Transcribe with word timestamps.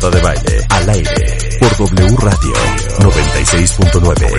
Marta 0.00 0.16
de 0.16 0.22
Baile, 0.22 0.64
al 0.68 0.90
aire, 0.90 1.58
por 1.58 1.76
W 1.76 2.16
Radio 2.18 2.52
96.9. 3.00 4.38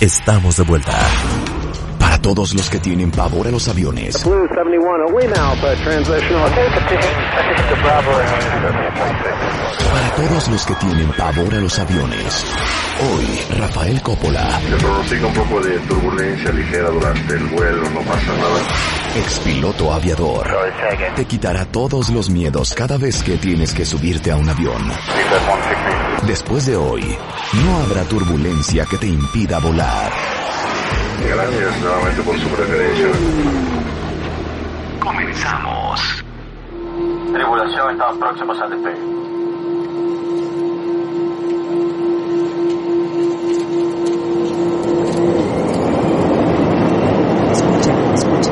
Estamos 0.00 0.56
de 0.58 0.64
vuelta. 0.64 1.08
Todos 2.24 2.54
los 2.54 2.70
que 2.70 2.78
tienen 2.78 3.10
pavor 3.10 3.46
a 3.46 3.50
los 3.50 3.68
aviones. 3.68 4.24
Blue 4.24 4.48
71, 4.48 5.08
away 5.10 5.26
now 5.26 5.54
for 5.56 5.76
transitional. 5.84 6.48
Para 9.92 10.10
todos 10.16 10.48
los 10.48 10.64
que 10.64 10.74
tienen 10.76 11.12
pavor 11.18 11.54
a 11.54 11.60
los 11.60 11.78
aviones. 11.78 12.46
Hoy, 13.12 13.58
Rafael 13.58 14.00
Coppola, 14.00 14.58
Se 14.58 14.76
pronostica 14.76 15.26
un 15.26 15.34
poco 15.34 15.60
de 15.60 15.78
turbulencia 15.80 16.50
ligera 16.52 16.88
durante 16.88 17.34
el 17.34 17.44
vuelo, 17.44 17.90
no 17.90 18.00
pasa 18.00 18.32
nada. 18.38 18.60
expiloto 19.16 19.92
aviador, 19.92 20.48
te 21.16 21.26
quitará 21.26 21.66
todos 21.66 22.08
los 22.08 22.30
miedos 22.30 22.72
cada 22.72 22.96
vez 22.96 23.22
que 23.22 23.36
tienes 23.36 23.74
que 23.74 23.84
subirte 23.84 24.30
a 24.30 24.36
un 24.36 24.48
avión. 24.48 24.82
Después 26.26 26.64
de 26.64 26.76
hoy, 26.76 27.04
no 27.52 27.76
habrá 27.82 28.04
turbulencia 28.04 28.86
que 28.86 28.96
te 28.96 29.08
impida 29.08 29.58
volar. 29.58 30.10
Gracias 31.22 31.80
nuevamente 31.80 32.22
por 32.22 32.38
su 32.38 32.48
preferencia. 32.48 33.06
Comenzamos. 35.00 36.24
Tribulación, 37.32 37.90
estamos 37.92 38.18
próximos 38.18 38.60
al 38.60 38.70
despegue. 38.70 39.14
Escucha, 47.52 47.92
escucha. 48.14 48.50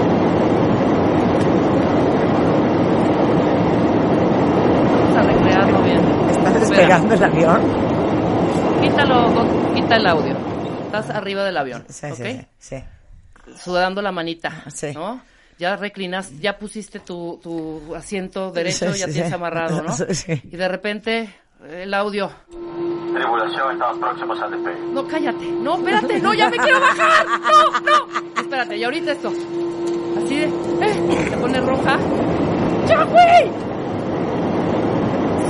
Vamos 5.01 5.17
a 5.17 5.23
recrearlo 5.23 5.83
bien. 5.83 6.01
Está 6.31 6.51
Espera. 6.51 6.61
despegando 6.61 7.15
el 7.15 7.25
avión. 7.25 7.61
Quítalo, 8.83 9.47
quita 9.75 9.97
el 9.97 10.07
audio. 10.07 10.35
Estás 10.95 11.11
arriba 11.17 11.45
del 11.45 11.57
avión, 11.57 11.85
Sí, 11.89 12.07
¿ok? 12.07 12.17
sí, 12.17 12.47
sí. 12.59 12.85
Sudando 13.57 14.03
la 14.03 14.13
manita, 14.13 14.65
Sí. 14.73 14.93
¿no? 14.93 15.21
Ya 15.59 15.77
reclinas, 15.77 16.39
ya 16.41 16.59
pusiste 16.59 17.01
tu, 17.01 17.39
tu 17.43 17.95
asiento 17.95 18.51
derecho, 18.51 18.93
Sí, 18.93 18.99
ya 19.01 19.07
sí, 19.07 19.13
tienes 19.13 19.29
sí. 19.31 19.35
amarrado, 19.35 19.83
¿no? 19.83 19.93
Sí, 19.95 20.05
sí. 20.15 20.43
Y 20.51 20.57
de 20.57 20.69
repente, 20.69 21.35
el 21.71 21.95
audio. 21.95 22.31
Tribulación, 23.15 23.73
estamos 23.73 23.99
próximos 23.99 24.41
al 24.41 24.51
despegue. 24.51 24.81
No, 24.93 25.07
cállate. 25.07 25.47
No, 25.47 25.77
espérate. 25.79 26.19
No, 26.21 26.35
ya 26.35 26.49
me 26.51 26.57
quiero 26.57 26.81
bajar. 26.81 27.27
No, 27.27 27.81
no. 27.81 28.41
Espérate, 28.43 28.77
y 28.77 28.85
ahorita 28.85 29.13
esto. 29.13 29.29
Así 29.29 30.37
de, 30.37 30.45
eh, 30.47 31.27
se 31.31 31.37
pone 31.37 31.61
roja. 31.61 31.99
¡Ya, 32.89 33.05
güey! 33.05 33.72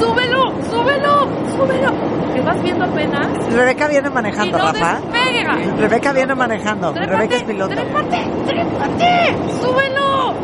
¡Súbelo! 0.02 0.52
¡Súbelo! 0.70 1.28
¡Súbelo! 1.56 1.92
Que 2.34 2.40
vas 2.40 2.62
viendo 2.62 2.84
apenas. 2.84 3.26
Rebeca 3.52 3.86
viene 3.88 4.08
Y 4.08 4.10
manejando, 4.10 4.58
no 4.58 4.64
Rafa. 4.72 5.00
despega. 5.00 5.54
Rebeca 5.78 6.12
viene 6.12 6.34
manejando. 6.34 6.92
Rebeca 6.92 7.36
es 7.36 7.42
piloto. 7.44 7.74
¡Trépate! 7.74 8.24
¡Trépate! 8.46 9.36
¡Súbelo! 9.60 10.34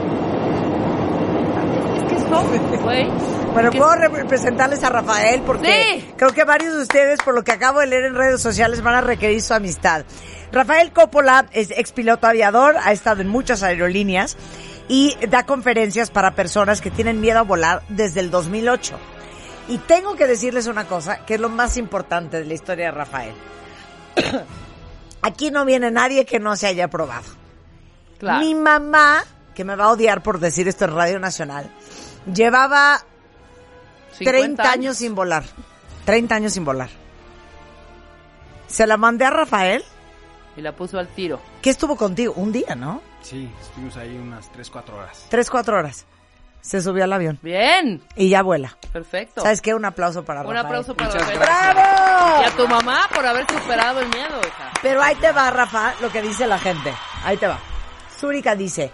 Es 1.96 2.04
que 2.04 2.14
esto, 2.16 2.42
güey. 2.82 3.10
Bueno, 3.54 3.70
puedo 3.72 3.94
representarles 3.96 4.84
a 4.84 4.90
Rafael 4.90 5.42
porque 5.44 5.72
Sí. 6.00 6.12
creo 6.16 6.32
que 6.32 6.44
varios 6.44 6.74
de 6.76 6.82
ustedes, 6.82 7.20
por 7.22 7.34
lo 7.34 7.42
que 7.42 7.50
acabo 7.52 7.80
de 7.80 7.86
leer 7.88 8.04
en 8.04 8.14
redes 8.14 8.40
sociales, 8.40 8.82
van 8.82 8.94
a 8.94 9.00
requerir 9.00 9.40
su 9.42 9.54
amistad. 9.54 10.04
Rafael 10.52 10.92
Coppola 10.92 11.46
es 11.52 11.70
expiloto 11.72 12.26
aviador, 12.26 12.76
ha 12.82 12.92
estado 12.92 13.22
en 13.22 13.28
muchas 13.28 13.62
aerolíneas 13.62 14.36
y 14.86 15.16
da 15.28 15.44
conferencias 15.44 16.10
para 16.10 16.34
personas 16.34 16.80
que 16.80 16.90
tienen 16.90 17.20
miedo 17.20 17.40
a 17.40 17.42
volar 17.42 17.82
desde 17.88 18.20
el 18.20 18.30
2008. 18.30 18.96
Y 19.68 19.78
tengo 19.78 20.16
que 20.16 20.26
decirles 20.26 20.66
una 20.66 20.86
cosa, 20.86 21.24
que 21.26 21.34
es 21.34 21.40
lo 21.40 21.48
más 21.50 21.76
importante 21.76 22.38
de 22.38 22.44
la 22.46 22.54
historia 22.54 22.86
de 22.86 22.90
Rafael. 22.92 23.34
Aquí 25.22 25.50
no 25.50 25.64
viene 25.64 25.90
nadie 25.90 26.24
que 26.24 26.38
no 26.38 26.56
se 26.56 26.66
haya 26.66 26.88
probado. 26.88 27.26
Claro. 28.18 28.40
Mi 28.44 28.54
mamá, 28.54 29.24
que 29.54 29.64
me 29.64 29.76
va 29.76 29.84
a 29.86 29.90
odiar 29.90 30.22
por 30.22 30.38
decir 30.40 30.68
esto 30.68 30.86
en 30.86 30.94
Radio 30.94 31.18
Nacional, 31.18 31.70
llevaba 32.32 33.02
50 34.18 34.24
30 34.32 34.70
años 34.70 34.96
sin 34.96 35.14
volar. 35.14 35.44
30 36.04 36.34
años 36.34 36.52
sin 36.54 36.64
volar. 36.64 36.88
Se 38.66 38.86
la 38.86 38.96
mandé 38.96 39.24
a 39.24 39.30
Rafael, 39.30 39.84
Y 40.56 40.62
la 40.62 40.72
puso 40.72 40.98
al 40.98 41.08
tiro. 41.08 41.40
que 41.62 41.70
estuvo 41.70 41.96
contigo 41.96 42.32
un 42.36 42.52
día, 42.52 42.74
¿no? 42.74 43.02
Sí, 43.22 43.50
estuvimos 43.60 43.96
ahí 43.96 44.16
unas 44.16 44.50
3, 44.52 44.70
4 44.70 44.96
horas. 44.96 45.26
Tres, 45.28 45.50
cuatro 45.50 45.76
horas. 45.76 46.06
Se 46.60 46.82
subió 46.82 47.04
al 47.04 47.12
avión 47.12 47.38
Bien. 47.40 48.02
y 48.16 48.28
ya 48.28 48.42
vuela. 48.42 48.76
Perfecto. 48.92 49.42
¿Sabes 49.42 49.62
qué? 49.62 49.74
Un 49.74 49.84
aplauso 49.84 50.24
para 50.24 50.40
Un 50.40 50.48
Rafael. 50.48 50.66
aplauso 50.66 50.94
para 50.94 51.08
Muchas 51.10 51.22
Rafael. 51.22 51.38
gracias. 51.40 51.74
¡Bravo! 51.74 52.42
Y 52.42 52.44
a 52.44 52.50
tu 52.56 52.68
mamá 52.68 53.08
por 53.14 53.26
haber 53.26 53.46
superado 53.50 54.00
el 54.00 54.08
miedo, 54.08 54.38
hija. 54.40 54.70
Pero 54.82 55.02
ahí 55.02 55.14
te 55.16 55.32
va, 55.32 55.50
Rafa, 55.50 55.94
lo 56.00 56.10
que 56.10 56.20
dice 56.20 56.46
la 56.46 56.58
gente. 56.58 56.92
Ahí 57.24 57.36
te 57.36 57.46
va. 57.46 57.58
Zúrica 58.18 58.54
dice, 58.56 58.90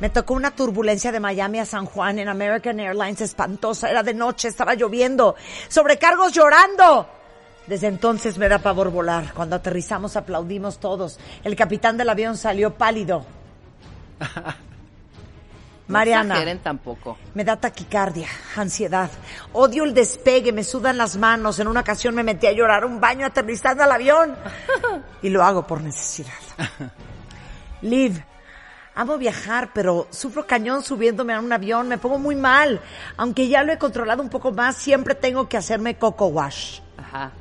me 0.00 0.10
tocó 0.10 0.34
una 0.34 0.50
turbulencia 0.50 1.10
de 1.12 1.20
Miami 1.20 1.60
a 1.60 1.64
San 1.66 1.86
Juan 1.86 2.18
en 2.18 2.28
American 2.28 2.78
Airlines 2.80 3.20
espantosa. 3.20 3.88
Era 3.88 4.02
de 4.02 4.12
noche, 4.14 4.48
estaba 4.48 4.74
lloviendo. 4.74 5.34
Sobrecargos 5.68 6.32
llorando. 6.32 7.08
Desde 7.66 7.86
entonces 7.86 8.36
me 8.38 8.48
da 8.48 8.58
pavor 8.58 8.90
volar. 8.90 9.32
Cuando 9.34 9.56
aterrizamos 9.56 10.16
aplaudimos 10.16 10.78
todos. 10.78 11.18
El 11.44 11.54
capitán 11.56 11.96
del 11.96 12.08
avión 12.08 12.36
salió 12.36 12.74
pálido. 12.74 13.24
No 15.88 15.94
Mariana. 15.94 16.36
tampoco. 16.62 17.16
Me 17.34 17.44
da 17.44 17.56
taquicardia, 17.56 18.28
ansiedad. 18.56 19.10
Odio 19.54 19.84
el 19.84 19.94
despegue, 19.94 20.52
me 20.52 20.62
sudan 20.62 20.98
las 20.98 21.16
manos. 21.16 21.58
En 21.60 21.66
una 21.66 21.80
ocasión 21.80 22.14
me 22.14 22.22
metí 22.22 22.46
a 22.46 22.52
llorar 22.52 22.84
un 22.84 23.00
baño 23.00 23.24
aterrizando 23.26 23.82
al 23.82 23.92
avión. 23.92 24.36
Y 25.22 25.30
lo 25.30 25.42
hago 25.42 25.66
por 25.66 25.80
necesidad. 25.80 26.32
Liv, 27.82 28.22
amo 28.94 29.18
viajar, 29.18 29.70
pero 29.72 30.06
sufro 30.10 30.46
cañón 30.46 30.84
subiéndome 30.84 31.32
a 31.34 31.40
un 31.40 31.52
avión. 31.52 31.88
Me 31.88 31.98
pongo 31.98 32.18
muy 32.18 32.36
mal. 32.36 32.80
Aunque 33.16 33.48
ya 33.48 33.62
lo 33.64 33.72
he 33.72 33.78
controlado 33.78 34.22
un 34.22 34.28
poco 34.28 34.52
más, 34.52 34.76
siempre 34.76 35.14
tengo 35.16 35.48
que 35.48 35.56
hacerme 35.56 35.96
coco 35.96 36.26
wash. 36.26 36.80
Ajá. 36.98 37.32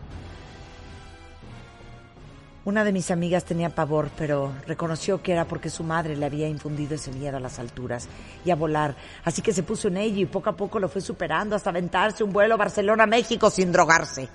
Una 2.67 2.83
de 2.83 2.91
mis 2.91 3.11
amigas 3.11 3.45
tenía 3.45 3.69
pavor, 3.69 4.11
pero 4.17 4.53
reconoció 4.67 5.23
que 5.23 5.31
era 5.31 5.45
porque 5.45 5.69
su 5.69 5.85
madre 5.85 6.17
le 6.17 6.25
había 6.25 6.49
infundido 6.49 6.95
ese 6.95 7.13
miedo 7.13 7.37
a 7.37 7.39
las 7.39 7.59
alturas 7.59 8.09
y 8.43 8.51
a 8.51 8.57
volar. 8.57 8.93
Así 9.23 9.41
que 9.41 9.53
se 9.53 9.63
puso 9.63 9.87
en 9.87 9.95
ello 9.95 10.19
y 10.19 10.25
poco 10.25 10.49
a 10.49 10.57
poco 10.57 10.77
lo 10.77 10.89
fue 10.89 10.99
superando 10.99 11.55
hasta 11.55 11.69
aventarse 11.69 12.25
un 12.25 12.33
vuelo 12.33 12.55
a 12.55 12.57
Barcelona-México 12.57 13.49
sin 13.49 13.71
drogarse. 13.71 14.27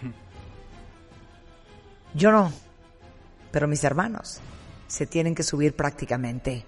Yo 2.14 2.30
no, 2.30 2.52
pero 3.50 3.66
mis 3.66 3.82
hermanos 3.82 4.38
se 4.86 5.08
tienen 5.08 5.34
que 5.34 5.42
subir 5.42 5.74
prácticamente. 5.74 6.64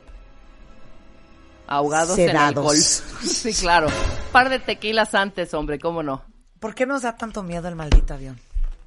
Ahogados 1.69 2.17
Sedados. 2.17 2.34
en 2.34 2.37
alcohol. 2.37 2.77
Sí, 2.77 3.55
claro. 3.55 3.87
Par 4.33 4.49
de 4.49 4.59
tequilas 4.59 5.15
antes, 5.15 5.55
hombre, 5.55 5.78
¿cómo 5.78 6.03
no? 6.03 6.25
¿Por 6.59 6.75
qué 6.75 6.87
nos 6.87 7.03
da 7.03 7.17
tanto 7.17 7.44
miedo 7.44 7.69
el 7.69 7.77
maldito 7.77 8.15
avión? 8.15 8.37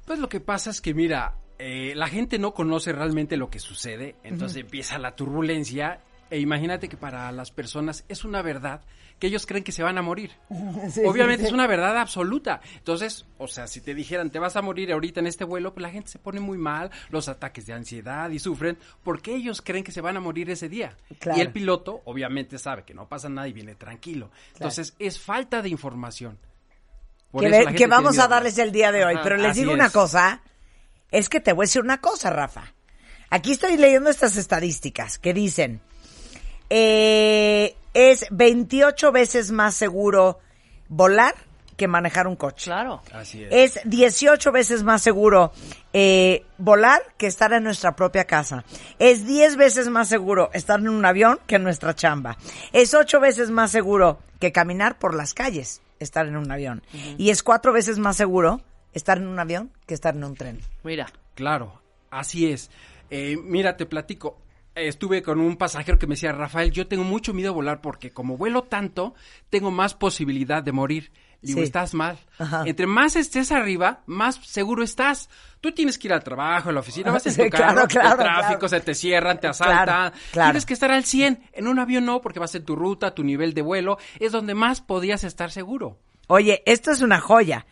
Pues 0.08 0.20
lo 0.20 0.30
que 0.30 0.40
pasa 0.40 0.70
es 0.70 0.80
que, 0.80 0.94
mira, 0.94 1.34
eh, 1.58 1.92
la 1.94 2.08
gente 2.08 2.38
no 2.38 2.54
conoce 2.54 2.94
realmente 2.94 3.36
lo 3.36 3.50
que 3.50 3.58
sucede, 3.58 4.16
entonces 4.24 4.62
empieza 4.62 4.96
la 4.96 5.14
turbulencia 5.14 6.00
e 6.30 6.40
imagínate 6.40 6.88
que 6.88 6.96
para 6.96 7.30
las 7.30 7.50
personas 7.50 8.06
es 8.08 8.24
una 8.24 8.40
verdad 8.40 8.80
que 9.18 9.26
ellos 9.26 9.44
creen 9.44 9.64
que 9.64 9.70
se 9.70 9.82
van 9.82 9.98
a 9.98 10.02
morir. 10.02 10.30
Obviamente 11.06 11.44
es 11.44 11.52
una 11.52 11.66
verdad 11.66 11.98
absoluta. 11.98 12.62
Entonces, 12.78 13.26
o 13.36 13.48
sea, 13.48 13.66
si 13.66 13.82
te 13.82 13.94
dijeran 13.94 14.30
te 14.30 14.38
vas 14.38 14.56
a 14.56 14.62
morir 14.62 14.90
ahorita 14.92 15.20
en 15.20 15.26
este 15.26 15.44
vuelo, 15.44 15.74
pues 15.74 15.82
la 15.82 15.90
gente 15.90 16.08
se 16.08 16.18
pone 16.18 16.40
muy 16.40 16.56
mal, 16.56 16.90
los 17.10 17.28
ataques 17.28 17.66
de 17.66 17.74
ansiedad 17.74 18.30
y 18.30 18.38
sufren 18.38 18.78
porque 19.02 19.34
ellos 19.34 19.60
creen 19.60 19.84
que 19.84 19.92
se 19.92 20.00
van 20.00 20.16
a 20.16 20.20
morir 20.20 20.48
ese 20.48 20.70
día. 20.70 20.96
Claro. 21.18 21.38
Y 21.38 21.42
el 21.42 21.52
piloto 21.52 22.00
obviamente 22.06 22.56
sabe 22.56 22.84
que 22.84 22.94
no 22.94 23.10
pasa 23.10 23.28
nada 23.28 23.46
y 23.46 23.52
viene 23.52 23.74
tranquilo. 23.74 24.30
Entonces, 24.54 24.96
es 24.98 25.20
falta 25.20 25.60
de 25.60 25.68
información. 25.68 26.38
Por 27.30 27.42
que, 27.74 27.86
vamos 27.86 28.12
miedo. 28.12 28.24
a 28.24 28.28
darles 28.28 28.58
el 28.58 28.72
día 28.72 28.90
de 28.90 29.04
hoy. 29.04 29.14
Ajá, 29.14 29.22
pero 29.22 29.36
les 29.36 29.54
digo 29.56 29.72
una 29.72 29.86
es. 29.86 29.92
cosa, 29.92 30.40
es 31.10 31.28
que 31.28 31.40
te 31.40 31.52
voy 31.52 31.64
a 31.64 31.66
decir 31.66 31.82
una 31.82 32.00
cosa, 32.00 32.30
Rafa. 32.30 32.72
Aquí 33.30 33.52
estoy 33.52 33.76
leyendo 33.76 34.08
estas 34.08 34.36
estadísticas 34.36 35.18
que 35.18 35.34
dicen, 35.34 35.80
eh, 36.70 37.76
es 37.92 38.26
28 38.30 39.12
veces 39.12 39.50
más 39.50 39.74
seguro 39.74 40.38
volar 40.88 41.34
que 41.76 41.86
manejar 41.86 42.26
un 42.26 42.36
coche. 42.36 42.64
Claro. 42.64 43.02
Así 43.12 43.44
es. 43.44 43.76
Es 43.76 43.80
18 43.84 44.50
veces 44.50 44.82
más 44.82 45.00
seguro 45.00 45.52
eh, 45.92 46.44
volar 46.58 47.00
que 47.16 47.26
estar 47.26 47.52
en 47.52 47.62
nuestra 47.62 47.94
propia 47.94 48.24
casa. 48.24 48.64
Es 48.98 49.26
10 49.26 49.56
veces 49.56 49.88
más 49.88 50.08
seguro 50.08 50.50
estar 50.52 50.80
en 50.80 50.88
un 50.88 51.04
avión 51.04 51.38
que 51.46 51.56
en 51.56 51.62
nuestra 51.62 51.94
chamba. 51.94 52.36
Es 52.72 52.94
8 52.94 53.20
veces 53.20 53.50
más 53.50 53.70
seguro 53.70 54.18
que 54.40 54.50
caminar 54.50 54.98
por 54.98 55.14
las 55.14 55.34
calles, 55.34 55.80
estar 56.00 56.26
en 56.26 56.36
un 56.36 56.50
avión. 56.50 56.82
Y 57.16 57.30
es 57.30 57.42
4 57.42 57.72
veces 57.72 57.98
más 57.98 58.16
seguro 58.16 58.60
estar 58.92 59.18
en 59.18 59.26
un 59.26 59.38
avión 59.38 59.70
que 59.86 59.94
estar 59.94 60.14
en 60.14 60.24
un 60.24 60.34
tren. 60.34 60.60
Mira. 60.82 61.12
Claro, 61.34 61.80
así 62.10 62.50
es. 62.50 62.70
Eh, 63.10 63.36
mira, 63.42 63.76
te 63.76 63.86
platico. 63.86 64.38
estuve 64.74 65.22
con 65.22 65.40
un 65.40 65.56
pasajero 65.56 65.98
que 65.98 66.06
me 66.06 66.14
decía, 66.14 66.32
Rafael, 66.32 66.70
yo 66.70 66.86
tengo 66.86 67.04
mucho 67.04 67.32
miedo 67.34 67.50
a 67.50 67.54
volar 67.54 67.80
porque 67.80 68.12
como 68.12 68.36
vuelo 68.36 68.62
tanto, 68.62 69.14
tengo 69.50 69.70
más 69.70 69.94
posibilidad 69.94 70.62
de 70.62 70.72
morir. 70.72 71.12
Le 71.40 71.46
Digo, 71.48 71.58
Sí. 71.60 71.64
estás 71.64 71.94
mal. 71.94 72.18
Ajá. 72.38 72.64
Entre 72.66 72.86
más 72.86 73.14
estés 73.14 73.52
arriba, 73.52 74.00
más 74.06 74.36
seguro 74.44 74.82
estás. 74.82 75.28
Tú 75.60 75.72
tienes 75.72 75.96
que 75.98 76.08
ir 76.08 76.12
al 76.12 76.22
trabajo, 76.24 76.70
a 76.70 76.72
la 76.72 76.80
oficina, 76.80 77.12
vas 77.12 77.26
en 77.26 77.36
tu 77.36 77.50
carro, 77.50 77.74
claro, 77.74 77.88
claro, 77.88 78.10
el 78.10 78.16
tráfico, 78.18 78.58
claro. 78.60 78.68
se 78.68 78.80
te 78.80 78.94
cierran, 78.94 79.38
te 79.40 79.46
asaltan. 79.46 80.12
Tienes 80.32 80.66
que 80.66 80.74
estar 80.74 80.90
al 80.90 81.04
100. 81.04 81.50
En 81.52 81.68
un 81.68 81.78
avión 81.78 82.04
no, 82.04 82.20
porque 82.20 82.40
vas 82.40 82.54
en 82.54 82.64
tu 82.64 82.74
ruta, 82.74 83.14
tu 83.14 83.22
nivel 83.22 83.54
de 83.54 83.62
vuelo, 83.62 83.98
es 84.18 84.32
donde 84.32 84.54
más 84.54 84.80
podías 84.80 85.22
estar 85.24 85.50
seguro. 85.52 85.98
Oye, 86.26 86.62
esto 86.66 86.90
es 86.90 87.02
una 87.02 87.20
joya. 87.20 87.66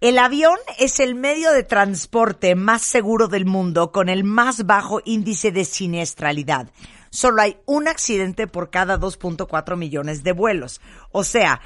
El 0.00 0.18
avión 0.18 0.58
es 0.78 1.00
el 1.00 1.14
medio 1.14 1.50
de 1.52 1.62
transporte 1.62 2.54
más 2.54 2.82
seguro 2.82 3.28
del 3.28 3.46
mundo 3.46 3.90
con 3.90 4.10
el 4.10 4.22
más 4.24 4.66
bajo 4.66 5.00
índice 5.06 5.50
de 5.50 5.64
siniestralidad. 5.64 6.68
Solo 7.08 7.40
hay 7.40 7.56
un 7.64 7.88
accidente 7.88 8.46
por 8.46 8.68
cada 8.70 8.98
2.4 8.98 9.76
millones 9.76 10.22
de 10.22 10.32
vuelos. 10.32 10.80
O 11.10 11.24
sea, 11.24 11.60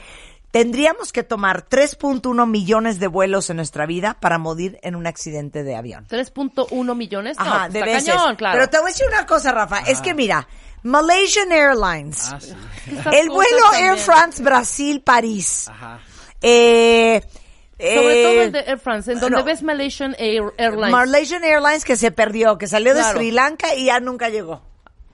tendríamos 0.51 1.13
que 1.13 1.23
tomar 1.23 1.67
3.1 1.69 2.47
millones 2.49 2.99
de 3.01 3.07
vuelos 3.07 3.51
en 3.51 3.57
nuestra 3.57 3.87
vida 3.87 4.17
para 4.21 4.39
morir 4.39 4.79
en 4.83 4.97
un 4.97 5.07
accidente 5.07 5.63
de 5.63 5.77
avión. 5.77 6.07
3.1 6.09 6.95
millones. 6.97 7.37
No, 7.39 7.45
Ajá, 7.45 7.61
pues 7.65 7.73
de 7.75 7.83
veces. 7.83 8.15
cañón, 8.15 8.37
claro. 8.37 8.59
Pero 8.59 8.71
te 8.71 8.79
voy 8.79 8.87
a 8.91 8.93
decir 8.93 9.07
una 9.09 9.27
cosa, 9.27 9.53
Rafa. 9.53 9.81
Es 9.81 10.01
que 10.01 10.15
mira, 10.15 10.49
Malaysian 10.83 11.53
Airlines, 11.53 12.31
Ah, 12.33 12.41
sí. 12.41 12.55
El 13.13 13.29
vuelo 13.31 13.59
también. 13.71 13.91
Air 13.93 13.99
France 13.99 14.43
Brasil 14.43 15.01
París, 15.03 15.69
Ajá. 15.69 16.01
eh, 16.41 17.21
Sobre 17.79 18.21
eh, 18.21 18.25
todo 18.25 18.43
el 18.43 18.53
de 18.53 18.59
Air 18.61 18.79
France, 18.79 19.13
en 19.13 19.21
donde 19.21 19.39
no. 19.39 19.45
ves 19.45 19.63
Malaysian 19.63 20.15
Air- 20.19 20.53
Airlines. 20.57 20.91
Malaysian 20.91 21.45
Airlines 21.45 21.85
que 21.85 21.97
se 21.97 22.11
perdió, 22.11 22.59
que 22.59 22.67
salió 22.67 22.95
de 22.95 23.01
Claro. 23.01 23.19
Sri 23.19 23.31
Lanka 23.31 23.75
y 23.75 23.85
ya 23.87 24.01
nunca 24.01 24.29
llegó. 24.31 24.63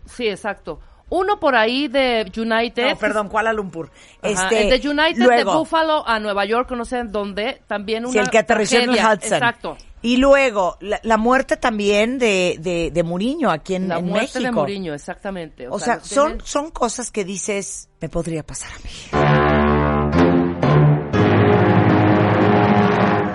Sí, 0.07 0.29
exacto. 0.29 0.81
Uno 1.11 1.39
por 1.39 1.55
ahí 1.55 1.87
de 1.89 2.31
United. 2.37 2.91
No, 2.91 2.97
perdón, 2.97 3.29
Kuala 3.29 3.53
Lumpur. 3.53 3.91
Ajá, 4.23 4.49
Este, 4.49 4.79
de 4.79 4.89
United 4.89 5.19
de 5.19 5.25
luego, 5.25 5.59
Buffalo 5.59 6.07
a 6.09 6.19
Nueva 6.19 6.45
York, 6.45 6.71
no 6.73 6.85
sé 6.85 6.99
en 6.99 7.13
dónde, 7.13 7.61
también 7.67 8.05
una 8.05 8.13
sí, 8.13 8.19
el 8.19 8.31
que 8.31 8.39
aterrizó 8.39 8.77
en 8.77 8.91
el 8.91 8.97
tragedia. 8.97 9.15
Hudson. 9.15 9.33
Exacto. 9.35 9.77
Y 10.03 10.17
luego, 10.19 10.77
la, 10.81 11.01
la 11.03 11.17
muerte 11.17 11.57
también 11.57 12.19
de, 12.19 12.57
de, 12.61 12.91
de 12.93 13.03
Muriño 13.03 13.51
aquí 13.51 13.75
en, 13.75 13.89
La 13.89 13.99
en 13.99 14.07
muerte 14.07 14.33
de 14.39 14.41
México. 14.41 14.61
Mourinho, 14.61 14.93
exactamente. 14.93 15.67
O 15.69 15.79
sea, 15.79 16.01
son, 16.01 16.33
tienen- 16.33 16.47
son 16.47 16.71
cosas 16.71 17.11
que 17.11 17.25
dices, 17.25 17.89
me 18.01 18.09
podría 18.11 18.43
pasar 18.45 18.71
a 18.71 18.79
mí. 18.85 18.91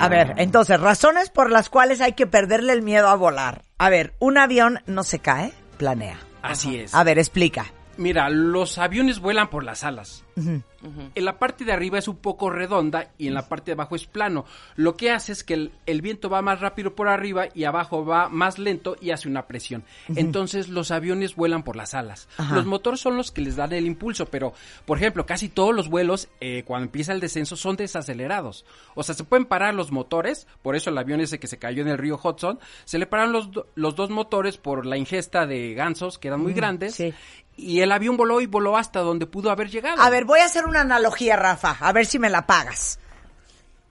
A 0.01 0.07
ver, 0.09 0.33
entonces, 0.37 0.79
razones 0.79 1.29
por 1.29 1.49
las 1.51 1.69
cuales 1.69 2.01
hay 2.01 2.13
que 2.13 2.25
perderle 2.27 2.73
el 2.73 2.81
miedo 2.81 3.07
a 3.09 3.15
volar. 3.15 3.63
A 3.77 3.89
ver, 3.89 4.13
un 4.19 4.37
avión 4.37 4.79
no 4.85 5.03
se 5.03 5.19
cae, 5.19 5.53
planea. 5.77 6.17
Así 6.41 6.79
es. 6.79 6.93
A 6.93 7.03
ver, 7.03 7.19
explica. 7.19 7.71
Mira, 7.99 8.29
los 8.29 8.77
aviones 8.77 9.19
vuelan 9.19 9.49
por 9.49 9.65
las 9.65 9.83
alas. 9.83 10.23
En 10.37 11.25
la 11.25 11.37
parte 11.37 11.65
de 11.65 11.73
arriba 11.73 11.97
es 11.99 12.07
un 12.07 12.15
poco 12.15 12.49
redonda 12.49 13.11
y 13.17 13.27
en 13.27 13.33
la 13.33 13.49
parte 13.49 13.65
de 13.65 13.73
abajo 13.73 13.97
es 13.97 14.05
plano. 14.05 14.45
Lo 14.77 14.95
que 14.95 15.11
hace 15.11 15.33
es 15.33 15.43
que 15.43 15.53
el, 15.53 15.73
el 15.85 16.01
viento 16.01 16.29
va 16.29 16.41
más 16.41 16.61
rápido 16.61 16.95
por 16.95 17.09
arriba 17.09 17.47
y 17.53 17.65
abajo 17.65 18.05
va 18.05 18.29
más 18.29 18.57
lento 18.57 18.95
y 19.01 19.11
hace 19.11 19.27
una 19.27 19.47
presión. 19.47 19.83
Entonces 20.15 20.69
los 20.69 20.91
aviones 20.91 21.35
vuelan 21.35 21.63
por 21.63 21.75
las 21.75 21.93
alas. 21.93 22.29
Ajá. 22.37 22.55
Los 22.55 22.65
motores 22.65 23.01
son 23.01 23.17
los 23.17 23.31
que 23.31 23.41
les 23.41 23.57
dan 23.57 23.73
el 23.73 23.85
impulso, 23.85 24.27
pero 24.27 24.53
por 24.85 24.97
ejemplo, 24.97 25.25
casi 25.25 25.49
todos 25.49 25.75
los 25.75 25.89
vuelos 25.89 26.29
eh, 26.39 26.63
cuando 26.63 26.85
empieza 26.85 27.11
el 27.11 27.19
descenso 27.19 27.57
son 27.57 27.75
desacelerados. 27.75 28.65
O 28.95 29.03
sea, 29.03 29.13
se 29.13 29.25
pueden 29.25 29.43
parar 29.43 29.73
los 29.73 29.91
motores, 29.91 30.47
por 30.61 30.77
eso 30.77 30.89
el 30.89 30.97
avión 30.97 31.19
ese 31.19 31.37
que 31.37 31.47
se 31.47 31.59
cayó 31.59 31.81
en 31.81 31.89
el 31.89 31.97
río 31.97 32.17
Hudson, 32.17 32.59
se 32.85 32.97
le 32.97 33.07
pararon 33.07 33.33
los, 33.33 33.49
los 33.75 33.97
dos 33.97 34.09
motores 34.09 34.55
por 34.55 34.85
la 34.85 34.95
ingesta 34.95 35.45
de 35.45 35.73
gansos 35.73 36.17
que 36.17 36.29
eran 36.29 36.39
muy 36.39 36.53
grandes. 36.53 36.95
sí. 36.95 37.13
Y 37.61 37.81
el 37.81 37.91
avión 37.91 38.15
voló 38.15 38.39
y 38.39 38.45
voló 38.45 38.77
hasta 38.77 39.01
donde 39.01 39.25
pudo 39.25 39.51
haber 39.51 39.69
llegado. 39.69 40.01
A 40.01 40.09
ver, 40.09 40.23
voy 40.23 40.39
a 40.39 40.45
hacer 40.45 40.65
una 40.65 40.81
analogía, 40.81 41.35
Rafa, 41.35 41.77
a 41.79 41.91
ver 41.91 42.05
si 42.05 42.17
me 42.17 42.29
la 42.29 42.47
pagas. 42.47 42.99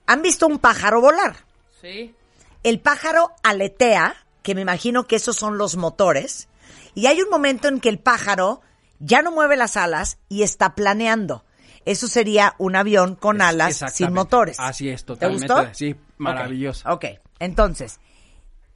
¿Han 0.07 0.23
visto 0.23 0.47
un 0.47 0.57
pájaro 0.57 1.01
volar? 1.01 1.35
Sí. 1.79 2.15
El 2.63 2.79
pájaro 2.79 3.31
aletea, 3.43 4.15
que 4.41 4.55
me 4.55 4.61
imagino 4.61 5.05
que 5.05 5.17
esos 5.17 5.35
son 5.35 5.57
los 5.59 5.77
motores, 5.77 6.47
y 6.95 7.05
hay 7.05 7.21
un 7.21 7.29
momento 7.29 7.67
en 7.67 7.79
que 7.79 7.89
el 7.89 7.99
pájaro 7.99 8.61
ya 8.97 9.21
no 9.21 9.31
mueve 9.31 9.55
las 9.55 9.77
alas 9.77 10.17
y 10.29 10.41
está 10.41 10.73
planeando. 10.73 11.45
Eso 11.85 12.07
sería 12.07 12.55
un 12.57 12.75
avión 12.75 13.15
con 13.15 13.41
alas 13.41 13.83
sin 13.93 14.13
motores. 14.13 14.59
Así 14.59 14.89
es, 14.89 15.01
¿Te 15.01 15.07
totalmente. 15.13 15.53
gustó? 15.53 15.73
Sí, 15.73 15.95
maravilloso. 16.17 16.89
Ok, 16.89 17.05
ok. 17.13 17.19
entonces, 17.39 17.99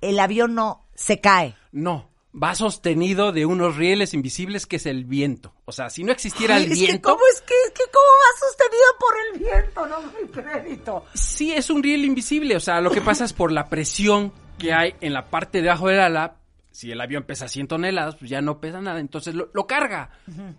el 0.02 0.20
avión 0.20 0.54
no 0.54 0.86
se 0.94 1.20
cae. 1.20 1.56
No, 1.72 2.10
va 2.42 2.56
sostenido 2.56 3.32
de 3.32 3.46
unos 3.46 3.78
rieles 3.78 4.14
invisibles 4.14 4.66
que 4.66 4.78
es 4.78 4.86
el 4.86 5.06
viento. 5.06 5.54
O 5.66 5.72
sea, 5.72 5.90
si 5.90 6.04
no 6.04 6.12
existiera 6.12 6.56
Ay, 6.56 6.66
el 6.66 6.72
es 6.72 6.80
que 6.80 6.86
viento... 6.86 7.10
¿cómo 7.10 7.22
es 7.32 7.42
que, 7.42 7.54
es 7.68 7.72
que 7.72 7.84
cómo 7.92 8.06
va 8.22 8.48
sostenido 8.48 8.86
por 9.00 9.16
el 9.28 9.40
viento? 9.40 9.86
No 9.86 10.02
me 10.02 10.30
crédito. 10.30 11.06
Sí, 11.14 11.54
es 11.54 11.70
un 11.70 11.84
riel 11.84 12.06
invisible. 12.06 12.56
O 12.56 12.60
sea, 12.60 12.82
lo 12.82 12.92
que 12.92 13.02
pasa 13.02 13.26
es 13.26 13.34
por 13.34 13.52
la 13.52 13.70
presión 13.70 14.34
que 14.58 14.74
hay 14.74 14.96
en 15.02 15.14
la 15.14 15.30
parte 15.30 15.62
de 15.62 15.70
abajo 15.70 15.90
del 15.90 16.00
ala. 16.00 16.38
Si 16.72 16.92
el 16.92 17.00
avión 17.02 17.24
pesa 17.24 17.48
100 17.48 17.68
toneladas, 17.68 18.16
pues 18.16 18.32
ya 18.32 18.42
no 18.42 18.60
pesa 18.60 18.82
nada, 18.82 19.00
entonces 19.00 19.36
lo, 19.36 19.50
lo 19.54 19.68
carga. 19.68 20.10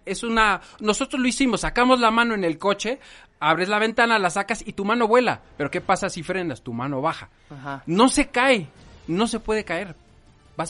Es 0.05 0.23
una... 0.23 0.61
Nosotros 0.79 1.21
lo 1.21 1.27
hicimos, 1.27 1.63
sacamos 1.63 1.99
la 1.99 2.13
mano 2.13 2.35
en 2.35 2.45
el 2.45 2.57
coche, 2.57 3.01
abres 3.41 3.69
la 3.69 3.81
ventana, 3.81 4.21
la 4.21 4.31
sacas 4.31 4.63
y 4.65 4.75
tu 4.75 4.85
mano 4.85 5.09
vuela. 5.09 5.43
Pero 5.57 5.73
¿qué 5.73 5.81
pasa 5.81 6.09
si 6.09 6.23
frenas? 6.23 6.63
Tu 6.63 6.73
mano 6.73 7.01
baja. 7.01 7.31
Ajá. 7.51 7.83
No 7.87 8.09
se 8.09 8.29
cae, 8.29 8.69
no 9.09 9.27
se 9.27 9.41
puede 9.41 9.65
caer. 9.65 9.97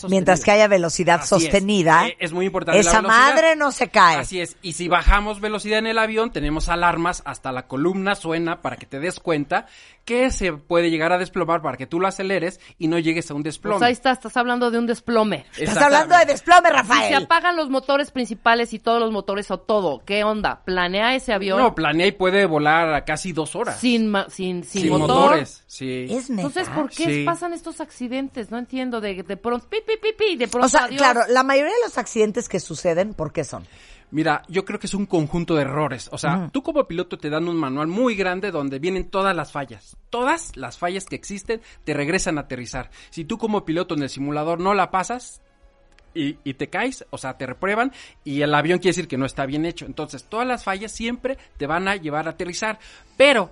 Mientras 0.09 0.43
que 0.43 0.51
haya 0.51 0.69
velocidad 0.69 1.21
Así 1.21 1.29
sostenida, 1.29 2.09
Eh, 2.09 2.17
Es, 2.19 2.33
muy 2.33 2.47
importante. 2.47 2.81
esa 2.81 3.03
madre 3.03 3.57
no 3.57 3.73
se 3.73 3.89
cae. 3.89 4.19
Así 4.19 4.41
es. 4.41 4.57
Y 4.63 4.73
si 4.73 4.89
bajamos 4.89 5.41
velocidad 5.41 5.79
en 5.79 5.87
el 5.87 5.99
avión, 5.99 6.33
tenemos 6.33 6.69
alarmas, 6.69 7.23
hasta 7.25 7.53
la 7.53 7.67
columna 7.67 8.15
suena 8.15 8.63
para 8.63 8.77
que 8.77 8.87
te 8.87 9.01
des 9.01 9.21
cuenta 9.21 9.67
que 10.05 10.31
se 10.31 10.53
puede 10.53 10.91
llegar 10.91 11.13
a 11.13 11.19
desplomar 11.19 11.63
para 11.63 11.77
que 11.77 11.87
tú 11.87 11.99
lo 12.01 12.07
aceleres 12.07 12.61
y 12.79 12.89
no 12.89 12.99
llegues 12.99 13.31
a 13.31 13.35
un 13.35 13.43
desplome. 13.43 13.79
Pues 13.79 13.87
ahí 13.87 13.93
está, 13.93 14.11
estás 14.13 14.37
hablando 14.37 14.71
de 14.71 14.79
un 14.79 14.87
desplome. 14.87 15.47
Estás 15.59 15.79
hablando 15.83 16.17
de 16.19 16.27
desplome, 16.27 16.61
Si 16.69 16.75
se 16.75 16.83
Rafael. 16.83 17.15
apagan 17.25 17.57
los 17.57 17.71
motores 17.71 18.11
principales 18.11 18.73
y 18.75 18.79
todos 18.79 19.01
los 19.01 19.11
motores 19.13 19.51
o 19.51 19.59
todo, 19.61 20.03
¿qué 20.05 20.23
onda? 20.25 20.63
¿Planea 20.65 21.15
ese 21.15 21.33
avión 21.33 21.59
No, 21.59 21.75
planea 21.75 22.07
y 22.07 22.13
puede 22.13 22.45
volar 22.47 22.93
a 22.95 23.05
casi 23.05 23.33
dos 23.33 23.57
horas. 23.57 23.79
sin, 23.81 24.09
ma- 24.11 24.27
sin, 24.29 24.63
sin, 24.65 24.83
Sin 24.83 24.91
motor? 24.91 25.09
motores. 25.17 25.63
Sí. 25.67 26.07
Es. 26.11 26.29
Entonces, 26.31 26.69
¿por 26.69 26.91
qué 26.91 27.05
Sí. 27.07 27.25
pasan 27.25 27.53
estos 27.53 27.81
accidentes? 27.81 28.51
No 28.51 28.59
entiendo. 28.59 29.01
De, 29.01 29.23
de 29.23 29.37
pronto, 29.37 29.67
pi, 29.69 29.79
pi, 29.87 29.95
pi, 30.01 30.09
pi, 30.17 30.37
de 30.37 30.49
pronto, 30.49 30.67
O 30.67 30.69
sea, 30.69 30.85
adiós. 30.85 30.99
claro, 30.99 31.23
la 31.29 31.43
mayoría 31.43 31.73
de 31.73 31.81
los 31.85 31.97
accidentes 31.99 32.49
que 32.49 32.61
suceden, 32.61 33.15
¿por 33.15 33.33
qué 33.33 33.45
son? 33.45 33.67
Mira, 34.11 34.43
yo 34.49 34.65
creo 34.65 34.79
que 34.79 34.87
es 34.87 34.95
un 34.95 35.07
conjunto 35.07 35.55
de 35.55 35.63
errores. 35.63 36.09
O 36.13 36.19
sea, 36.19 36.49
tú 36.53 36.63
como 36.63 36.87
piloto 36.87 37.19
te 37.19 37.31
dan 37.31 37.49
un 37.49 37.57
manual 37.57 37.89
muy 37.89 38.15
grande 38.15 38.51
donde 38.51 38.79
vienen 38.79 39.11
todas 39.11 39.35
las 39.35 39.53
fallas. 39.53 39.97
Todas 40.11 40.57
las 40.57 40.79
fallas 40.79 41.07
que 41.07 41.17
existen 41.17 41.61
te 41.85 41.95
regresan 41.95 42.39
a 42.39 42.43
aterrizar. 42.43 42.91
Si 43.11 43.25
tú 43.25 43.39
como 43.39 43.65
piloto 43.65 43.95
en 43.95 44.03
el 44.03 44.09
simulador 44.09 44.61
no 44.61 44.75
la 44.75 44.91
pasas 44.91 45.43
y, 46.15 46.39
y 46.45 46.55
te 46.55 46.69
caes, 46.69 47.05
o 47.11 47.19
sea, 47.19 47.37
te 47.37 47.47
reprueban 47.47 47.93
y 48.23 48.43
el 48.43 48.55
avión 48.55 48.79
quiere 48.79 48.91
decir 48.91 49.09
que 49.09 49.19
no 49.19 49.27
está 49.27 49.47
bien 49.47 49.67
hecho. 49.67 49.85
Entonces, 49.87 50.25
todas 50.25 50.47
las 50.47 50.63
fallas 50.63 50.93
siempre 50.93 51.37
te 51.57 51.67
van 51.67 51.89
a 51.89 51.97
llevar 51.97 52.29
a 52.29 52.33
aterrizar. 52.33 52.79
Pero 53.17 53.51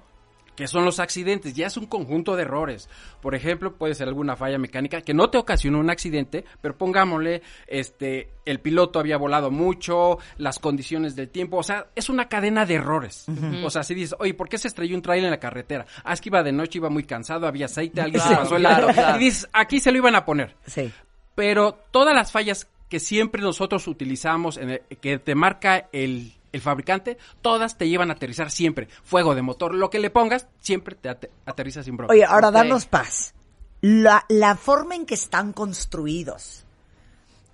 que 0.57 0.67
son 0.69 0.85
los 0.85 1.01
accidentes, 1.01 1.55
ya 1.55 1.67
es 1.67 1.77
un 1.77 1.87
conjunto 1.87 2.37
de 2.37 2.43
errores. 2.43 2.89
Por 3.21 3.35
ejemplo, 3.35 3.75
puede 3.77 3.95
ser 3.95 4.09
alguna 4.09 4.37
falla 4.37 4.59
mecánica 4.59 5.01
que 5.01 5.15
no 5.15 5.31
te 5.31 5.39
ocasionó 5.39 5.79
un 5.81 5.89
accidente, 5.91 6.45
pero 6.61 6.77
pongámosle, 6.77 7.43
este, 7.67 8.29
el 8.45 8.61
piloto 8.61 8.99
había 8.99 9.17
volado 9.17 9.51
mucho, 9.51 10.19
las 10.37 10.59
condiciones 10.59 11.17
del 11.17 11.29
tiempo, 11.31 11.57
o 11.57 11.63
sea, 11.63 11.87
es 11.95 12.09
una 12.11 12.29
cadena 12.29 12.67
de 12.67 12.75
errores. 12.75 13.27
O 13.65 13.71
sea, 13.71 13.83
si 13.83 13.95
dices, 13.95 14.15
oye, 14.19 14.35
¿por 14.35 14.49
qué 14.49 14.59
se 14.59 14.69
estrelló 14.69 14.95
un 14.95 15.03
trailer 15.03 15.25
en 15.27 15.31
la 15.31 15.41
carretera? 15.41 15.87
Ah, 16.05 16.13
es 16.13 16.21
que 16.21 16.29
iba 16.29 16.43
de 16.43 16.53
noche, 16.53 16.79
iba 16.79 16.91
muy 16.91 17.05
cansado, 17.05 17.47
había 17.47 17.67
aceite, 17.67 18.01
alguien 18.01 18.21
se 18.21 18.29
Claro, 18.29 18.43
pasó 18.43 18.57
el 18.57 18.63
claro, 18.63 18.81
lado. 18.89 18.93
claro. 18.95 19.17
Y 19.21 19.25
dices, 19.25 19.49
aquí 19.53 19.81
se 19.81 19.91
lo 19.91 19.99
iban 19.99 20.15
a 20.17 20.25
poner. 20.25 20.55
Sí. 20.67 20.93
Pero 21.35 21.79
todas 21.91 22.15
las 22.15 22.31
fallas 22.31 22.69
que 22.91 23.01
siempre 23.01 23.41
nosotros 23.41 23.89
utilizamos, 23.89 24.59
en 24.59 24.71
el- 24.71 24.83
que 25.01 25.19
te 25.19 25.35
marca 25.35 25.89
el, 25.93 26.35
el 26.53 26.61
fabricante, 26.61 27.19
todas 27.41 27.79
te 27.79 27.89
llevan 27.89 28.11
a 28.11 28.15
aterrizar 28.15 28.51
siempre. 28.51 28.89
Fuego 29.05 29.35
de 29.35 29.43
motor, 29.43 29.75
lo 29.75 29.91
que 29.91 29.99
le 29.99 30.11
pongas, 30.11 30.47
siempre 30.61 30.95
te 30.95 31.09
ate- 31.09 31.31
aterriza 31.47 31.83
sin 31.83 31.97
problema. 31.97 32.13
Oye, 32.15 32.25
ahora 32.25 32.51
danos 32.51 32.87
paz. 32.87 33.35
La, 33.81 34.25
la 34.29 34.55
forma 34.57 34.95
en 34.95 35.07
que 35.07 35.15
están 35.15 35.53
construidos, 35.53 36.65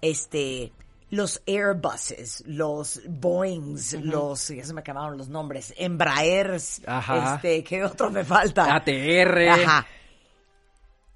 este, 0.02 0.72
los 1.10 1.40
Airbuses, 1.46 2.44
los 2.46 3.00
Boeings, 3.08 3.94
los, 3.94 4.48
ya 4.48 4.64
se 4.64 4.74
me 4.74 4.80
acabaron 4.80 5.16
los 5.16 5.28
nombres, 5.28 5.72
Embraers, 5.78 6.82
Ajá. 6.86 7.36
este, 7.36 7.64
¿qué 7.64 7.82
otro 7.84 8.10
me 8.10 8.24
falta? 8.24 8.74
ATR. 8.74 9.48
Ajá. 9.48 9.86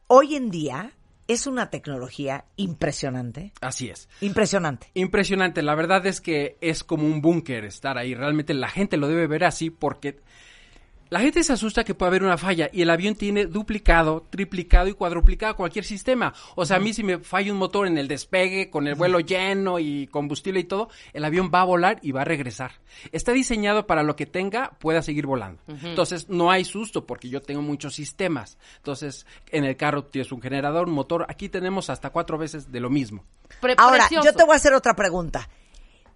Hoy 0.07 0.37
en 0.37 0.51
día 0.51 0.93
es 1.33 1.47
una 1.47 1.71
tecnología 1.71 2.45
impresionante, 2.57 3.53
Así 3.61 3.89
es. 3.89 4.09
impresionante. 4.21 4.89
Impresionante, 4.95 5.62
la 5.62 5.75
verdad 5.75 6.07
es 6.07 6.21
que 6.21 6.57
es 6.61 6.85
como 6.85 7.07
un 7.07 7.21
búnker 7.21 7.65
estar 7.65 7.99
ahí. 7.99 8.15
Realmente 8.15 8.55
la 8.55 8.69
gente 8.69 8.97
lo 8.97 9.09
debe 9.09 9.27
ver 9.27 9.45
así 9.45 9.71
porque 9.71 10.21
La 11.12 11.21
gente 11.21 11.45
se 11.45 11.52
asusta 11.52 11.85
que 11.85 11.95
puede 11.95 12.09
haber 12.09 12.23
una 12.23 12.38
falla 12.38 12.71
y 12.73 12.81
el 12.81 12.88
avión 12.88 13.14
tiene 13.16 13.45
duplicado, 13.45 14.26
triplicado 14.31 14.88
y 14.88 14.95
cuadruplicado 14.95 15.54
cualquier 15.57 15.85
sistema. 15.85 16.33
O 16.54 16.64
sea, 16.64 16.78
a 16.78 16.81
mí 16.81 16.95
si 16.95 17.02
me 17.04 17.19
falla 17.19 17.52
un 17.52 17.59
motor 17.59 17.87
en 17.87 17.99
el 17.99 18.09
despegue, 18.09 18.71
con 18.71 18.87
el 18.87 18.95
vuelo 18.95 19.21
lleno 19.21 19.78
y 19.78 20.07
combustible 20.07 20.61
y 20.61 20.64
todo, 20.64 20.88
el 21.12 21.23
avión 21.26 21.50
va 21.54 21.61
a 21.61 21.64
volar 21.64 21.99
y 22.00 22.12
va 22.12 22.23
a 22.23 22.25
regresar. 22.25 22.73
Está 23.12 23.33
diseñado 23.33 23.87
para 23.87 24.02
lo 24.02 24.16
que 24.16 24.25
tenga, 24.25 24.71
pueda 24.78 25.02
seguir 25.02 25.26
volando. 25.26 25.61
Entonces, 25.83 26.31
no 26.31 26.50
hay 26.50 26.64
susto 26.64 27.04
porque 27.04 27.28
yo 27.28 27.42
tengo 27.42 27.61
muchos 27.61 27.95
sistemas. 27.95 28.57
Entonces, 28.78 29.26
en 29.50 29.64
el 29.64 29.76
carro 29.76 30.04
tienes 30.04 30.33
un 30.33 30.40
generador, 30.40 30.88
un 30.88 30.95
motor. 30.95 31.26
Aquí 31.28 31.50
tenemos 31.50 31.90
hasta 31.90 32.09
cuatro 32.09 32.38
veces 32.38 32.73
de 32.73 32.81
lo 32.81 32.88
mismo. 32.88 33.23
Pre- 33.61 33.75
Ahora, 33.76 34.07
precioso. 34.07 34.25
yo 34.25 34.35
te 34.35 34.45
voy 34.45 34.54
a 34.54 34.57
hacer 34.57 34.73
otra 34.73 34.97
pregunta. 34.97 35.47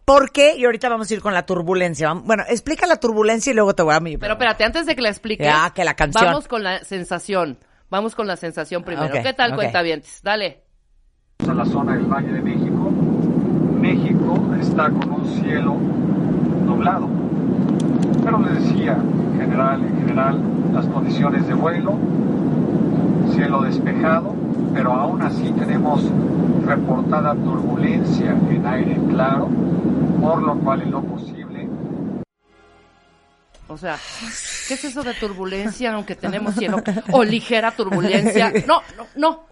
¿Por 0.07 0.31
qué? 0.31 0.57
Y 0.57 0.65
ahorita 0.65 0.89
vamos 0.89 1.11
a 1.11 1.15
ir 1.15 1.21
con 1.21 1.35
la 1.35 1.45
turbulencia. 1.45 2.13
Bueno, 2.13 2.45
explica 2.49 2.87
la 2.87 2.95
turbulencia 2.95 3.51
y 3.51 3.55
luego 3.57 3.75
te 3.75 3.83
voy 3.83 3.93
a 3.93 3.99
mi 3.99 4.17
Pero 4.17 4.35
espérate, 4.35 4.63
antes 4.63 4.87
de 4.87 4.95
que 4.95 5.03
la 5.03 5.09
explique. 5.09 5.43
Ya, 5.43 5.73
que 5.75 5.83
la 5.85 5.95
canción. 5.95 6.27
Vamos 6.27 6.47
con 6.47 6.63
la 6.63 6.85
sensación. 6.85 7.59
Vamos 7.91 8.15
con 8.15 8.29
la 8.29 8.37
sensación 8.37 8.85
primero. 8.85 9.13
Ok, 9.13 9.23
¿Qué 9.25 9.33
tal, 9.33 9.51
ok. 9.51 9.57
cuentavientes? 9.57 10.23
Dale. 10.23 10.63
a 11.49 11.53
la 11.53 11.65
zona 11.65 11.95
del 11.95 12.05
Valle 12.05 12.33
de 12.33 12.41
México. 12.41 12.89
México 13.81 14.55
está 14.61 14.91
con 14.91 15.11
un 15.11 15.41
cielo 15.43 15.75
nublado. 15.75 17.09
Pero 18.25 18.39
les 18.39 18.63
decía, 18.63 18.93
en 18.93 19.41
general, 19.41 19.83
en 19.83 19.99
general, 19.99 20.41
las 20.73 20.87
condiciones 20.87 21.49
de 21.49 21.55
vuelo, 21.55 21.99
cielo 23.37 23.61
despejado, 23.63 24.35
pero 24.75 24.93
aún 24.93 25.23
así 25.23 25.53
tenemos 25.53 26.03
reportada 26.65 27.35
turbulencia 27.35 28.31
en 28.51 28.67
aire 28.67 28.99
claro, 29.11 29.49
por 30.21 30.43
lo 30.43 30.59
cual 30.59 30.83
en 30.83 30.91
lo 30.91 31.03
posible 31.03 31.69
O 33.69 33.77
sea, 33.77 33.99
¿qué 34.69 34.75
es 34.75 34.85
eso 34.85 35.03
de 35.03 35.15
turbulencia 35.15 35.93
aunque 35.93 36.15
tenemos 36.15 36.55
cielo? 36.55 36.83
O 37.13 37.23
ligera 37.23 37.73
turbulencia. 37.73 38.53
No, 38.67 38.81
no, 38.97 39.07
no. 39.17 39.47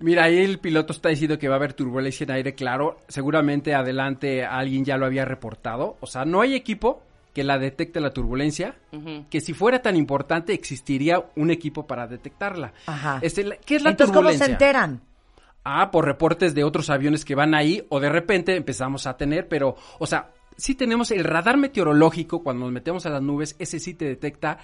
Mira, 0.00 0.24
ahí 0.24 0.38
el 0.38 0.58
piloto 0.58 0.92
está 0.92 1.10
diciendo 1.10 1.38
que 1.38 1.46
va 1.48 1.54
a 1.54 1.58
haber 1.58 1.74
turbulencia 1.74 2.24
en 2.24 2.32
aire, 2.32 2.54
claro. 2.54 2.98
Seguramente 3.06 3.74
adelante 3.74 4.44
alguien 4.44 4.84
ya 4.84 4.96
lo 4.96 5.06
había 5.06 5.24
reportado. 5.24 5.96
O 6.00 6.06
sea, 6.06 6.24
no 6.24 6.40
hay 6.40 6.54
equipo 6.54 7.04
que 7.32 7.44
la 7.44 7.58
detecte 7.58 8.00
la 8.00 8.10
turbulencia, 8.10 8.76
que 9.30 9.40
si 9.40 9.54
fuera 9.54 9.80
tan 9.80 9.96
importante 9.96 10.52
existiría 10.52 11.24
un 11.36 11.50
equipo 11.50 11.86
para 11.86 12.06
detectarla. 12.06 12.72
Ajá. 12.86 13.18
Este, 13.22 13.58
¿Qué 13.64 13.76
es 13.76 13.82
la 13.82 13.90
Entonces, 13.90 14.14
¿cómo 14.14 14.30
se 14.32 14.44
enteran? 14.52 15.00
Ah, 15.64 15.90
por 15.90 16.04
reportes 16.04 16.54
de 16.54 16.64
otros 16.64 16.90
aviones 16.90 17.24
que 17.24 17.34
van 17.34 17.54
ahí 17.54 17.84
o 17.88 18.00
de 18.00 18.08
repente 18.10 18.56
empezamos 18.56 19.06
a 19.06 19.16
tener, 19.16 19.48
pero, 19.48 19.76
o 19.98 20.06
sea, 20.06 20.30
sí 20.56 20.74
tenemos 20.74 21.10
el 21.10 21.24
radar 21.24 21.56
meteorológico 21.56 22.42
cuando 22.42 22.64
nos 22.64 22.72
metemos 22.72 23.06
a 23.06 23.10
las 23.10 23.22
nubes, 23.22 23.56
ese 23.58 23.78
sí 23.78 23.94
te 23.94 24.04
detecta 24.06 24.58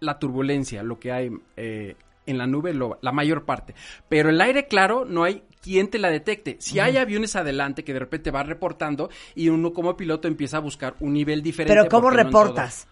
la 0.00 0.18
turbulencia, 0.18 0.82
lo 0.82 0.98
que 0.98 1.12
hay 1.12 1.30
eh, 1.56 1.94
en 2.26 2.38
la 2.38 2.46
nube, 2.46 2.74
lo- 2.74 2.98
la 3.02 3.12
mayor 3.12 3.44
parte. 3.44 3.74
Pero 4.08 4.30
el 4.30 4.40
aire 4.40 4.66
claro 4.66 5.04
no 5.04 5.24
hay 5.24 5.42
quien 5.62 5.88
te 5.88 5.98
la 5.98 6.10
detecte. 6.10 6.56
Si 6.60 6.78
hay 6.78 6.96
aviones 6.96 7.36
adelante 7.36 7.84
que 7.84 7.92
de 7.92 7.98
repente 7.98 8.30
va 8.30 8.42
reportando 8.42 9.10
y 9.34 9.48
uno 9.48 9.72
como 9.72 9.96
piloto 9.96 10.28
empieza 10.28 10.58
a 10.58 10.60
buscar 10.60 10.94
un 11.00 11.12
nivel 11.12 11.42
diferente. 11.42 11.74
Pero 11.74 11.88
¿cómo 11.88 12.10
no 12.10 12.16
reportas? 12.16 12.86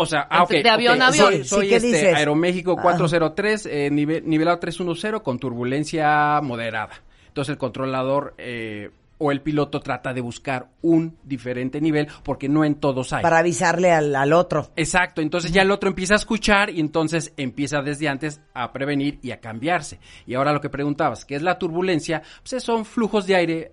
O 0.00 0.06
sea, 0.06 0.28
ah, 0.30 0.44
ok. 0.44 0.50
De 0.50 0.70
avión 0.70 0.96
ok, 0.96 1.02
a 1.02 1.06
avión. 1.08 1.26
Soy, 1.26 1.44
soy 1.44 1.64
sí, 1.64 1.70
¿qué 1.70 1.76
este 1.76 1.88
dices? 1.88 2.14
Aeroméxico 2.14 2.76
Ah. 2.78 2.82
403, 2.82 3.66
eh, 3.66 3.90
nivel, 3.90 4.28
nivelado 4.28 4.58
310 4.60 5.22
con 5.22 5.38
turbulencia 5.40 6.40
moderada. 6.40 7.02
Entonces 7.26 7.52
el 7.52 7.58
controlador 7.58 8.34
eh, 8.38 8.90
o 9.18 9.32
el 9.32 9.42
piloto 9.42 9.80
trata 9.80 10.12
de 10.12 10.20
buscar 10.20 10.68
un 10.82 11.18
diferente 11.24 11.80
nivel 11.80 12.08
porque 12.22 12.48
no 12.48 12.64
en 12.64 12.76
todos 12.76 13.12
hay. 13.12 13.22
Para 13.22 13.38
avisarle 13.38 13.92
al, 13.92 14.14
al 14.14 14.32
otro. 14.32 14.70
Exacto, 14.76 15.20
entonces 15.20 15.52
ya 15.52 15.62
el 15.62 15.70
otro 15.70 15.88
empieza 15.88 16.14
a 16.14 16.16
escuchar 16.16 16.70
y 16.70 16.80
entonces 16.80 17.32
empieza 17.36 17.82
desde 17.82 18.08
antes 18.08 18.40
a 18.54 18.72
prevenir 18.72 19.18
y 19.22 19.30
a 19.30 19.40
cambiarse. 19.40 19.98
Y 20.26 20.34
ahora 20.34 20.52
lo 20.52 20.60
que 20.60 20.70
preguntabas, 20.70 21.24
¿qué 21.24 21.36
es 21.36 21.42
la 21.42 21.58
turbulencia? 21.58 22.22
Pues 22.48 22.62
son 22.62 22.84
flujos 22.84 23.26
de 23.26 23.36
aire 23.36 23.72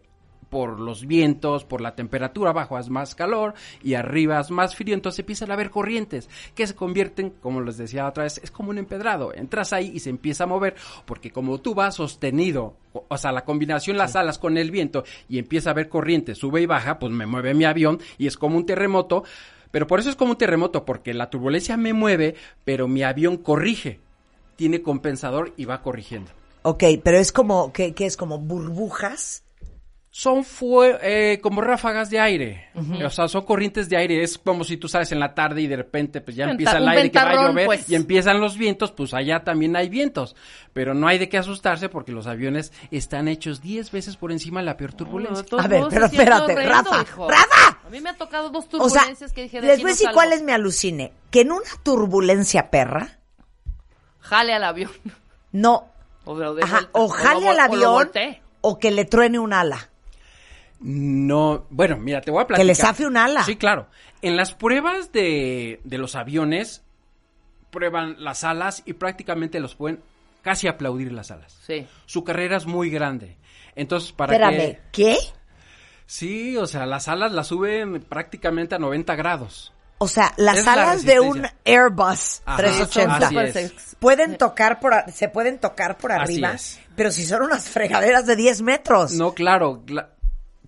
por 0.55 0.79
los 0.79 1.05
vientos, 1.05 1.65
por 1.65 1.81
la 1.81 1.95
temperatura, 1.95 2.51
abajo 2.51 2.79
es 2.79 2.89
más 2.89 3.13
calor 3.13 3.55
y 3.83 3.95
arriba 3.95 4.39
es 4.39 4.51
más 4.51 4.73
frío, 4.73 4.93
entonces 4.93 5.19
empiezan 5.19 5.51
a 5.51 5.55
haber 5.55 5.69
corrientes 5.69 6.29
que 6.55 6.65
se 6.65 6.73
convierten, 6.73 7.31
como 7.41 7.59
les 7.59 7.75
decía 7.75 8.07
otra 8.07 8.23
vez, 8.23 8.39
es 8.41 8.51
como 8.51 8.69
un 8.69 8.77
empedrado. 8.77 9.33
Entras 9.33 9.73
ahí 9.73 9.91
y 9.93 9.99
se 9.99 10.09
empieza 10.09 10.45
a 10.45 10.47
mover 10.47 10.75
porque 11.03 11.29
como 11.29 11.57
tú 11.57 11.75
vas 11.75 11.95
sostenido, 11.95 12.77
o, 12.93 13.03
o 13.05 13.17
sea, 13.17 13.33
la 13.33 13.43
combinación 13.43 13.97
las 13.97 14.15
alas 14.15 14.39
con 14.39 14.57
el 14.57 14.71
viento 14.71 15.03
y 15.27 15.39
empieza 15.39 15.71
a 15.71 15.73
haber 15.73 15.89
corriente, 15.89 16.35
sube 16.35 16.61
y 16.61 16.65
baja, 16.65 16.99
pues 16.99 17.11
me 17.11 17.25
mueve 17.25 17.53
mi 17.53 17.65
avión 17.65 17.99
y 18.17 18.27
es 18.27 18.37
como 18.37 18.55
un 18.55 18.65
terremoto. 18.65 19.25
Pero 19.71 19.87
por 19.87 19.99
eso 19.99 20.09
es 20.09 20.15
como 20.15 20.31
un 20.31 20.37
terremoto, 20.37 20.85
porque 20.85 21.13
la 21.13 21.29
turbulencia 21.29 21.75
me 21.75 21.91
mueve, 21.91 22.35
pero 22.63 22.87
mi 22.87 23.03
avión 23.03 23.35
corrige. 23.35 23.99
Tiene 24.55 24.81
compensador 24.81 25.51
y 25.57 25.65
va 25.65 25.81
corrigiendo. 25.81 26.31
Ok, 26.61 26.85
pero 27.03 27.17
es 27.17 27.33
como, 27.33 27.73
¿qué, 27.73 27.93
qué 27.93 28.05
es? 28.05 28.15
Como 28.15 28.39
burbujas. 28.39 29.44
Son 30.17 30.45
fue, 30.45 30.97
eh, 31.01 31.41
como 31.41 31.59
ráfagas 31.59 32.09
de 32.09 32.21
aire. 32.21 32.69
O 33.05 33.09
sea, 33.09 33.27
son 33.27 33.43
corrientes 33.43 33.89
de 33.89 33.97
aire. 33.97 34.23
Es 34.23 34.37
como 34.37 34.63
si 34.63 34.77
tú 34.77 34.87
sales 34.87 35.11
en 35.11 35.19
la 35.19 35.33
tarde 35.33 35.61
y 35.61 35.67
de 35.67 35.75
repente 35.75 36.21
pues 36.21 36.37
ya 36.37 36.45
Venta- 36.45 36.51
empieza 36.53 36.77
el 36.77 36.87
aire 36.87 37.11
que 37.11 37.19
va 37.19 37.29
a 37.31 37.47
llover 37.49 37.65
pues. 37.65 37.89
y 37.89 37.95
empiezan 37.95 38.39
los 38.39 38.57
vientos, 38.57 38.93
pues 38.93 39.13
allá 39.13 39.43
también 39.43 39.75
hay 39.75 39.89
vientos. 39.89 40.33
Pero 40.71 40.93
no 40.93 41.09
hay 41.09 41.17
de 41.17 41.27
qué 41.27 41.37
asustarse 41.37 41.89
porque 41.89 42.13
los 42.13 42.27
aviones 42.27 42.71
están 42.91 43.27
hechos 43.27 43.61
10 43.61 43.91
veces 43.91 44.15
por 44.15 44.31
encima 44.31 44.61
de 44.61 44.67
la 44.67 44.77
peor 44.77 44.93
turbulencia. 44.93 45.43
A 45.59 45.67
ver, 45.67 45.83
pero 45.89 46.05
espérate, 46.05 46.53
horrendo, 46.53 46.71
Rafa, 46.71 47.01
hijo. 47.01 47.29
¡Rafa! 47.29 47.79
A 47.85 47.89
mí 47.89 47.99
me 47.99 48.09
ha 48.11 48.15
tocado 48.15 48.49
dos 48.51 48.67
O 48.71 48.87
sea, 48.87 49.01
turbulencias 49.01 49.33
que 49.33 49.41
dije 49.41 49.59
de 49.59 49.67
les 49.67 49.79
voy 49.79 49.81
a 49.81 49.83
no 49.83 49.89
decir 49.89 50.05
salgo. 50.05 50.15
cuál 50.15 50.31
es 50.31 50.43
mi 50.43 50.53
alucine. 50.53 51.11
Que 51.29 51.41
en 51.41 51.51
una 51.51 51.69
turbulencia 51.83 52.71
perra, 52.71 53.19
Jale 54.21 54.53
al 54.53 54.63
avión. 54.63 54.91
no, 55.51 55.89
O, 56.23 56.37
ajá, 56.63 56.87
jale 56.93 57.49
al 57.49 57.69
o 57.69 57.75
lo 57.75 57.97
avión 57.99 58.11
o 58.61 58.79
que 58.79 58.91
le 58.91 59.03
truene 59.03 59.39
un 59.39 59.51
ala. 59.51 59.89
No, 60.79 61.65
bueno, 61.69 61.97
mira, 61.97 62.21
te 62.21 62.31
voy 62.31 62.41
a 62.43 62.47
platicar. 62.47 62.61
Que 62.63 62.67
le 62.67 62.75
zafe 62.75 63.05
un 63.05 63.17
ala. 63.17 63.43
Sí, 63.43 63.55
claro. 63.55 63.87
En 64.21 64.35
las 64.37 64.53
pruebas 64.53 65.11
de, 65.11 65.79
de 65.83 65.97
los 65.97 66.15
aviones, 66.15 66.83
prueban 67.71 68.15
las 68.23 68.43
alas 68.43 68.83
y 68.85 68.93
prácticamente 68.93 69.59
los 69.59 69.75
pueden 69.75 70.01
casi 70.41 70.67
aplaudir 70.67 71.11
las 71.11 71.31
alas. 71.31 71.57
Sí. 71.65 71.87
Su 72.05 72.23
carrera 72.23 72.57
es 72.57 72.65
muy 72.65 72.89
grande. 72.89 73.37
Entonces, 73.75 74.11
para 74.11 74.33
Espérame, 74.33 74.57
que... 74.57 74.79
¿qué? 74.91 75.17
Sí, 76.05 76.55
o 76.57 76.67
sea, 76.67 76.85
las 76.85 77.07
alas 77.07 77.31
las 77.31 77.47
suben 77.47 78.01
prácticamente 78.01 78.75
a 78.75 78.79
90 78.79 79.15
grados. 79.15 79.73
O 79.97 80.07
sea, 80.07 80.33
las 80.37 80.57
Es 80.59 80.65
la 80.65 80.73
alas 80.73 81.03
de 81.05 81.19
un. 81.19 81.47
Airbus 81.65 82.41
Ajá, 82.45 82.57
380 82.57 83.15
así 83.27 83.59
es. 83.59 83.95
pueden 83.97 84.37
tocar 84.37 84.79
por, 84.79 84.93
se 85.11 85.29
pueden 85.29 85.57
tocar 85.57 85.97
por 85.97 86.11
arriba, 86.11 86.55
pero 86.95 87.11
si 87.11 87.25
son 87.25 87.43
unas 87.43 87.69
fregaderas 87.69 88.25
de 88.27 88.35
10 88.35 88.61
metros. 88.61 89.13
No, 89.13 89.33
claro, 89.33 89.83
cla- 89.85 90.09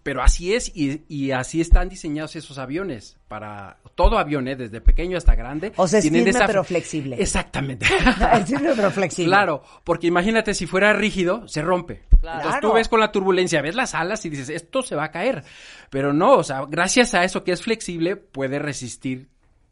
pero 0.08 0.24
así 0.24 0.54
es 0.54 0.72
y, 0.74 1.04
y 1.10 1.32
así 1.32 1.60
están 1.60 1.90
diseñados 1.90 2.38
esos 2.38 2.58
aviones 2.60 3.18
para 3.28 3.76
todo 3.94 4.18
avión, 4.18 4.48
¿eh? 4.48 4.56
desde 4.56 4.80
pequeño 4.80 5.18
hasta 5.18 5.36
grande. 5.36 5.74
O 5.76 5.86
sea, 5.86 6.00
es 6.00 6.10
firme 6.10 6.30
esa- 6.30 6.48
pero 6.48 6.64
flexible. 6.64 7.18
Exactamente. 7.20 7.86
Es 8.40 8.46
firme 8.46 8.70
pero 8.74 8.90
flexible. 8.90 9.30
Claro, 9.32 9.64
porque 9.84 10.08
imagínate 10.08 10.54
si 10.54 10.66
fuera 10.66 10.94
rígido, 10.94 11.46
se 11.50 11.62
rompe. 11.62 12.04
Claro. 12.22 12.38
Entonces 12.38 12.62
tú 12.62 12.72
ves 12.72 12.88
con 12.88 13.02
la 13.02 13.12
turbulencia, 13.12 13.62
ves 13.62 13.76
las 13.76 13.96
alas 13.96 14.24
y 14.24 14.30
dices, 14.30 14.48
esto 14.48 14.82
se 14.82 14.96
va 14.96 15.04
a 15.04 15.12
caer. 15.12 15.44
Pero 15.90 16.14
no, 16.14 16.36
o 16.36 16.44
sea, 16.44 16.64
gracias 16.70 17.14
a 17.14 17.26
eso 17.26 17.44
que 17.44 17.52
es 17.52 17.62
flexible, 17.62 18.16
puede 18.16 18.60
resistir 18.60 19.28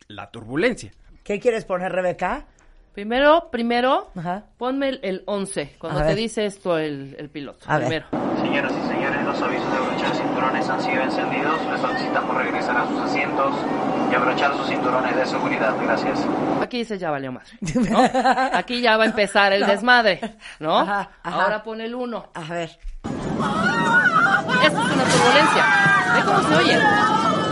la 0.10 0.32
turbulencia. 0.32 0.92
¿Qué 1.24 1.40
quieres 1.40 1.64
poner, 1.64 1.94
Rebeca? 1.94 2.46
Primero, 2.94 3.50
primero, 3.52 4.10
Ajá. 4.16 4.48
ponme 4.58 4.90
el, 4.90 5.00
el 5.02 5.24
11, 5.28 5.76
cuando 5.80 6.00
A 6.00 6.04
te 6.04 6.08
ver. 6.10 6.18
dice 6.18 6.46
esto 6.46 6.78
el, 6.78 7.16
el 7.20 7.30
piloto. 7.30 7.60
A 7.68 7.78
ver. 7.78 8.06
primero. 8.10 8.42
Señoras 8.42 8.74
y 8.74 8.88
señores, 8.90 9.24
los 9.24 9.42
avisos 9.42 9.72
de 9.74 9.85
cinturones 10.46 10.70
han 10.70 10.82
sido 10.82 11.02
encendidos. 11.02 11.66
Les 11.72 11.82
solicitamos 11.82 12.38
regresar 12.38 12.78
a 12.78 12.88
sus 12.88 13.00
asientos 13.00 13.56
y 14.12 14.16
abrochar 14.16 14.56
sus 14.58 14.68
cinturones 14.68 15.16
de 15.16 15.26
seguridad. 15.26 15.74
Gracias. 15.82 16.20
Aquí 16.62 16.78
dice 16.80 16.98
ya 16.98 17.12
valió 17.12 17.32
madre. 17.32 17.52
¿no? 17.90 18.00
Aquí 18.54 18.82
ya 18.82 18.98
va 18.98 19.04
a 19.04 19.08
empezar 19.08 19.54
el 19.54 19.66
desmadre, 19.66 20.38
¿no? 20.60 20.80
Ajá, 20.80 21.10
ajá. 21.24 21.44
Ahora 21.44 21.64
pon 21.64 21.82
el 21.82 21.96
1. 21.96 22.30
A 22.34 22.42
ver. 22.42 22.78
Esta 24.64 24.68
es 24.68 24.74
una 24.74 25.04
turbulencia. 25.04 25.66
¿Ve 26.16 26.22
cómo 26.26 26.42
se 26.44 26.56
oye? 26.56 27.45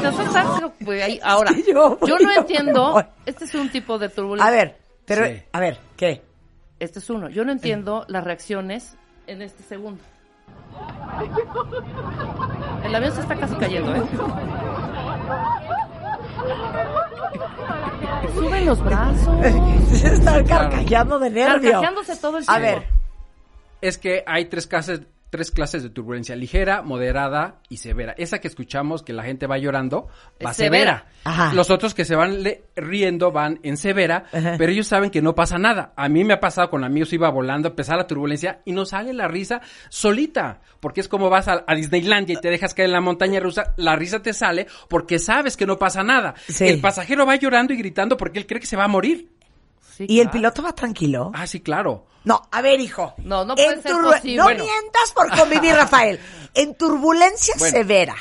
Te 0.00 0.06
asustas, 0.06 0.46
güey, 0.80 1.02
ahí. 1.02 1.20
Ahora, 1.22 1.52
Sí, 1.52 1.64
yo 1.66 1.98
no 2.00 2.06
yo 2.06 2.16
entiendo. 2.36 2.92
voy. 2.92 3.04
Este 3.26 3.44
es 3.44 3.54
un 3.54 3.68
tipo 3.70 3.98
de 3.98 4.08
turbulencia. 4.08 4.46
A 4.46 4.50
ver, 4.54 4.76
pero, 5.04 5.26
Sí. 5.26 5.42
a 5.52 5.60
ver, 5.60 5.78
¿qué? 5.96 6.22
Este 6.78 6.98
es 6.98 7.10
uno. 7.10 7.28
Yo 7.28 7.44
no 7.44 7.52
entiendo 7.52 8.04
las 8.08 8.24
reacciones 8.24 8.96
en 9.26 9.42
este 9.42 9.62
segundo. 9.62 10.02
El 12.84 12.94
avión 12.94 13.12
se 13.14 13.20
está 13.20 13.34
casi 13.36 13.54
cayendo, 13.56 13.94
¿eh? 13.96 14.02
Sube 18.34 18.64
los 18.64 18.82
brazos. 18.84 19.46
Se 19.96 20.12
está 20.14 20.44
carcajando 20.44 21.18
de 21.18 21.30
nervio. 21.30 21.70
Carcajeándose 21.72 22.16
todo 22.16 22.38
el 22.38 22.44
A 22.46 22.58
tiempo. 22.58 22.80
ver, 22.80 22.88
Es 23.80 23.98
que 23.98 24.22
hay 24.26 24.44
tres 24.46 24.66
clases, 24.66 25.00
tres 25.36 25.50
clases 25.50 25.82
de 25.82 25.90
turbulencia, 25.90 26.34
ligera, 26.34 26.80
moderada 26.80 27.56
y 27.68 27.76
severa. 27.76 28.14
Esa 28.16 28.38
que 28.40 28.48
escuchamos 28.48 29.02
que 29.02 29.12
la 29.12 29.22
gente 29.22 29.46
va 29.46 29.58
llorando, 29.58 30.08
va 30.44 30.54
severa. 30.54 31.04
severa. 31.04 31.06
Ajá. 31.24 31.52
Los 31.52 31.68
otros 31.70 31.92
que 31.92 32.06
se 32.06 32.16
van 32.16 32.42
le- 32.42 32.62
riendo 32.74 33.32
van 33.32 33.60
en 33.62 33.76
severa, 33.76 34.24
Ajá. 34.32 34.54
pero 34.56 34.72
ellos 34.72 34.86
saben 34.86 35.10
que 35.10 35.20
no 35.20 35.34
pasa 35.34 35.58
nada. 35.58 35.92
A 35.94 36.08
mí 36.08 36.24
me 36.24 36.32
ha 36.32 36.40
pasado 36.40 36.70
con 36.70 36.84
amigos, 36.84 37.12
iba 37.12 37.28
volando, 37.28 37.68
empezar 37.68 37.98
la 37.98 38.06
turbulencia 38.06 38.62
y 38.64 38.72
no 38.72 38.86
sale 38.86 39.12
la 39.12 39.28
risa 39.28 39.60
solita, 39.90 40.60
porque 40.80 41.00
es 41.02 41.08
como 41.08 41.28
vas 41.28 41.48
a, 41.48 41.64
a 41.66 41.74
Disneylandia 41.74 42.36
y 42.38 42.40
te 42.40 42.48
dejas 42.48 42.72
caer 42.72 42.86
en 42.86 42.92
la 42.92 43.00
montaña 43.02 43.40
rusa, 43.40 43.74
la 43.76 43.94
risa 43.96 44.22
te 44.22 44.32
sale 44.32 44.66
porque 44.88 45.18
sabes 45.18 45.56
que 45.56 45.66
no 45.66 45.78
pasa 45.78 46.02
nada. 46.02 46.34
Sí. 46.48 46.66
El 46.66 46.80
pasajero 46.80 47.26
va 47.26 47.36
llorando 47.36 47.74
y 47.74 47.76
gritando 47.76 48.16
porque 48.16 48.38
él 48.38 48.46
cree 48.46 48.60
que 48.60 48.66
se 48.66 48.76
va 48.76 48.84
a 48.84 48.88
morir. 48.88 49.35
Sí, 49.96 50.06
¿y 50.08 50.20
el 50.20 50.30
piloto 50.30 50.62
va 50.62 50.74
tranquilo? 50.74 51.30
Ah, 51.34 51.46
sí, 51.46 51.60
claro. 51.60 52.06
No, 52.24 52.42
a 52.50 52.60
ver, 52.60 52.80
hijo. 52.80 53.14
No, 53.18 53.44
no 53.44 53.54
puede 53.54 53.80
ser 53.82 53.92
posible. 53.92 54.36
No 54.36 54.44
Bueno. 54.44 54.64
mientas 54.64 55.12
por 55.14 55.30
convivir, 55.38 55.74
Rafael. 55.76 56.18
En 56.54 56.74
turbulencia 56.74 57.54
Bueno. 57.58 57.76
severa. 57.78 58.14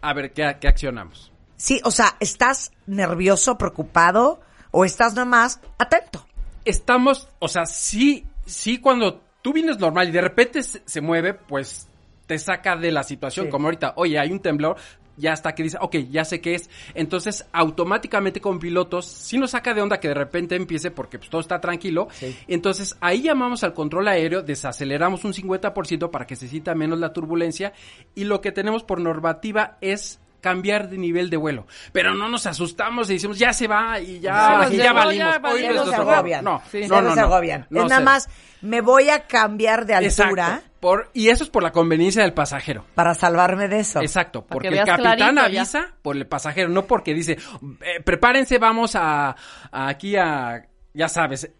A 0.00 0.12
ver, 0.14 0.32
¿qué, 0.32 0.56
qué 0.60 0.68
accionamos? 0.68 1.32
Sí, 1.56 1.80
o 1.84 1.90
sea, 1.90 2.16
¿estás 2.20 2.72
nervioso, 2.86 3.58
preocupado 3.58 4.40
o 4.70 4.84
estás 4.84 5.14
nada 5.14 5.24
más 5.26 5.60
atento? 5.78 6.26
estamos, 6.64 7.28
o 7.40 7.48
sea, 7.48 7.66
sí, 7.66 8.24
sí, 8.46 8.78
cuando 8.78 9.20
tú 9.42 9.52
vienes 9.52 9.78
normal 9.78 10.08
y 10.08 10.12
de 10.12 10.20
repente 10.22 10.62
se, 10.62 10.82
se 10.86 11.00
mueve, 11.02 11.34
pues 11.34 11.88
te 12.26 12.38
saca 12.38 12.74
de 12.76 12.90
la 12.90 13.02
situación, 13.02 13.46
Sí. 13.46 13.50
como 13.50 13.66
ahorita, 13.66 13.92
oye, 13.96 14.18
hay 14.18 14.32
un 14.32 14.40
temblor, 14.40 14.76
ya 15.16 15.32
hasta 15.32 15.54
que 15.54 15.62
dice, 15.62 15.78
ok, 15.80 15.96
ya 16.10 16.24
sé 16.24 16.40
qué 16.40 16.54
es. 16.54 16.70
Entonces, 16.94 17.46
automáticamente 17.52 18.40
con 18.40 18.58
pilotos, 18.58 19.06
sí 19.06 19.38
nos 19.38 19.52
saca 19.52 19.74
de 19.74 19.82
onda 19.82 20.00
que 20.00 20.08
de 20.08 20.14
repente 20.14 20.56
empiece 20.56 20.90
porque 20.90 21.18
pues, 21.18 21.30
todo 21.30 21.40
está 21.40 21.60
tranquilo. 21.60 22.08
Entonces, 22.48 22.96
ahí 23.00 23.22
llamamos 23.22 23.64
al 23.64 23.74
control 23.74 24.08
aéreo, 24.08 24.42
desaceleramos 24.42 25.24
un 25.24 25.32
50% 25.32 26.10
para 26.10 26.26
que 26.26 26.36
se 26.36 26.48
sienta 26.48 26.74
menos 26.74 26.98
la 26.98 27.12
turbulencia 27.12 27.72
y 28.14 28.24
lo 28.24 28.40
que 28.40 28.52
tenemos 28.52 28.82
por 28.82 29.00
normativa 29.00 29.78
es 29.80 30.20
cambiar 30.44 30.88
de 30.90 30.98
nivel 30.98 31.30
de 31.30 31.36
vuelo. 31.38 31.66
Pero 31.92 32.14
no 32.14 32.28
nos 32.28 32.46
asustamos 32.46 33.08
y 33.08 33.14
decimos, 33.14 33.38
ya 33.38 33.52
se 33.54 33.66
va 33.66 33.98
y 33.98 34.20
ya, 34.20 34.66
Sí, 34.68 34.74
y 34.74 34.78
ya 34.78 34.88
no, 34.90 34.94
valimos. 34.94 35.34
ya 35.40 35.48
Hoy 35.48 35.74
nos 35.74 35.88
se 35.88 35.94
agobian. 35.96 36.44
No, 36.44 36.62
Sí. 36.70 36.86
no, 36.86 37.00
no, 37.00 37.10
se 37.14 37.20
no. 37.20 37.26
agobian. 37.26 37.66
No, 37.70 37.82
es 37.84 37.88
nada 37.88 38.02
más, 38.02 38.28
me 38.60 38.82
voy 38.82 39.08
a 39.08 39.26
cambiar 39.26 39.86
de 39.86 39.94
altura 39.94 40.46
Exacto. 40.46 40.68
Por, 40.80 41.08
y 41.14 41.30
eso 41.30 41.44
es 41.44 41.50
por 41.50 41.62
la 41.62 41.72
conveniencia 41.72 42.20
del 42.22 42.34
pasajero. 42.34 42.84
para 42.94 43.14
salvarme 43.14 43.68
de 43.68 43.80
eso. 43.80 44.02
Exacto, 44.02 44.42
Para 44.42 44.52
porque 44.54 44.68
que 44.68 44.78
el 44.80 44.84
capitán 44.84 45.36
ya. 45.36 45.44
avisa 45.44 45.94
por 46.02 46.14
el 46.14 46.26
pasajero, 46.26 46.68
no 46.68 46.84
porque 46.86 47.14
dice, 47.14 47.38
"Eh, 47.80 48.02
prepárense, 48.04 48.58
vamos 48.58 48.94
a, 48.94 49.30
a 49.72 49.88
aquí 49.88 50.14
a, 50.16 50.66
ya 50.92 51.08
sabes, 51.08 51.50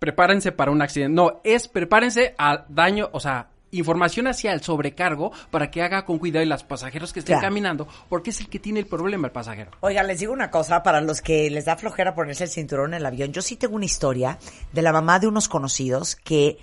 prepárense 0.00 0.50
para 0.50 0.72
un 0.72 0.82
accidente. 0.82 1.14
No, 1.14 1.40
es 1.44 1.68
prepárense 1.68 2.34
a 2.36 2.64
daño, 2.68 3.08
o 3.12 3.20
sea, 3.20 3.50
información 3.72 4.26
hacia 4.28 4.52
el 4.52 4.60
sobrecargo 4.62 5.32
para 5.50 5.70
que 5.70 5.82
haga 5.82 6.04
con 6.04 6.18
cuidado 6.18 6.44
y 6.44 6.48
los 6.48 6.62
pasajeros 6.62 7.12
que 7.12 7.18
estén 7.20 7.34
Claro. 7.34 7.48
caminando, 7.48 7.88
porque 8.08 8.30
es 8.30 8.40
el 8.40 8.48
que 8.48 8.58
tiene 8.60 8.80
el 8.80 8.86
problema 8.86 9.26
el 9.26 9.32
pasajero. 9.32 9.72
Oiga, 9.80 10.02
les 10.04 10.20
digo 10.20 10.32
una 10.32 10.50
cosa, 10.50 10.82
para 10.82 11.00
los 11.00 11.20
que 11.20 11.50
les 11.50 11.64
da 11.64 11.76
flojera 11.76 12.14
ponerse 12.14 12.44
el 12.44 12.50
cinturón 12.50 12.92
en 12.94 12.98
el 13.00 13.06
avión, 13.06 13.32
yo 13.32 13.42
sí 13.42 13.56
tengo 13.56 13.74
una 13.74 13.84
historia 13.86 14.38
de 14.72 14.82
la 14.82 14.92
mamá 14.92 15.18
de 15.18 15.26
unos 15.26 15.48
conocidos 15.48 16.14
que 16.16 16.58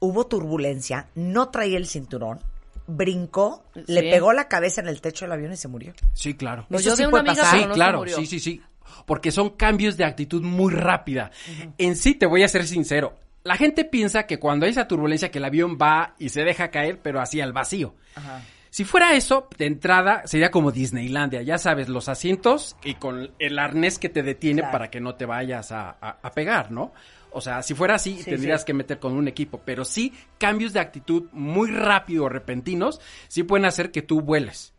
hubo 0.00 0.26
turbulencia, 0.26 1.08
no 1.14 1.50
traía 1.50 1.76
el 1.78 1.86
cinturón, 1.86 2.40
brincó, 2.86 3.64
le 3.86 4.02
pegó 4.02 4.32
la 4.32 4.48
cabeza 4.48 4.80
en 4.80 4.88
el 4.88 5.00
techo 5.00 5.24
del 5.24 5.32
avión 5.32 5.52
y 5.52 5.56
se 5.56 5.68
murió. 5.68 5.94
Sí, 6.12 6.34
claro. 6.34 6.66
Pues 6.68 6.82
Eso 6.82 6.90
yo 6.90 6.96
sí 6.96 7.02
de 7.02 7.08
una 7.08 7.22
puede 7.22 7.30
amiga, 7.40 7.50
Sí, 7.50 7.66
no 7.66 7.74
claro, 7.74 8.04
sí, 8.06 8.26
sí, 8.26 8.40
sí. 8.40 8.60
Porque 9.06 9.32
son 9.32 9.50
cambios 9.50 9.96
de 9.96 10.04
actitud 10.04 10.42
muy 10.42 10.72
rápida. 10.72 11.30
En 11.78 11.96
sí, 11.96 12.14
te 12.14 12.26
voy 12.26 12.42
a 12.42 12.48
ser 12.48 12.66
sincero. 12.66 13.14
La 13.44 13.56
gente 13.56 13.84
piensa 13.84 14.26
que 14.26 14.38
cuando 14.38 14.64
hay 14.66 14.72
esa 14.72 14.88
turbulencia 14.88 15.30
que 15.30 15.38
el 15.38 15.44
avión 15.44 15.76
va 15.80 16.14
y 16.18 16.30
se 16.30 16.42
deja 16.44 16.70
caer, 16.70 17.00
pero 17.02 17.20
así 17.20 17.40
al 17.40 17.52
vacío. 17.52 17.94
Si 18.70 18.84
fuera 18.84 19.14
eso, 19.14 19.48
de 19.56 19.66
entrada 19.66 20.22
sería 20.26 20.50
como 20.50 20.72
Disneylandia, 20.72 21.42
ya 21.42 21.58
sabes, 21.58 21.88
los 21.88 22.08
asientos 22.08 22.74
y 22.82 22.94
con 22.94 23.30
el 23.38 23.58
arnés 23.60 23.98
que 24.00 24.08
te 24.08 24.22
detiene 24.24 24.62
Claro. 24.62 24.72
para 24.72 24.90
que 24.90 25.00
no 25.00 25.14
te 25.14 25.26
vayas 25.26 25.70
a, 25.70 25.90
a- 26.00 26.18
a 26.22 26.30
pegar, 26.32 26.72
¿no? 26.72 26.92
O 27.30 27.40
sea, 27.40 27.62
si 27.62 27.74
fuera 27.74 27.94
así, 27.96 28.16
Sí, 28.18 28.30
tendrías 28.30 28.62
sí. 28.62 28.66
que 28.66 28.74
meter 28.74 28.98
con 28.98 29.12
un 29.12 29.28
equipo, 29.28 29.60
pero 29.64 29.84
sí, 29.84 30.12
cambios 30.38 30.72
de 30.72 30.80
actitud 30.80 31.24
muy 31.32 31.70
rápido, 31.70 32.28
repentinos, 32.28 33.00
sí 33.28 33.42
pueden 33.44 33.66
hacer 33.66 33.92
que 33.92 34.02
tú 34.02 34.20
vueles. 34.22 34.73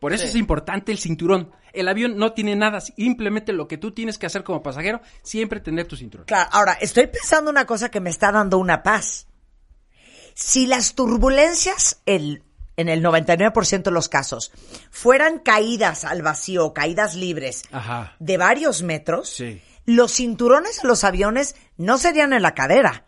Por 0.00 0.12
eso 0.12 0.24
Sí. 0.24 0.30
es 0.30 0.34
importante 0.36 0.90
el 0.90 0.98
cinturón. 0.98 1.52
El 1.72 1.86
avión 1.86 2.16
no 2.16 2.32
tiene 2.32 2.56
nada, 2.56 2.80
simplemente 2.80 3.52
lo 3.52 3.68
que 3.68 3.76
tú 3.78 3.92
tienes 3.92 4.18
que 4.18 4.26
hacer 4.26 4.42
como 4.42 4.62
pasajero, 4.62 5.00
siempre 5.22 5.60
tener 5.60 5.86
tu 5.86 5.94
cinturón. 5.96 6.26
Claro, 6.26 6.48
ahora, 6.52 6.72
estoy 6.80 7.06
pensando 7.06 7.50
una 7.50 7.66
cosa 7.66 7.90
que 7.90 8.00
me 8.00 8.10
está 8.10 8.32
dando 8.32 8.58
una 8.58 8.82
paz. 8.82 9.28
Si 10.34 10.66
las 10.66 10.94
turbulencias, 10.94 12.00
el, 12.06 12.42
en 12.76 12.88
el 12.88 13.02
99% 13.04 13.82
de 13.82 13.90
los 13.90 14.08
casos, 14.08 14.52
fueran 14.90 15.38
caídas 15.38 16.04
al 16.04 16.22
vacío, 16.22 16.72
caídas 16.72 17.14
libres, 17.14 17.64
Ajá. 17.70 18.14
de 18.18 18.36
varios 18.38 18.82
metros, 18.82 19.28
Sí. 19.28 19.60
los 19.84 20.12
cinturones 20.14 20.80
de 20.82 20.88
los 20.88 21.04
aviones 21.04 21.56
no 21.76 21.98
serían 21.98 22.32
en 22.32 22.42
la 22.42 22.54
cadera. 22.54 23.04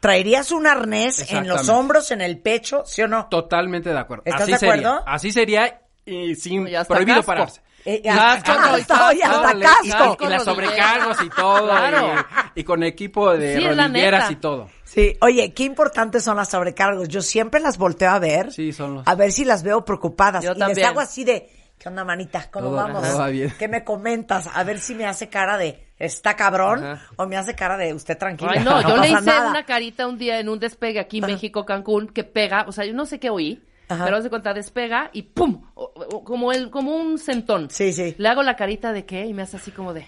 Traerías 0.00 0.52
un 0.52 0.66
arnés 0.66 1.32
en 1.32 1.48
los 1.48 1.68
hombros, 1.70 2.10
en 2.10 2.20
el 2.20 2.38
pecho, 2.38 2.84
¿sí 2.86 3.02
o 3.02 3.08
no? 3.08 3.26
Totalmente 3.28 3.90
de 3.90 3.98
acuerdo. 3.98 4.22
¿Estás 4.26 4.42
así 4.42 4.52
de 4.52 4.58
sería. 4.58 4.74
acuerdo? 4.74 5.04
Así 5.08 5.32
sería 5.32 5.80
y 6.06 6.34
sin 6.36 6.66
Y 6.68 6.74
hasta 6.74 6.94
prohibido 6.94 7.16
casco. 7.18 7.26
pararse. 7.32 7.60
Eh, 7.84 8.00
Y 8.04 8.08
hasta 8.08 8.42
casco, 8.42 8.60
no, 8.72 8.78
y 8.78 8.82
casco, 8.84 9.12
y 9.12 9.22
hasta 9.22 9.58
casco. 9.60 10.28
Las 10.28 10.44
sobrecargos 10.44 11.22
y 11.22 11.28
todo. 11.30 11.68
Claro. 11.68 12.14
Y, 12.56 12.60
y 12.60 12.64
con 12.64 12.82
equipo 12.82 13.32
de 13.36 13.56
Sí, 13.58 13.68
rodilleras 13.68 14.30
y 14.30 14.36
todo. 14.36 14.68
Sí, 14.84 15.16
oye, 15.20 15.52
qué 15.52 15.64
importantes 15.64 16.24
son 16.24 16.36
las 16.36 16.48
sobrecargos. 16.48 17.06
Yo 17.08 17.22
siempre 17.22 17.60
las 17.60 17.76
volteo 17.78 18.10
a 18.10 18.18
ver. 18.18 18.50
Sí, 18.52 18.72
son 18.72 18.94
los- 18.94 19.06
A 19.06 19.14
ver 19.14 19.30
si 19.30 19.44
las 19.44 19.62
veo 19.62 19.84
preocupadas. 19.84 20.42
Yo 20.44 20.52
y 20.52 20.74
les 20.74 20.84
hago 20.84 20.98
así 21.00 21.22
de, 21.22 21.48
¿qué 21.78 21.88
onda, 21.88 22.02
manita? 22.04 22.48
¿Cómo 22.50 22.66
Todo- 22.68 22.76
vamos? 22.76 23.02
todo 23.02 23.18
va 23.18 23.28
bien. 23.28 23.52
¿Qué 23.58 23.68
me 23.68 23.84
comentas? 23.84 24.48
A 24.52 24.64
ver 24.64 24.80
si 24.80 24.94
me 24.96 25.04
hace 25.06 25.28
cara 25.28 25.56
de, 25.56 25.86
¿está 25.98 26.34
cabrón? 26.34 26.84
Ajá. 26.84 27.06
O 27.16 27.26
me 27.26 27.36
hace 27.36 27.54
cara 27.54 27.76
de, 27.76 27.94
usted 27.94 28.18
tranquila. 28.18 28.52
Ay, 28.56 28.64
no, 28.64 28.80
yo 28.82 28.96
le 28.96 29.10
hice 29.10 29.20
nada. 29.22 29.50
una 29.50 29.64
carita 29.64 30.08
un 30.08 30.18
día 30.18 30.40
en 30.40 30.48
un 30.48 30.58
despegue 30.58 30.98
aquí, 30.98 31.20
México, 31.20 31.64
Cancún, 31.64 32.08
que 32.08 32.24
pega, 32.24 32.64
o 32.66 32.72
sea, 32.72 32.84
yo 32.84 32.94
no 32.94 33.06
sé 33.06 33.20
qué 33.20 33.30
oí, 33.30 33.62
Ajá. 33.88 34.04
pero 34.04 34.20
de 34.22 34.28
cuenta, 34.30 34.52
despega 34.52 35.10
y 35.12 35.22
¡pum! 35.22 35.62
O- 35.74 35.92
o- 35.94 36.24
como 36.24 36.52
el, 36.52 36.70
como 36.70 36.96
un 36.96 37.18
centón. 37.18 37.70
Sí, 37.70 37.92
sí. 37.92 38.14
Le 38.18 38.28
hago 38.28 38.42
la 38.42 38.56
carita 38.56 38.92
de 38.92 39.04
qué 39.06 39.26
y 39.26 39.32
me 39.34 39.42
hace 39.42 39.56
así 39.58 39.70
como 39.70 39.92
de, 39.94 40.06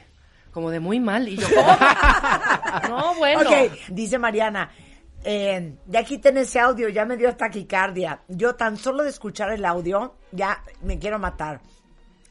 como 0.53 0.71
de 0.71 0.81
muy 0.81 0.99
mal. 1.01 1.29
Y 1.29 1.37
yo, 1.37 1.47
¿cómo? 1.55 1.77
no, 2.89 3.15
bueno. 3.17 3.41
Ok, 3.49 3.71
dice 3.91 4.19
Mariana, 4.19 4.71
eh, 5.25 5.75
ya 5.87 6.03
quiten 6.05 6.39
ese 6.39 6.59
audio, 6.61 6.89
ya 6.89 7.05
me 7.05 7.17
dio 7.17 7.35
taquicardia. 7.37 8.21
Yo 8.29 8.55
tan 8.57 8.77
solo 8.77 9.03
de 9.05 9.11
escuchar 9.11 9.51
el 9.53 9.65
audio, 9.65 10.15
ya 10.33 10.63
me 10.83 10.99
quiero 10.99 11.19
matar. 11.19 11.61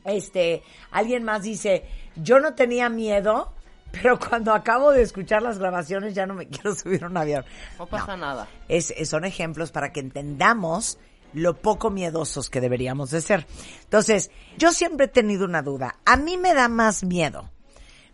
Este, 0.03 0.63
alguien 0.91 1.23
más 1.23 1.43
dice, 1.43 1.83
yo 2.15 2.39
no 2.39 2.53
tenía 2.55 2.87
miedo, 2.89 3.51
pero 3.91 4.17
cuando 4.19 4.53
acabo 4.53 4.91
de 4.91 5.01
escuchar 5.01 5.41
las 5.41 5.59
grabaciones 5.59 6.13
ya 6.15 6.25
no 6.25 6.33
me 6.33 6.47
quiero 6.49 6.73
subir 6.75 7.03
a 7.03 7.07
un 7.07 7.17
avión. 7.17 7.43
No 7.77 7.87
pasa 7.87 8.15
nada. 8.17 8.47
Es- 8.69 8.93
son 9.09 9.25
ejemplos 9.25 9.71
para 9.71 9.91
que 9.91 9.99
entendamos 9.99 10.97
lo 11.37 11.55
poco 11.55 11.89
miedosos 11.89 12.49
que 12.49 12.61
deberíamos 12.61 13.11
de 13.11 13.21
ser. 13.21 13.45
Entonces, 13.83 14.31
yo 14.57 14.71
siempre 14.71 15.05
he 15.05 15.09
tenido 15.09 15.45
una 15.45 15.61
duda. 15.61 15.95
A 16.05 16.17
mí 16.17 16.37
me 16.37 16.53
da 16.53 16.67
más 16.67 17.03
miedo. 17.03 17.49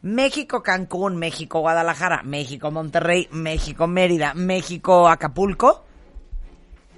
México, 0.01 0.61
Cancún, 0.61 1.15
México, 1.15 1.61
Guadalajara, 1.61 2.23
México, 2.23 2.69
Monterrey, 2.71 3.29
México, 3.31 3.87
Mérida, 3.87 4.33
México, 4.33 5.07
Acapulco, 5.07 5.85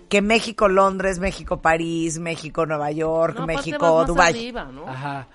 que 0.09 0.21
México, 0.23 0.67
Londres, 0.67 1.19
México, 1.19 1.61
París, 1.61 2.17
México, 2.17 2.65
Nueva 2.65 2.91
York, 2.91 3.37
No, 3.39 3.45
México, 3.45 4.05
Dubái. 4.05 4.33
arriba, 4.33 4.65
¿no? 4.65 4.87
Ajá. 4.87 5.27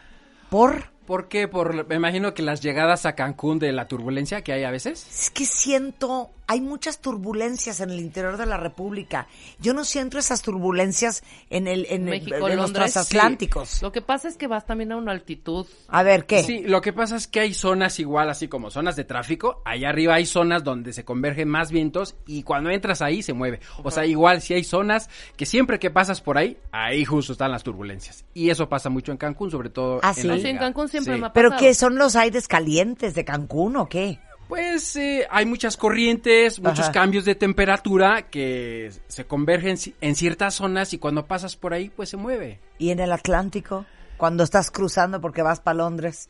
¿Por? 0.48 0.90
¿Por 1.06 1.28
qué? 1.28 1.46
Por, 1.48 1.86
me 1.86 1.94
imagino 1.94 2.34
que 2.34 2.42
las 2.42 2.60
llegadas 2.60 3.06
a 3.06 3.14
Cancún 3.14 3.58
de 3.58 3.72
la 3.72 3.86
turbulencia 3.86 4.42
que 4.42 4.52
hay 4.52 4.64
a 4.64 4.70
veces. 4.70 5.06
Es 5.08 5.30
que 5.30 5.44
siento, 5.44 6.30
hay 6.52 6.60
muchas 6.60 7.00
turbulencias 7.00 7.78
en 7.78 7.90
el 7.90 8.00
interior 8.00 8.36
de 8.36 8.44
la 8.44 8.56
República. 8.56 9.28
Yo 9.60 9.72
no 9.72 9.84
siento 9.84 10.18
esas 10.18 10.42
turbulencias 10.42 11.22
en 11.48 11.68
el 11.68 11.86
en, 11.90 12.02
el- 12.08 12.10
México, 12.10 12.48
en 12.48 12.56
los 12.56 12.72
transatlánticos. 12.72 13.82
Lo 13.82 13.92
que 13.92 14.02
pasa 14.02 14.26
es 14.26 14.36
que 14.36 14.48
vas 14.48 14.66
también 14.66 14.90
a 14.90 14.96
una 14.96 15.12
altitud. 15.12 15.64
A 15.86 16.02
ver, 16.02 16.26
¿qué? 16.26 16.42
Sí, 16.42 16.62
lo 16.64 16.80
que 16.80 16.92
pasa 16.92 17.14
es 17.14 17.28
que 17.28 17.38
hay 17.38 17.54
zonas 17.54 18.00
igual, 18.00 18.30
así 18.30 18.48
como 18.48 18.70
zonas 18.72 18.96
de 18.96 19.04
tráfico. 19.04 19.62
Allá 19.64 19.90
arriba 19.90 20.14
hay 20.14 20.26
zonas 20.26 20.64
donde 20.64 20.92
se 20.92 21.04
convergen 21.04 21.48
más 21.48 21.70
vientos 21.70 22.16
y 22.26 22.42
cuando 22.42 22.70
entras 22.70 23.00
ahí 23.00 23.22
se 23.22 23.32
mueve. 23.32 23.60
O 23.84 23.92
sea, 23.92 24.04
igual 24.04 24.40
si 24.42 24.54
hay 24.54 24.64
zonas 24.64 25.08
que 25.36 25.46
siempre 25.46 25.78
que 25.78 25.90
pasas 25.90 26.20
por 26.20 26.36
ahí, 26.36 26.56
ahí 26.72 27.04
justo 27.04 27.32
están 27.32 27.52
las 27.52 27.62
turbulencias. 27.62 28.24
Y 28.34 28.50
eso 28.50 28.68
pasa 28.68 28.90
mucho 28.90 29.12
en 29.12 29.18
Cancún, 29.18 29.52
sobre 29.52 29.70
todo 29.70 30.00
¿Ah, 30.02 30.08
en 30.16 30.22
sí? 30.22 30.26
la 30.26 30.36
Sí, 30.38 30.46
en. 30.48 30.58
Cancún 30.58 30.88
siempre 30.88 31.14
Sí. 31.14 31.20
me 31.20 31.26
ha 31.28 31.32
¿Pero 31.32 31.50
pasado. 31.50 31.66
qué? 31.68 31.74
¿Son 31.74 31.94
los 31.96 32.16
aires 32.16 32.48
calientes 32.48 33.14
de 33.14 33.24
Cancún 33.24 33.76
o 33.76 33.88
qué? 33.88 34.18
Pues 34.50 34.96
eh, 34.96 35.28
hay 35.30 35.46
muchas 35.46 35.76
corrientes, 35.76 36.58
muchos 36.58 36.80
Ajá. 36.86 36.92
cambios 36.92 37.24
de 37.24 37.36
temperatura 37.36 38.22
que 38.22 38.90
se 39.06 39.24
convergen 39.24 39.76
en 40.00 40.16
ciertas 40.16 40.56
zonas 40.56 40.92
y 40.92 40.98
cuando 40.98 41.24
pasas 41.24 41.54
por 41.54 41.72
ahí 41.72 41.88
pues 41.88 42.08
se 42.08 42.16
mueve. 42.16 42.58
¿Y 42.76 42.90
en 42.90 42.98
el 42.98 43.12
Atlántico? 43.12 43.86
Cuando 44.16 44.42
estás 44.42 44.72
cruzando 44.72 45.20
porque 45.20 45.42
vas 45.42 45.60
para 45.60 45.76
Londres. 45.76 46.28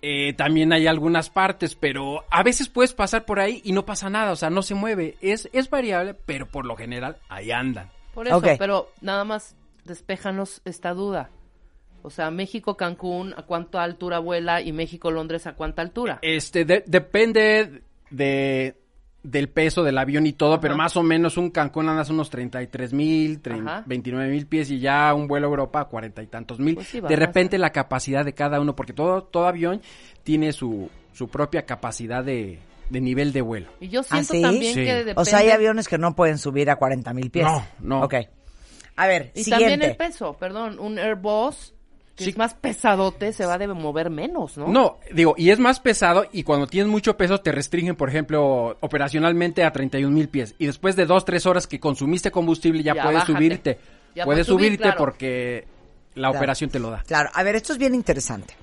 Eh, 0.00 0.32
también 0.34 0.72
hay 0.72 0.86
algunas 0.86 1.28
partes, 1.28 1.74
pero 1.74 2.24
a 2.30 2.44
veces 2.44 2.68
puedes 2.68 2.94
pasar 2.94 3.24
por 3.24 3.40
ahí 3.40 3.60
y 3.64 3.72
no 3.72 3.84
pasa 3.84 4.08
nada, 4.10 4.30
o 4.30 4.36
sea, 4.36 4.48
no 4.48 4.62
se 4.62 4.76
mueve. 4.76 5.16
Es, 5.20 5.48
es 5.52 5.68
variable, 5.68 6.14
pero 6.14 6.46
por 6.46 6.66
lo 6.66 6.76
general 6.76 7.18
ahí 7.28 7.50
andan. 7.50 7.90
Por 8.14 8.28
eso, 8.28 8.40
pero 8.58 8.92
nada 9.00 9.24
más 9.24 9.56
despejanos 9.84 10.62
esta 10.64 10.94
duda. 10.94 11.30
O 12.06 12.10
sea, 12.10 12.30
México-Cancún, 12.30 13.34
¿a 13.36 13.42
cuánta 13.42 13.82
altura 13.82 14.20
vuela? 14.20 14.60
Y 14.62 14.70
México-Londres, 14.72 15.46
¿a 15.48 15.54
cuánta 15.54 15.82
altura? 15.82 16.20
Este, 16.22 16.64
de- 16.64 16.84
depende 16.86 17.82
de 18.10 18.76
del 19.24 19.48
peso 19.48 19.82
del 19.82 19.98
avión 19.98 20.24
y 20.24 20.32
todo, 20.34 20.60
pero 20.60 20.76
más 20.76 20.96
o 20.96 21.02
menos 21.02 21.36
un 21.36 21.50
Cancún 21.50 21.88
andas 21.88 22.10
unos 22.10 22.30
33 22.30 22.92
mil, 22.92 23.40
Ajá. 23.50 23.82
29 23.84 24.30
mil 24.30 24.46
pies 24.46 24.70
y 24.70 24.78
ya 24.78 25.12
un 25.14 25.26
vuelo 25.26 25.48
a 25.48 25.50
Europa 25.50 25.80
a 25.80 25.84
cuarenta 25.86 26.22
y 26.22 26.28
tantos 26.28 26.60
mil. 26.60 26.76
Pues 26.76 26.86
sí, 26.86 27.00
de 27.00 27.16
repente 27.16 27.58
la 27.58 27.70
capacidad 27.72 28.24
de 28.24 28.34
cada 28.34 28.60
uno, 28.60 28.76
porque 28.76 28.92
todo, 28.92 29.24
todo 29.24 29.48
avión 29.48 29.82
tiene 30.22 30.52
su, 30.52 30.88
su 31.12 31.26
propia 31.26 31.66
capacidad 31.66 32.22
de, 32.22 32.60
de 32.88 33.00
nivel 33.00 33.32
de 33.32 33.40
vuelo. 33.40 33.66
Y 33.80 33.88
yo 33.88 34.04
siento 34.04 34.32
¿Ah, 34.32 34.36
sí? 34.36 34.42
también 34.42 34.74
Sí. 34.74 34.84
que 34.84 34.94
depende... 34.94 35.20
O 35.20 35.24
sea, 35.24 35.40
hay 35.40 35.50
aviones 35.50 35.88
que 35.88 35.98
no 35.98 36.14
pueden 36.14 36.38
subir 36.38 36.70
a 36.70 36.76
40 36.76 37.12
mil 37.12 37.28
pies. 37.32 37.46
No, 37.46 37.66
no. 37.80 38.02
Ok. 38.04 38.14
A 38.94 39.06
ver, 39.08 39.32
Y 39.34 39.42
siguiente. 39.42 39.70
también 39.70 39.90
el 39.90 39.96
peso, 39.96 40.36
perdón, 40.38 40.78
un 40.78 41.00
Airbus 41.00 41.74
que 42.16 42.24
Sí. 42.24 42.30
es 42.30 42.36
más 42.38 42.54
pesadote 42.54 43.32
se 43.32 43.44
va 43.46 43.54
a 43.54 43.66
mover 43.68 44.08
menos, 44.10 44.56
¿no? 44.56 44.66
No, 44.68 44.98
digo, 45.12 45.34
y 45.36 45.50
es 45.50 45.58
más 45.58 45.80
pesado 45.80 46.26
y 46.32 46.42
cuando 46.42 46.66
tienes 46.66 46.90
mucho 46.90 47.16
peso 47.16 47.38
te 47.40 47.52
restringen, 47.52 47.94
por 47.94 48.08
ejemplo, 48.08 48.76
operacionalmente 48.80 49.62
a 49.64 49.72
31 49.72 50.14
mil 50.14 50.28
pies. 50.28 50.54
Y 50.58 50.66
después 50.66 50.96
de 50.96 51.06
dos, 51.06 51.24
tres 51.24 51.44
horas 51.46 51.66
que 51.66 51.78
consumiste 51.78 52.30
combustible 52.30 52.82
ya, 52.82 52.94
Ya, 52.94 53.02
puedes 53.02 53.18
bájate. 53.20 53.32
subirte. 53.34 53.78
Ya 54.14 54.24
puedes 54.24 54.24
puedes 54.24 54.46
subir, 54.46 54.66
subirte 54.68 54.82
claro. 54.84 54.98
porque 54.98 55.66
la 56.14 56.28
Claro. 56.28 56.38
operación 56.38 56.70
te 56.70 56.78
lo 56.78 56.90
da. 56.90 57.02
Claro, 57.06 57.28
a 57.34 57.42
ver, 57.42 57.54
esto 57.56 57.72
es 57.74 57.78
bien 57.78 57.94
interesante. 57.94 58.54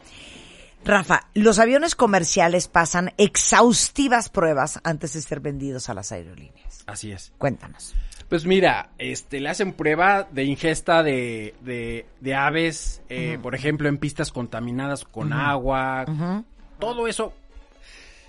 Rafa, 0.85 1.27
los 1.35 1.59
aviones 1.59 1.95
comerciales 1.95 2.67
pasan 2.67 3.13
exhaustivas 3.17 4.29
pruebas 4.29 4.79
antes 4.83 5.13
de 5.13 5.21
ser 5.21 5.39
vendidos 5.39 5.87
a 5.89 5.93
las 5.93 6.11
aerolíneas. 6.11 6.83
Así 6.87 7.11
es. 7.11 7.31
Cuéntanos. 7.37 7.93
Pues 8.34 8.48
mira, 8.48 8.89
este, 8.98 9.39
le 9.39 9.50
hacen 9.50 9.74
prueba 9.74 10.28
de 10.32 10.43
ingesta 10.46 11.04
de, 11.04 11.54
de, 11.62 12.08
de 12.19 12.34
aves, 12.34 13.04
eh, 13.08 13.38
por 13.39 13.54
ejemplo, 13.54 13.88
en 13.88 14.00
pistas 14.00 14.32
contaminadas 14.32 15.04
con 15.04 15.32
agua, 15.34 16.04
todo 16.80 17.08
eso. 17.08 17.32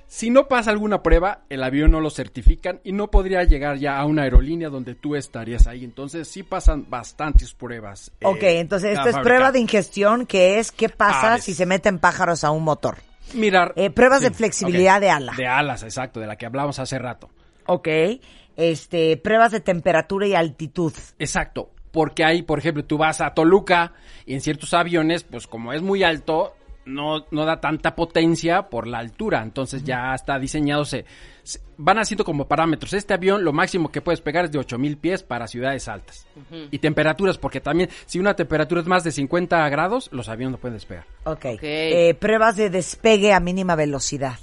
Si 0.06 0.28
no 0.28 0.46
pasa 0.46 0.72
alguna 0.72 1.02
prueba, 1.02 1.44
el 1.48 1.62
avión 1.62 1.90
no 1.90 2.00
lo 2.00 2.10
certifican 2.10 2.80
y 2.84 2.92
no 2.92 3.10
podría 3.10 3.44
llegar 3.44 3.78
ya 3.78 3.96
a 3.96 4.04
una 4.04 4.24
aerolínea 4.24 4.68
donde 4.68 4.94
tú 4.94 5.16
estarías 5.16 5.66
ahí. 5.66 5.84
Entonces 5.84 6.28
sí 6.28 6.42
pasan 6.42 6.84
bastantes 6.90 7.54
pruebas. 7.54 8.12
eh, 8.20 8.26
ok, 8.26 8.42
entonces 8.42 8.90
esto 8.90 9.06
cada 9.06 9.20
es 9.20 9.24
prueba 9.24 9.52
de 9.52 9.60
ingestión, 9.60 10.26
que 10.26 10.58
es 10.58 10.70
qué 10.70 10.90
pasa 10.90 11.32
Aves. 11.32 11.44
si 11.44 11.54
se 11.54 11.64
meten 11.64 11.98
pájaros 11.98 12.44
a 12.44 12.50
un 12.50 12.62
motor. 12.62 12.98
Mirar. 13.32 13.72
Eh, 13.76 13.88
pruebas 13.88 14.20
de 14.20 14.32
flexibilidad 14.32 15.00
de 15.00 15.08
ala. 15.08 15.32
De 15.34 15.46
alas, 15.46 15.82
exacto, 15.82 16.20
de 16.20 16.26
la 16.26 16.36
que 16.36 16.44
hablamos 16.44 16.78
hace 16.78 16.98
rato. 16.98 17.30
Ok. 17.64 17.88
Este, 18.56 19.16
pruebas 19.16 19.52
de 19.52 19.60
temperatura 19.60 20.26
y 20.26 20.34
altitud. 20.34 20.92
Exacto, 21.18 21.70
porque 21.92 22.24
hay, 22.24 22.42
por 22.42 22.58
ejemplo, 22.58 22.84
tú 22.84 22.98
vas 22.98 23.20
a 23.20 23.34
Toluca 23.34 23.92
y 24.26 24.34
en 24.34 24.40
ciertos 24.40 24.74
aviones, 24.74 25.24
pues 25.24 25.46
como 25.46 25.72
es 25.72 25.82
muy 25.82 26.02
alto, 26.02 26.54
no, 26.86 27.24
no 27.30 27.44
da 27.46 27.60
tanta 27.60 27.94
potencia 27.94 28.68
por 28.68 28.86
la 28.86 28.98
altura, 28.98 29.42
entonces 29.42 29.84
ya 29.84 30.12
está 30.14 30.38
diseñado, 30.38 30.84
se, 30.84 31.06
se- 31.42 31.60
van 31.78 31.98
haciendo 31.98 32.24
como 32.24 32.46
parámetros. 32.46 32.92
Este 32.92 33.14
avión 33.14 33.42
lo 33.42 33.52
máximo 33.54 33.90
que 33.90 34.02
puedes 34.02 34.20
pegar 34.20 34.44
es 34.44 34.52
de 34.52 34.58
8000 34.58 34.98
pies 34.98 35.22
para 35.22 35.46
ciudades 35.46 35.88
altas. 35.88 36.26
Y 36.70 36.78
temperaturas, 36.80 37.38
porque 37.38 37.60
también 37.62 37.88
si 38.06 38.18
una 38.18 38.34
temperatura 38.36 38.82
es 38.82 38.86
más 38.86 39.02
de 39.02 39.12
50 39.12 39.66
grados, 39.70 40.10
los 40.12 40.28
aviones 40.28 40.52
no 40.52 40.58
pueden 40.58 40.76
despegar. 40.76 41.06
Ok. 41.24 41.46
Ok. 41.54 41.58
Eh, 41.62 42.14
pruebas 42.20 42.56
de 42.56 42.68
despegue 42.70 43.32
a 43.32 43.40
mínima 43.40 43.76
velocidad. 43.76 44.38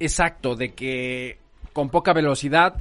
Exacto, 0.00 0.56
de 0.56 0.74
que 0.74 1.38
con 1.72 1.88
poca 1.88 2.12
velocidad, 2.12 2.74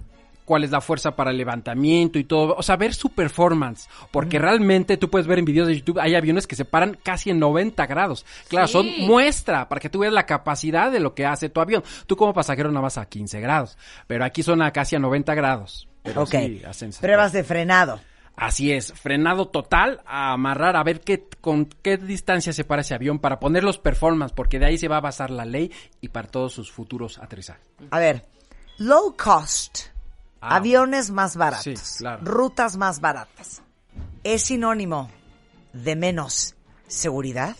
cuál 0.45 0.63
es 0.63 0.71
la 0.71 0.81
fuerza 0.81 1.15
para 1.15 1.31
el 1.31 1.37
levantamiento 1.37 2.19
y 2.19 2.23
todo. 2.23 2.55
O 2.57 2.63
sea, 2.63 2.75
ver 2.75 2.93
su 2.93 3.09
performance. 3.09 3.87
Porque 4.11 4.39
realmente 4.39 4.97
tú 4.97 5.09
puedes 5.09 5.27
ver 5.27 5.39
en 5.39 5.45
videos 5.45 5.67
de 5.67 5.77
YouTube, 5.77 5.99
hay 5.99 6.15
aviones 6.15 6.47
que 6.47 6.55
se 6.55 6.65
paran 6.65 6.97
casi 7.01 7.29
en 7.29 7.39
90 7.39 7.85
grados. 7.85 8.25
Claro, 8.47 8.67
Sí. 8.67 8.73
son 8.73 8.87
muestra 9.07 9.67
para 9.69 9.79
que 9.81 9.89
tú 9.89 9.99
veas 9.99 10.13
la 10.13 10.25
capacidad 10.25 10.91
de 10.91 10.99
lo 10.99 11.13
que 11.13 11.25
hace 11.25 11.49
tu 11.49 11.59
avión. 11.61 11.83
Tú 12.07 12.15
como 12.15 12.33
pasajero 12.33 12.69
nada 12.69 12.81
más 12.81 12.97
a 12.97 13.05
15 13.05 13.39
grados. 13.39 13.77
Pero 14.07 14.25
aquí 14.25 14.43
son 14.43 14.61
a 14.61 14.71
casi 14.71 14.95
a 14.95 14.99
90 14.99 15.33
grados. 15.35 15.87
Pero 16.03 16.23
ok. 16.23 16.35
sí, 16.73 16.89
pruebas 16.99 17.31
de 17.33 17.43
frenado. 17.43 17.99
Así 18.35 18.71
es, 18.71 18.91
frenado 18.93 19.47
total, 19.49 20.01
a 20.07 20.33
amarrar, 20.33 20.75
a 20.75 20.83
ver 20.83 21.01
qué, 21.01 21.23
con 21.39 21.65
qué 21.83 21.97
distancia 21.97 22.51
se 22.51 22.63
para 22.63 22.81
ese 22.81 22.95
avión 22.95 23.19
para 23.19 23.39
poner 23.39 23.63
los 23.63 23.77
performance, 23.77 24.33
porque 24.33 24.57
de 24.57 24.65
ahí 24.65 24.77
se 24.79 24.87
va 24.87 24.97
a 24.97 25.01
basar 25.01 25.29
la 25.29 25.45
ley 25.45 25.71
y 26.01 26.07
para 26.09 26.27
todos 26.27 26.51
sus 26.51 26.71
futuros 26.71 27.19
aterrizajes. 27.19 27.63
A 27.91 27.99
ver, 27.99 28.25
low 28.79 29.15
cost. 29.15 29.92
Ah, 30.45 30.57
aviones 30.57 31.09
más 31.09 31.37
baratos. 31.37 31.63
Sí, 31.63 31.95
claro. 31.99 32.19
Rutas 32.25 32.75
más 32.75 32.99
baratas. 32.99 33.61
¿Es 34.25 34.43
sinónimo 34.43 35.09
de 35.71 35.95
menos 35.95 36.55
seguridad? 36.85 37.55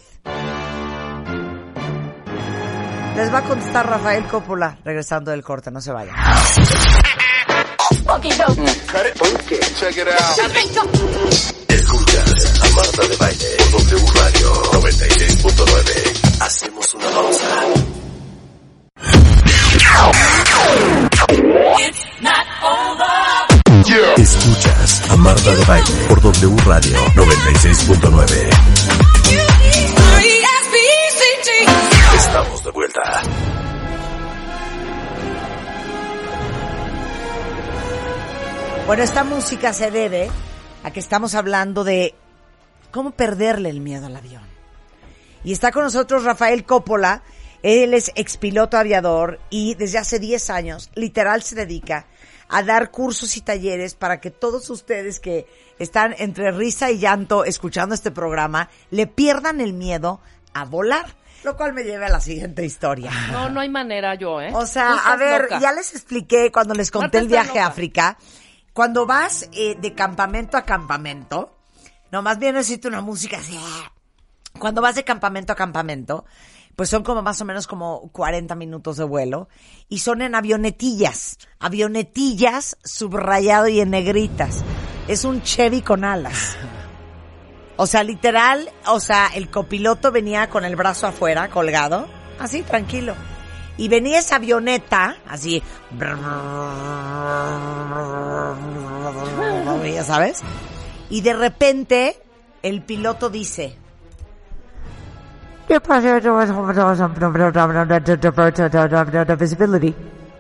Les 3.16 3.34
va 3.34 3.38
a 3.38 3.44
contestar 3.44 3.88
Rafael 3.88 4.28
Coppola 4.28 4.78
regresando 4.84 5.32
del 5.32 5.44
corte, 5.44 5.72
no 5.72 5.80
se 5.80 5.94
vayan. 5.94 6.14
Escuchas 11.70 12.64
a 12.64 12.70
Marta 12.76 13.08
de 13.08 13.16
Baile 13.16 13.48
por 13.72 13.82
W 13.82 14.12
Radio 14.14 14.54
96.9. 14.74 16.42
Hacemos 16.42 16.94
una 16.96 17.06
pausa. 17.12 17.93
Marta 25.54 25.56
de 25.56 25.66
Baile 25.66 26.08
por 26.08 26.22
W 26.22 26.58
Radio 26.66 26.98
96.9. 27.16 28.50
Estamos 32.16 32.64
de 32.64 32.72
vuelta. 32.72 33.22
Bueno, 38.88 39.04
esta 39.04 39.24
música 39.24 39.74
se 39.74 39.92
debe 39.92 40.30
a 40.84 40.92
que 40.92 41.00
estamos 41.00 41.36
hablando 41.36 41.84
de 41.84 42.16
cómo 42.92 43.12
perderle 43.12 43.70
el 43.70 43.80
miedo 43.80 44.08
al 44.08 44.16
avión. 44.16 44.44
Y 45.44 45.52
está 45.52 45.72
con 45.72 45.84
nosotros 45.84 46.24
Rafael 46.24 46.66
Coppola. 46.66 47.22
Él 47.62 47.94
es 47.94 48.12
expiloto 48.16 48.78
aviador 48.78 49.40
y 49.50 49.76
desde 49.76 50.00
hace 50.00 50.20
10 50.20 50.50
años 50.50 50.90
literal 50.96 51.44
se 51.44 51.56
dedica 51.56 52.08
a 52.54 52.62
dar 52.62 52.92
cursos 52.92 53.36
y 53.36 53.42
talleres 53.42 53.96
para 53.96 54.22
que 54.22 54.30
todos 54.30 54.70
ustedes 54.70 55.20
que 55.20 55.48
están 55.80 56.14
entre 56.20 56.52
risa 56.52 56.92
y 56.92 57.00
llanto 57.00 57.46
escuchando 57.46 57.96
este 57.96 58.12
programa 58.12 58.70
le 58.92 59.08
pierdan 59.08 59.60
el 59.60 59.74
miedo 59.74 60.22
a 60.54 60.64
volar. 60.66 61.16
Lo 61.44 61.58
cual 61.58 61.74
me 61.74 61.84
lleva 61.84 62.06
a 62.06 62.10
la 62.10 62.20
siguiente 62.20 62.64
historia. 62.64 63.12
No, 63.32 63.50
no 63.50 63.60
hay 63.60 63.70
manera 63.70 64.14
yo, 64.16 64.40
¿eh? 64.40 64.52
O 64.54 64.68
sea, 64.68 64.94
a 64.94 65.16
ver, 65.16 65.42
loca. 65.42 65.60
ya 65.60 65.74
les 65.74 65.94
expliqué 65.94 66.52
cuando 66.52 66.76
les 66.76 66.92
conté 66.92 67.18
Marta 67.18 67.20
el 67.20 67.28
viaje 67.28 67.60
a. 67.60 67.68
África. 67.68 68.18
Cuando 68.72 69.08
vas 69.08 69.50
eh, 69.52 69.76
de 69.80 69.94
campamento 69.96 70.56
a 70.56 70.64
campamento, 70.64 71.58
no, 72.12 72.22
más 72.22 72.38
bien 72.38 72.54
necesito 72.54 72.88
una 72.88 73.02
música 73.02 73.38
así. 73.38 73.60
Cuando 74.60 74.82
vas 74.82 74.94
de 74.94 75.04
campamento 75.04 75.54
a 75.54 75.56
campamento, 75.56 76.26
pues 76.76 76.90
son 76.90 77.04
como 77.04 77.22
más 77.22 77.40
o 77.42 77.46
menos 77.46 77.68
como 77.68 78.10
40 78.12 78.56
minutos 78.56 78.98
de 78.98 79.04
vuelo 79.04 79.48
y 79.90 80.00
son 80.00 80.22
en 80.22 80.36
avionetillas, 80.36 81.38
avionetillas 81.60 82.78
subrayado 82.84 83.68
y 83.68 83.80
en 83.80 83.92
negritas. 83.92 84.64
Es 85.08 85.24
un 85.26 85.42
Chevy 85.42 85.82
con 85.82 86.04
alas. 86.04 86.58
O 87.76 87.88
sea, 87.88 88.04
literal, 88.04 88.70
o 88.86 89.00
sea, 89.00 89.30
el 89.34 89.50
copiloto 89.50 90.12
venía 90.12 90.48
con 90.48 90.64
el 90.64 90.76
brazo 90.76 91.08
afuera, 91.08 91.50
colgado, 91.50 92.08
así, 92.40 92.62
tranquilo. 92.62 93.16
Y 93.78 93.88
venía 93.88 94.20
esa 94.20 94.36
avioneta, 94.36 95.18
así, 95.28 95.64
ya 99.92 100.04
sabes. 100.04 100.42
Y 101.10 101.22
de 101.22 101.34
repente, 101.34 102.22
el 102.62 102.84
piloto 102.84 103.32
dice, 103.32 103.76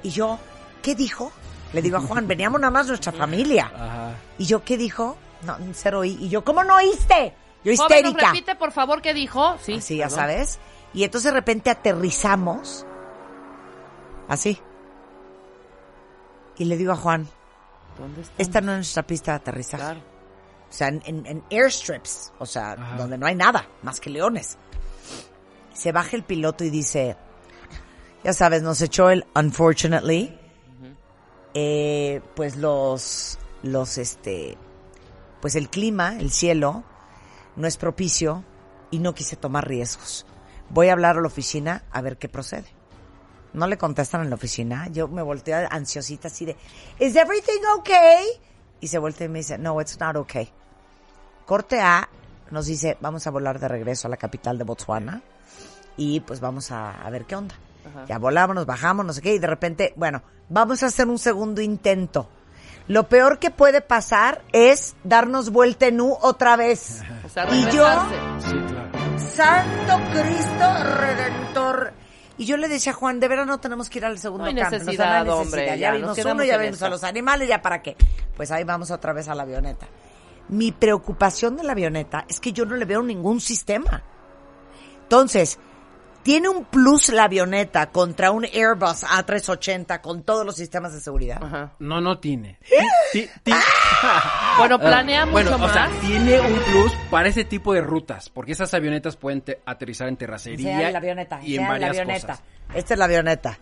y 0.03 0.09
yo, 0.09 0.37
¿qué 0.81 0.95
dijo? 0.95 1.31
Le 1.73 1.81
digo 1.81 1.97
a 1.97 2.01
Juan, 2.01 2.27
veníamos 2.27 2.59
nada 2.61 2.71
más 2.71 2.87
nuestra 2.87 3.11
familia. 3.11 3.71
Ajá. 3.73 4.11
Y 4.37 4.45
yo, 4.45 4.63
¿qué 4.63 4.77
dijo? 4.77 5.17
No, 5.45 5.57
cero 5.73 5.99
oí. 5.99 6.17
Y 6.19 6.29
yo, 6.29 6.43
¿cómo 6.43 6.63
no 6.63 6.75
oíste? 6.75 7.33
Yo 7.63 7.73
Joven, 7.75 8.03
¿nos 8.03 8.11
histérica. 8.11 8.27
repite, 8.31 8.55
por 8.55 8.71
favor, 8.71 9.01
qué 9.01 9.13
dijo? 9.13 9.57
Sí. 9.61 9.75
Así, 9.75 9.97
ya 9.97 10.09
sabes. 10.09 10.59
Y 10.93 11.03
entonces 11.03 11.31
de 11.31 11.39
repente 11.39 11.69
aterrizamos 11.69 12.85
Así. 14.27 14.59
Y 16.57 16.65
le 16.65 16.77
digo 16.77 16.91
a 16.93 16.95
Juan, 16.95 17.27
¿Dónde 17.97 18.21
está? 18.21 18.33
esta 18.37 18.61
no 18.61 18.71
es 18.73 18.77
nuestra 18.79 19.03
pista 19.03 19.31
de 19.31 19.35
aterrizaje. 19.37 19.83
Claro. 19.83 19.99
O 19.99 20.73
sea, 20.75 20.87
en, 20.87 21.01
en- 21.05 21.25
en 21.25 21.43
airstrips, 21.51 22.33
o 22.39 22.45
sea, 22.45 22.73
Ajá. 22.73 22.95
donde 22.97 23.17
no 23.17 23.25
hay 23.25 23.35
nada, 23.35 23.67
más 23.81 23.99
que 23.99 24.09
leones. 24.09 24.57
Se 25.73 25.91
baja 25.91 26.15
el 26.15 26.23
piloto 26.23 26.63
y 26.63 26.69
dice, 26.69 27.17
ya 28.23 28.33
sabes, 28.33 28.61
nos 28.61 28.81
echó 28.81 29.09
el 29.09 29.25
unfortunately, 29.35 30.37
eh, 31.53 32.21
pues 32.35 32.55
los, 32.55 33.37
los, 33.63 33.97
este, 33.97 34.57
pues 35.41 35.55
el 35.55 35.69
clima, 35.69 36.17
el 36.19 36.31
cielo, 36.31 36.83
no 37.55 37.67
es 37.67 37.77
propicio 37.77 38.43
y 38.91 38.99
no 38.99 39.13
quise 39.13 39.35
tomar 39.35 39.67
riesgos. 39.67 40.25
Voy 40.69 40.87
a 40.87 40.93
hablar 40.93 41.17
a 41.17 41.21
la 41.21 41.27
oficina 41.27 41.83
a 41.91 42.01
ver 42.01 42.17
qué 42.17 42.29
procede. 42.29 42.67
No 43.53 43.67
le 43.67 43.77
contestan 43.77 44.21
en 44.21 44.29
la 44.29 44.35
oficina. 44.35 44.87
Yo 44.87 45.07
me 45.07 45.21
volteo 45.21 45.67
ansiosita 45.69 46.29
así 46.29 46.45
de, 46.45 46.55
¿Is 46.99 47.15
everything 47.15 47.61
okay? 47.77 48.25
Y 48.79 48.87
se 48.87 48.97
voltea 48.97 49.25
y 49.25 49.29
me 49.29 49.39
dice, 49.39 49.57
no, 49.57 49.79
it's 49.79 49.99
not 49.99 50.15
okay. 50.15 50.49
Corte 51.45 51.79
A 51.81 52.09
nos 52.51 52.65
dice, 52.67 52.97
vamos 53.01 53.27
a 53.27 53.31
volar 53.31 53.59
de 53.59 53.67
regreso 53.67 54.07
a 54.07 54.11
la 54.11 54.17
capital 54.17 54.57
de 54.57 54.63
Botswana 54.63 55.21
y 55.97 56.19
pues 56.21 56.39
vamos 56.39 56.71
a, 56.71 56.91
a 56.91 57.09
ver 57.09 57.25
qué 57.25 57.35
onda. 57.35 57.55
Ajá. 57.87 58.05
Ya 58.07 58.17
volamos, 58.17 58.55
nos 58.55 58.65
bajamos, 58.65 59.05
no 59.05 59.13
sé 59.13 59.21
qué, 59.21 59.33
y 59.35 59.39
de 59.39 59.47
repente, 59.47 59.93
bueno, 59.95 60.21
vamos 60.49 60.83
a 60.83 60.87
hacer 60.87 61.07
un 61.07 61.19
segundo 61.19 61.61
intento. 61.61 62.29
Lo 62.87 63.07
peor 63.07 63.39
que 63.39 63.49
puede 63.49 63.81
pasar 63.81 64.41
es 64.51 64.95
darnos 65.03 65.49
vuelta 65.51 65.87
en 65.87 66.01
U 66.01 66.17
otra 66.21 66.55
vez. 66.55 67.01
O 67.25 67.29
sea, 67.29 67.45
Y 67.53 67.63
yo-. 67.71 67.87
Sí, 68.39 68.51
claro. 68.51 68.89
Santo 69.17 69.99
Cristo 70.11 70.95
Redentor. 70.99 71.93
Y 72.37 72.45
yo 72.45 72.57
le 72.57 72.67
decía 72.67 72.91
a 72.91 72.95
Juan, 72.95 73.19
de 73.19 73.27
veras 73.27 73.47
no 73.47 73.59
tenemos 73.59 73.89
que 73.89 73.99
ir 73.99 74.05
al 74.05 74.17
segundo 74.19 74.43
No 74.45 74.49
hay 74.49 74.55
cambio. 74.55 74.79
necesidad, 74.79 75.23
no 75.25 75.33
hay 75.33 75.39
hombre, 75.41 75.65
Ya, 75.67 75.75
ya, 75.75 75.91
vimos 75.93 76.17
uno, 76.25 76.43
ya 76.43 76.57
vimos 76.57 76.81
a 76.81 76.89
los 76.89 77.03
animales, 77.03 77.47
ya 77.47 77.61
para 77.61 77.81
qué. 77.81 77.95
Pues 78.35 78.51
ahí 78.51 78.63
vamos 78.63 78.91
otra 78.91 79.13
vez 79.13 79.27
a 79.29 79.35
la 79.35 79.43
avioneta. 79.43 79.87
Mi 80.49 80.71
preocupación 80.71 81.55
de 81.55 81.63
la 81.63 81.71
avioneta 81.73 82.25
es 82.27 82.39
que 82.39 82.51
yo 82.51 82.65
no 82.65 82.75
le 82.75 82.85
veo 82.85 83.01
ningún 83.03 83.39
sistema. 83.39 84.03
Entonces, 85.03 85.59
tiene 86.23 86.49
un 86.49 86.65
plus 86.65 87.09
la 87.09 87.25
avioneta 87.25 87.89
contra 87.91 88.31
un 88.31 88.45
Airbus 88.45 89.03
A380 89.03 90.01
con 90.01 90.23
todos 90.23 90.45
los 90.45 90.55
sistemas 90.55 90.93
de 90.93 90.99
seguridad. 91.01 91.43
Ajá. 91.43 91.73
No, 91.79 92.01
no 92.01 92.19
tiene. 92.19 92.57
Ti- 93.11 93.27
ti- 93.43 93.51
Bueno, 94.57 94.79
planea 94.79 95.23
Ah, 95.23 95.25
mucho 95.25 95.33
bueno, 95.57 95.65
o 95.65 95.69
sea, 95.69 95.87
más. 95.87 95.99
tiene 96.01 96.39
un 96.39 96.53
plus 96.59 96.91
para 97.09 97.27
ese 97.29 97.43
tipo 97.45 97.73
de 97.73 97.81
rutas, 97.81 98.29
porque 98.29 98.51
esas 98.51 98.73
avionetas 98.73 99.15
pueden 99.17 99.41
te- 99.41 99.61
aterrizar 99.65 100.07
en 100.07 100.17
terracería 100.17 100.69
Enséñale 100.71 100.91
la 100.91 100.97
avioneta, 100.99 101.39
y 101.41 101.55
en 101.55 101.61
enséñale 101.61 101.79
la 101.79 101.87
varias 101.87 102.01
avioneta. 102.01 102.27
cosas. 102.33 102.43
Esta 102.75 102.93
es 102.93 102.97
la 102.99 103.05
avioneta. 103.05 103.59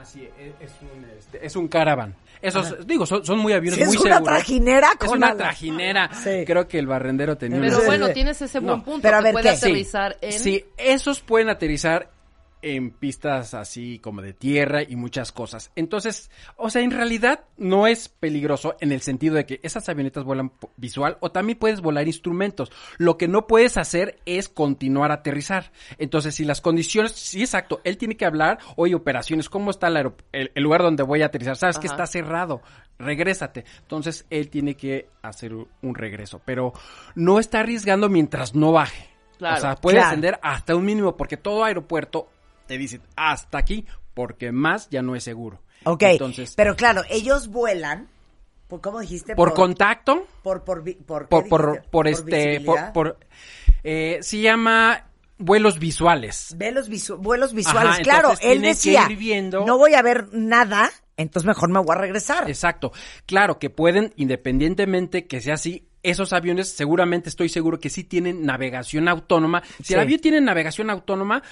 Ah, 0.00 0.04
sí, 0.04 0.26
es, 0.38 0.54
es 0.70 0.72
un, 0.80 1.04
este, 1.18 1.46
es 1.46 1.56
un 1.56 1.68
caravan. 1.68 2.14
Esos, 2.40 2.86
digo, 2.86 3.04
son, 3.04 3.22
son 3.24 3.38
muy 3.38 3.52
aviones 3.52 3.76
Sí, 3.76 3.82
es 3.82 3.88
muy 3.88 3.96
una 3.98 4.16
seguros. 4.16 4.34
trajinera 4.36 4.88
Es 4.98 5.08
una 5.10 5.36
trajinera. 5.36 6.10
Sí. 6.14 6.44
Creo 6.46 6.66
que 6.66 6.78
el 6.78 6.86
barrendero 6.86 7.36
tenía 7.36 7.60
Pero 7.60 7.76
una- 7.76 7.86
bueno, 7.86 8.08
tienes 8.10 8.40
ese 8.40 8.60
buen 8.60 8.78
No. 8.78 8.82
punto. 8.84 9.02
Pero 9.02 9.16
a 9.16 9.18
que 9.18 9.24
ver, 9.24 9.32
puede 9.34 9.42
¿qué? 9.50 9.56
aterrizar 9.56 10.16
en... 10.22 10.32
Sí, 10.32 10.64
esos 10.78 11.20
pueden 11.20 11.50
aterrizar 11.50 12.08
en 12.62 12.90
pistas 12.90 13.54
así 13.54 13.98
como 13.98 14.22
de 14.22 14.32
tierra 14.32 14.82
y 14.82 14.96
muchas 14.96 15.32
cosas. 15.32 15.70
Entonces, 15.76 16.30
o 16.56 16.70
sea, 16.70 16.82
en 16.82 16.90
realidad 16.90 17.44
no 17.56 17.86
es 17.86 18.08
peligroso 18.08 18.76
en 18.80 18.92
el 18.92 19.00
sentido 19.00 19.34
de 19.34 19.46
que 19.46 19.60
esas 19.62 19.88
avionetas 19.88 20.24
vuelan 20.24 20.52
visual 20.76 21.16
o 21.20 21.30
también 21.32 21.58
puedes 21.58 21.80
volar 21.80 22.06
instrumentos. 22.06 22.70
Lo 22.98 23.16
que 23.16 23.28
no 23.28 23.46
puedes 23.46 23.76
hacer 23.76 24.18
es 24.26 24.48
continuar 24.48 25.10
a 25.10 25.14
aterrizar. 25.14 25.72
Entonces, 25.98 26.34
si 26.34 26.44
las 26.44 26.60
condiciones, 26.60 27.12
sí, 27.12 27.40
exacto, 27.40 27.80
él 27.84 27.96
tiene 27.96 28.16
que 28.16 28.24
hablar, 28.26 28.58
oye, 28.76 28.94
operaciones, 28.94 29.48
¿cómo 29.48 29.70
está 29.70 29.88
el, 29.88 30.12
el- 30.32 30.52
el 30.54 30.62
lugar 30.62 30.82
donde 30.82 31.02
voy 31.02 31.22
a 31.22 31.26
aterrizar? 31.26 31.56
Sabes 31.56 31.78
que 31.78 31.86
Ajá. 31.88 31.94
está 31.94 32.06
cerrado, 32.06 32.62
regrésate. 32.98 33.64
Entonces, 33.82 34.26
él 34.30 34.50
tiene 34.50 34.76
que 34.76 35.08
hacer 35.22 35.54
un- 35.54 35.68
un 35.82 35.94
regreso, 35.94 36.40
pero 36.44 36.72
no 37.14 37.38
está 37.38 37.60
arriesgando 37.60 38.08
mientras 38.08 38.54
no 38.54 38.72
baje. 38.72 39.08
Claro. 39.38 39.56
o 39.56 39.60
sea, 39.60 39.74
puede 39.76 39.96
Claro. 39.96 40.08
ascender 40.08 40.38
hasta 40.42 40.76
un 40.76 40.84
mínimo 40.84 41.16
porque 41.16 41.38
todo 41.38 41.64
aeropuerto 41.64 42.28
te 42.70 42.78
dice 42.78 43.00
hasta 43.16 43.58
aquí 43.58 43.84
porque 44.14 44.52
más 44.52 44.88
ya 44.90 45.02
no 45.02 45.16
es 45.16 45.24
seguro. 45.24 45.60
Ok, 45.82 46.04
Entonces, 46.04 46.54
pero 46.56 46.76
claro, 46.76 47.02
ellos 47.10 47.48
vuelan, 47.48 48.06
por, 48.68 48.80
¿cómo 48.80 49.00
dijiste? 49.00 49.34
por 49.34 49.54
contacto, 49.54 50.24
Por, 50.44 50.62
por, 50.62 50.84
por, 51.04 51.22
¿qué 51.22 51.26
por, 51.28 51.48
por, 51.48 51.82
por 51.90 52.06
este, 52.06 52.60
por, 52.60 52.92
por, 52.92 53.18
eh, 53.82 54.18
se 54.22 54.38
llama 54.40 55.06
vuelos 55.38 55.80
visuales. 55.80 56.54
Velos 56.56 56.88
visu- 56.88 57.16
vuelos 57.16 57.54
visuales. 57.54 57.94
Ajá, 57.94 58.02
claro, 58.02 58.32
él 58.40 58.62
decía, 58.62 59.08
viendo- 59.08 59.64
no 59.66 59.76
voy 59.76 59.94
a 59.94 60.02
ver 60.02 60.28
nada, 60.32 60.92
entonces 61.16 61.46
mejor 61.48 61.70
me 61.70 61.80
voy 61.80 61.96
a 61.96 61.98
regresar. 61.98 62.48
Exacto. 62.48 62.92
Claro 63.26 63.58
que 63.58 63.68
pueden, 63.70 64.12
independientemente 64.16 65.26
que 65.26 65.40
sea 65.40 65.54
así, 65.54 65.88
esos 66.04 66.32
aviones 66.32 66.68
seguramente 66.70 67.30
estoy 67.30 67.48
seguro 67.48 67.80
que 67.80 67.90
sí 67.90 68.04
tienen 68.04 68.44
navegación 68.46 69.08
autónoma. 69.08 69.62
Si 69.78 69.84
Sí. 69.84 69.94
el 69.94 70.00
avión 70.00 70.20
tiene 70.20 70.40
navegación 70.40 70.88
autónoma, 70.90 71.42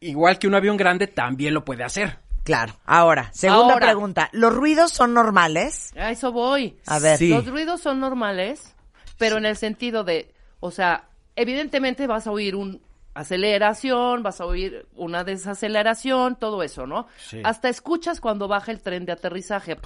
igual 0.00 0.38
que 0.38 0.46
un 0.46 0.54
avión 0.54 0.76
grande, 0.76 1.06
también 1.06 1.54
lo 1.54 1.64
puede 1.64 1.84
hacer. 1.84 2.18
Claro. 2.44 2.74
Ahora, 2.84 3.30
segunda 3.32 3.74
Ahora. 3.74 3.86
pregunta. 3.86 4.28
¿Los 4.32 4.54
ruidos 4.54 4.92
son 4.92 5.14
normales? 5.14 5.92
A 5.96 6.10
eso 6.10 6.30
voy. 6.30 6.78
A 6.86 6.98
ver. 7.00 7.18
Sí. 7.18 7.28
Los 7.30 7.46
ruidos 7.46 7.80
son 7.80 7.98
normales, 7.98 8.74
pero 9.18 9.38
en 9.38 9.46
el 9.46 9.56
sentido 9.56 10.04
de, 10.04 10.32
o 10.60 10.70
sea, 10.70 11.08
evidentemente 11.34 12.06
vas 12.06 12.26
a 12.26 12.30
oír 12.30 12.54
un 12.54 12.80
aceleración, 13.14 14.22
vas 14.22 14.40
a 14.40 14.46
oír 14.46 14.86
una 14.94 15.24
desaceleración, 15.24 16.36
todo 16.36 16.62
eso, 16.62 16.86
¿no? 16.86 17.08
Sí. 17.18 17.40
Hasta 17.42 17.68
escuchas 17.68 18.20
cuando 18.20 18.46
baja 18.46 18.70
el 18.70 18.80
tren 18.80 19.06
de 19.06 19.12
aterrizaje. 19.12 19.76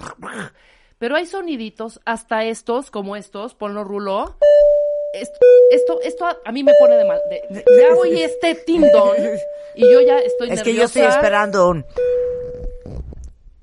Pero 0.97 1.15
hay 1.15 1.25
soniditos, 1.25 1.99
hasta 2.05 2.43
estos, 2.43 2.91
como 2.91 3.15
estos, 3.15 3.55
ponlo 3.55 3.83
rulo. 3.83 4.37
Esto, 5.13 5.39
esto, 5.71 5.99
esto 6.03 6.25
a, 6.25 6.37
a 6.45 6.51
mí 6.51 6.63
me 6.63 6.73
pone 6.79 6.95
de 6.95 7.05
mal. 7.05 7.19
de- 7.29 7.43
de- 7.49 7.65
ya 8.17 8.25
este 8.25 8.55
tindón 8.55 9.15
y 9.75 9.91
yo 9.91 10.01
ya 10.01 10.17
estoy 10.19 10.51
Es 10.51 10.63
que 10.63 10.73
yo 10.73 10.81
nerviosa. 10.83 10.99
estoy 10.99 11.15
esperando 11.15 11.69
un... 11.69 11.85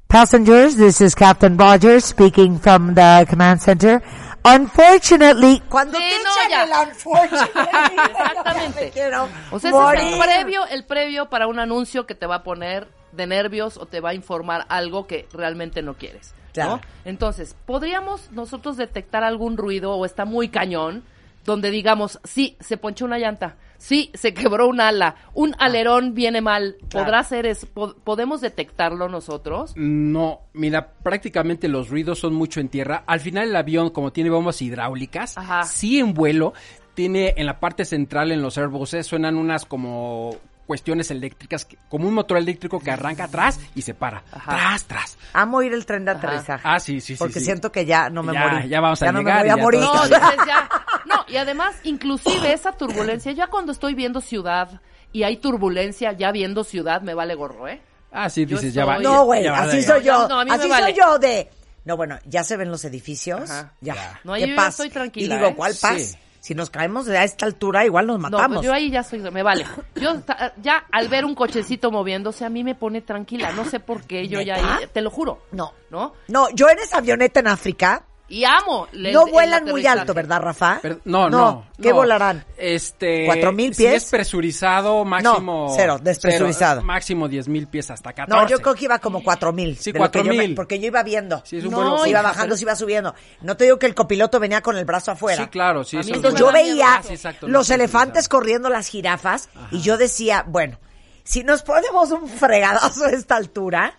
Passengers, 0.08 0.76
this 0.76 1.00
is 1.02 1.14
Captain 1.14 1.58
Rogers 1.58 2.04
speaking 2.06 2.58
from 2.58 2.94
the 2.94 3.26
command 3.28 3.60
center. 3.60 4.02
Unfortunately, 4.44 5.60
cuando 5.68 5.98
Sí, 5.98 6.04
te 6.04 6.24
no, 6.24 6.30
echan 6.30 6.50
ya. 6.50 6.64
el 6.82 6.88
unfortunately, 6.88 7.98
Exactamente. 8.10 8.92
O 9.52 9.58
sea, 9.58 9.70
ese 9.70 10.06
es 10.06 10.12
el 10.14 10.18
previo, 10.18 10.66
el 10.66 10.84
previo 10.86 11.28
para 11.28 11.46
un 11.46 11.58
anuncio 11.58 12.06
que 12.06 12.14
te 12.14 12.26
va 12.26 12.36
a 12.36 12.42
poner 12.42 12.88
de 13.12 13.26
nervios 13.26 13.76
o 13.76 13.84
te 13.86 14.00
va 14.00 14.10
a 14.10 14.14
informar 14.14 14.64
algo 14.70 15.06
que 15.06 15.26
realmente 15.32 15.82
no 15.82 15.94
quieres. 15.94 16.32
¿no? 16.32 16.52
Claro. 16.54 16.80
Entonces, 17.04 17.54
¿podríamos 17.66 18.30
nosotros 18.32 18.76
detectar 18.78 19.24
algún 19.24 19.56
ruido 19.58 19.92
o 19.94 20.06
está 20.06 20.24
muy 20.24 20.48
cañón 20.48 21.04
donde 21.48 21.70
digamos, 21.70 22.20
sí, 22.24 22.56
se 22.60 22.76
ponchó 22.76 23.06
una 23.06 23.18
llanta, 23.18 23.56
sí, 23.78 24.10
se 24.14 24.34
quebró 24.34 24.68
un 24.68 24.80
ala, 24.80 25.16
un 25.34 25.54
alerón 25.58 26.14
viene 26.14 26.40
mal, 26.42 26.76
Claro. 26.90 27.06
¿podrá 27.06 27.24
ser 27.24 27.46
eso? 27.46 27.66
Po- 27.72 27.94
¿Podemos 28.04 28.40
detectarlo 28.42 29.08
nosotros? 29.08 29.72
No, 29.76 30.42
mira, 30.52 30.92
prácticamente 31.02 31.66
los 31.68 31.88
ruidos 31.88 32.18
son 32.18 32.34
mucho 32.34 32.60
en 32.60 32.68
tierra. 32.68 33.02
Al 33.06 33.20
final 33.20 33.48
el 33.48 33.56
avión, 33.56 33.90
como 33.90 34.12
tiene 34.12 34.28
bombas 34.30 34.60
hidráulicas, 34.62 35.38
Ajá. 35.38 35.64
sí 35.64 35.98
en 35.98 36.12
vuelo, 36.14 36.52
tiene 36.94 37.32
en 37.36 37.46
la 37.46 37.60
parte 37.60 37.84
central, 37.86 38.30
en 38.30 38.42
los 38.42 38.58
airbuses, 38.58 39.06
suenan 39.06 39.36
unas 39.36 39.64
como 39.64 40.36
cuestiones 40.66 41.10
eléctricas, 41.10 41.64
que- 41.64 41.78
como 41.88 42.06
un 42.06 42.12
motor 42.12 42.36
eléctrico 42.36 42.78
que 42.78 42.90
arranca 42.90 43.24
atrás 43.24 43.58
y 43.74 43.80
se 43.80 43.94
para. 43.94 44.22
Ajá. 44.30 44.50
Tras, 44.54 44.84
tras. 44.84 45.18
Amo 45.32 45.62
ir 45.62 45.72
el 45.72 45.86
tren 45.86 46.04
de 46.04 46.10
Ajá. 46.10 46.18
aterrizaje. 46.18 46.62
Ah, 46.68 46.78
sí, 46.78 47.00
sí, 47.00 47.14
sí. 47.14 47.18
Porque 47.18 47.38
sí. 47.38 47.46
siento 47.46 47.72
que 47.72 47.86
ya 47.86 48.10
no 48.10 48.22
me 48.22 48.34
Ya, 48.34 48.48
morí. 48.48 48.68
ya 48.68 48.80
vamos 48.82 49.00
a 49.00 49.10
no 49.10 49.20
llegar 49.20 49.36
me 49.36 49.42
voy 49.44 49.50
a 49.50 49.56
ya 49.56 49.62
morir. 49.62 49.80
No, 49.80 49.92
dices 50.04 50.20
ya. 50.46 50.68
No, 51.08 51.24
y 51.28 51.36
además, 51.36 51.76
inclusive 51.84 52.52
esa 52.52 52.72
turbulencia, 52.72 53.32
ya 53.32 53.46
cuando 53.48 53.72
estoy 53.72 53.94
viendo 53.94 54.20
ciudad 54.20 54.80
y 55.12 55.22
hay 55.22 55.38
turbulencia, 55.38 56.12
ya 56.12 56.30
viendo 56.32 56.64
ciudad, 56.64 57.00
me 57.02 57.14
vale 57.14 57.34
gorro, 57.34 57.66
¿eh? 57.68 57.80
Ah, 58.12 58.30
sí, 58.30 58.44
dices, 58.44 58.72
ya 58.74 58.84
va. 58.84 58.98
No, 58.98 59.24
güey, 59.24 59.44
ya 59.44 59.58
así 59.60 59.80
ya 59.82 59.94
soy 59.94 60.02
yo. 60.04 60.28
No, 60.28 60.40
a 60.40 60.44
mí 60.44 60.50
me 60.50 60.56
así 60.56 60.68
vale. 60.68 60.84
soy 60.86 60.94
yo 60.94 61.18
de... 61.18 61.50
No, 61.84 61.96
bueno, 61.96 62.18
ya 62.26 62.44
se 62.44 62.56
ven 62.56 62.70
los 62.70 62.84
edificios. 62.84 63.50
Ajá. 63.50 63.72
Ya. 63.80 64.20
No, 64.24 64.34
¿Qué 64.34 64.40
yo 64.40 64.46
ya 64.48 64.56
paz? 64.56 64.68
estoy 64.74 64.90
tranquila, 64.90 65.34
Y 65.34 65.38
digo, 65.38 65.50
¿eh? 65.50 65.54
¿cuál 65.56 65.74
paz? 65.80 65.96
Sí. 66.02 66.18
Si 66.40 66.54
nos 66.54 66.70
caemos 66.70 67.08
a 67.08 67.24
esta 67.24 67.46
altura, 67.46 67.84
igual 67.84 68.06
nos 68.06 68.16
No, 68.18 68.22
matamos. 68.30 68.58
pues 68.58 68.66
yo 68.66 68.72
ahí 68.72 68.90
ya 68.90 69.02
soy, 69.02 69.18
me 69.18 69.42
vale. 69.42 69.66
Yo 69.96 70.22
ya 70.62 70.84
al 70.92 71.08
ver 71.08 71.24
un 71.24 71.34
cochecito 71.34 71.90
moviéndose 71.90 72.44
a 72.44 72.48
mí 72.48 72.62
me 72.62 72.74
pone 72.74 73.00
tranquila, 73.02 73.52
no 73.52 73.64
sé 73.64 73.80
por 73.80 74.02
qué, 74.06 74.28
yo 74.28 74.40
ya 74.40 74.78
te 74.92 75.00
lo 75.02 75.10
juro. 75.10 75.42
No. 75.52 75.72
¿No? 75.90 76.12
No, 76.28 76.48
yo 76.50 76.68
en 76.70 76.78
esa 76.78 76.98
avioneta 76.98 77.40
en 77.40 77.48
África 77.48 78.04
Y 78.30 78.44
amo. 78.44 78.86
le- 78.92 79.10
no 79.12 79.24
el 79.26 79.32
vuelan 79.32 79.64
muy 79.64 79.86
alto, 79.86 80.12
¿verdad, 80.12 80.40
Rafa? 80.42 80.80
Pero- 80.82 81.00
no, 81.06 81.30
no, 81.30 81.66
¿Qué 81.80 81.88
no. 81.88 81.94
volarán? 81.94 82.44
Este. 82.58 83.24
¿Cuatro 83.24 83.52
mil 83.52 83.74
Si 83.74 83.84
pies? 83.84 84.04
es 84.04 84.10
presurizado, 84.10 85.02
máximo. 85.06 85.66
No, 85.68 85.74
cero, 85.74 85.98
despresurizado. 86.02 86.80
cero, 86.80 86.86
máximo 86.86 87.26
diez 87.26 87.48
mil 87.48 87.66
pies 87.68 87.90
hasta 87.90 88.12
14. 88.12 88.42
No, 88.42 88.46
yo 88.48 88.60
creo 88.60 88.74
que 88.74 88.84
iba 88.84 88.98
como 88.98 89.22
cuatro 89.24 89.52
mil. 89.52 89.78
Sí, 89.78 89.90
yo 89.92 89.94
me- 89.94 89.98
4,000. 90.00 90.54
Porque 90.54 90.78
yo 90.78 90.86
iba 90.88 91.02
viendo. 91.02 91.42
Sí, 91.46 91.56
es 91.58 91.64
un 91.64 91.70
No, 91.70 92.06
iba 92.06 92.20
bajando, 92.20 92.44
pero- 92.48 92.56
se 92.58 92.62
iba 92.64 92.76
subiendo. 92.76 93.14
No 93.40 93.56
te 93.56 93.64
digo 93.64 93.78
que 93.78 93.86
el 93.86 93.94
copiloto 93.94 94.38
venía 94.38 94.60
con 94.60 94.76
el 94.76 94.84
brazo 94.84 95.12
afuera. 95.12 95.44
Sí, 95.44 95.48
claro, 95.48 95.82
sí. 95.84 95.96
Eso 95.96 96.12
Entonces 96.14 96.38
yo 96.38 96.52
veía 96.52 96.96
Ah, 96.96 97.02
sí, 97.02 97.14
exacto, 97.14 97.46
no 97.46 97.52
los 97.54 97.70
elefantes 97.70 98.28
corriendo 98.28 98.68
las 98.68 98.88
jirafas 98.88 99.48
y 99.70 99.80
yo 99.80 99.96
decía, 99.96 100.44
bueno, 100.46 100.78
si 101.24 101.44
nos 101.44 101.62
ponemos 101.62 102.10
un 102.10 102.28
fregadazo 102.28 103.06
a 103.06 103.10
esta 103.10 103.36
altura, 103.36 103.98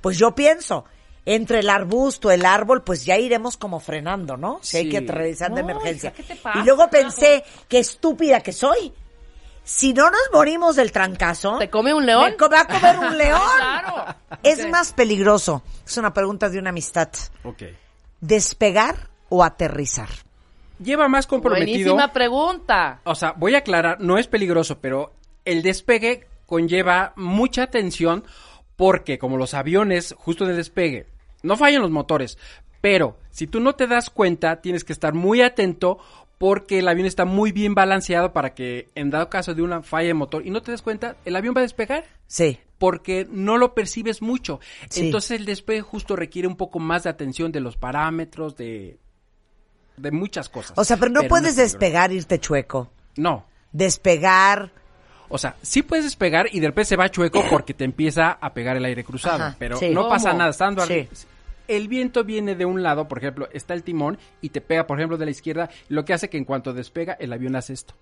pues 0.00 0.16
yo 0.16 0.34
pienso, 0.34 0.84
entre 1.26 1.60
el 1.60 1.68
arbusto, 1.70 2.30
el 2.30 2.44
árbol, 2.46 2.82
pues 2.82 3.04
ya 3.04 3.18
iremos 3.18 3.56
como 3.56 3.80
frenando, 3.80 4.36
¿no? 4.36 4.58
Si 4.62 4.76
hay 4.78 4.84
Sí. 4.84 4.90
que 4.90 4.98
aterrizar 4.98 5.52
de 5.52 5.60
emergencia. 5.60 6.12
¿qué 6.12 6.22
te 6.22 6.36
pasa, 6.36 6.58
y 6.60 6.64
luego 6.64 6.88
carajo? 6.88 7.10
pensé, 7.16 7.44
qué 7.68 7.78
estúpida 7.78 8.40
que 8.40 8.52
soy. 8.52 8.92
Si 9.64 9.92
no 9.92 10.10
nos 10.10 10.20
morimos 10.32 10.76
del 10.76 10.92
trancazo, 10.92 11.58
¿Te 11.58 11.68
come 11.68 11.92
un 11.92 12.06
león? 12.06 12.34
me 12.40 12.48
va 12.48 12.60
a 12.62 12.66
comer 12.66 12.98
un 12.98 13.18
león. 13.18 13.40
Claro. 13.56 14.04
Es 14.42 14.66
más 14.70 14.94
peligroso. 14.94 15.62
Es 15.86 15.98
una 15.98 16.14
pregunta 16.14 16.48
de 16.48 16.58
una 16.58 16.70
amistad. 16.70 17.10
Ok. 17.44 17.64
¿Despegar 18.22 19.08
o 19.28 19.44
aterrizar? 19.44 20.08
Lleva 20.82 21.08
más 21.08 21.26
comprometido. 21.26 21.92
Buenísima 21.94 22.12
pregunta. 22.12 23.00
O 23.04 23.14
sea, 23.14 23.32
voy 23.36 23.54
a 23.54 23.58
aclarar, 23.58 24.00
no 24.00 24.16
es 24.16 24.26
peligroso, 24.26 24.78
pero 24.80 25.12
el 25.44 25.62
despegue 25.62 26.26
conlleva 26.46 27.12
mucha 27.16 27.66
tensión 27.66 28.24
porque 28.78 29.18
como 29.18 29.36
los 29.36 29.54
aviones, 29.54 30.14
justo 30.16 30.44
en 30.44 30.50
el 30.50 30.56
despegue, 30.56 31.06
no 31.42 31.56
fallan 31.56 31.82
los 31.82 31.90
motores, 31.90 32.38
pero 32.80 33.18
si 33.32 33.48
tú 33.48 33.58
no 33.58 33.74
te 33.74 33.88
das 33.88 34.08
cuenta, 34.08 34.60
tienes 34.60 34.84
que 34.84 34.92
estar 34.92 35.14
muy 35.14 35.42
atento 35.42 35.98
porque 36.38 36.78
el 36.78 36.86
avión 36.86 37.04
está 37.08 37.24
muy 37.24 37.50
bien 37.50 37.74
balanceado 37.74 38.32
para 38.32 38.54
que 38.54 38.88
en 38.94 39.10
dado 39.10 39.28
caso 39.28 39.52
de 39.56 39.62
una 39.62 39.82
falla 39.82 40.06
de 40.06 40.14
motor 40.14 40.46
y 40.46 40.50
no 40.50 40.62
te 40.62 40.70
das 40.70 40.82
cuenta, 40.82 41.16
el 41.24 41.34
avión 41.34 41.54
va 41.56 41.60
a 41.60 41.62
despegar 41.62 42.04
Sí. 42.28 42.60
porque 42.78 43.26
no 43.28 43.58
lo 43.58 43.74
percibes 43.74 44.22
mucho. 44.22 44.60
Sí. 44.88 45.06
Entonces 45.06 45.32
el 45.32 45.44
despegue 45.44 45.80
justo 45.80 46.14
requiere 46.14 46.46
un 46.46 46.54
poco 46.56 46.78
más 46.78 47.02
de 47.02 47.10
atención 47.10 47.50
de 47.50 47.58
los 47.58 47.76
parámetros, 47.76 48.56
de, 48.56 48.96
de 49.96 50.10
muchas 50.12 50.48
cosas. 50.48 50.78
O 50.78 50.84
sea, 50.84 50.96
pero 50.98 51.10
no 51.10 51.22
es 51.22 51.28
puedes 51.28 51.56
despegar, 51.56 52.12
irte 52.12 52.38
chueco. 52.38 52.92
No. 53.16 53.44
Despegar. 53.72 54.70
O 55.28 55.38
sea, 55.38 55.56
sí 55.62 55.82
puedes 55.82 56.04
despegar 56.04 56.46
y 56.52 56.60
de 56.60 56.68
repente 56.68 56.86
se 56.90 56.96
va 56.96 57.10
chueco 57.10 57.42
porque 57.50 57.74
te 57.74 57.84
empieza 57.84 58.32
a 58.32 58.52
pegar 58.54 58.76
el 58.76 58.84
aire 58.84 59.04
cruzado, 59.04 59.44
Ajá, 59.44 59.56
pero 59.58 59.76
sí. 59.76 59.90
no 59.90 60.02
¿Cómo? 60.02 60.14
pasa 60.14 60.32
nada, 60.32 60.50
estando 60.50 60.84
Sí. 60.86 61.08
El 61.66 61.86
viento 61.88 62.24
viene 62.24 62.54
de 62.54 62.64
un 62.64 62.82
lado, 62.82 63.08
por 63.08 63.18
ejemplo, 63.18 63.46
está 63.52 63.74
el 63.74 63.82
timón 63.82 64.16
y 64.40 64.48
te 64.48 64.62
pega, 64.62 64.86
por 64.86 64.98
ejemplo, 64.98 65.18
de 65.18 65.26
la 65.26 65.30
izquierda, 65.32 65.68
lo 65.88 66.02
que 66.06 66.14
hace 66.14 66.30
que 66.30 66.38
en 66.38 66.46
cuanto 66.46 66.72
despega, 66.72 67.12
el 67.20 67.30
avión 67.30 67.56
hace 67.56 67.74
esto. 67.74 67.92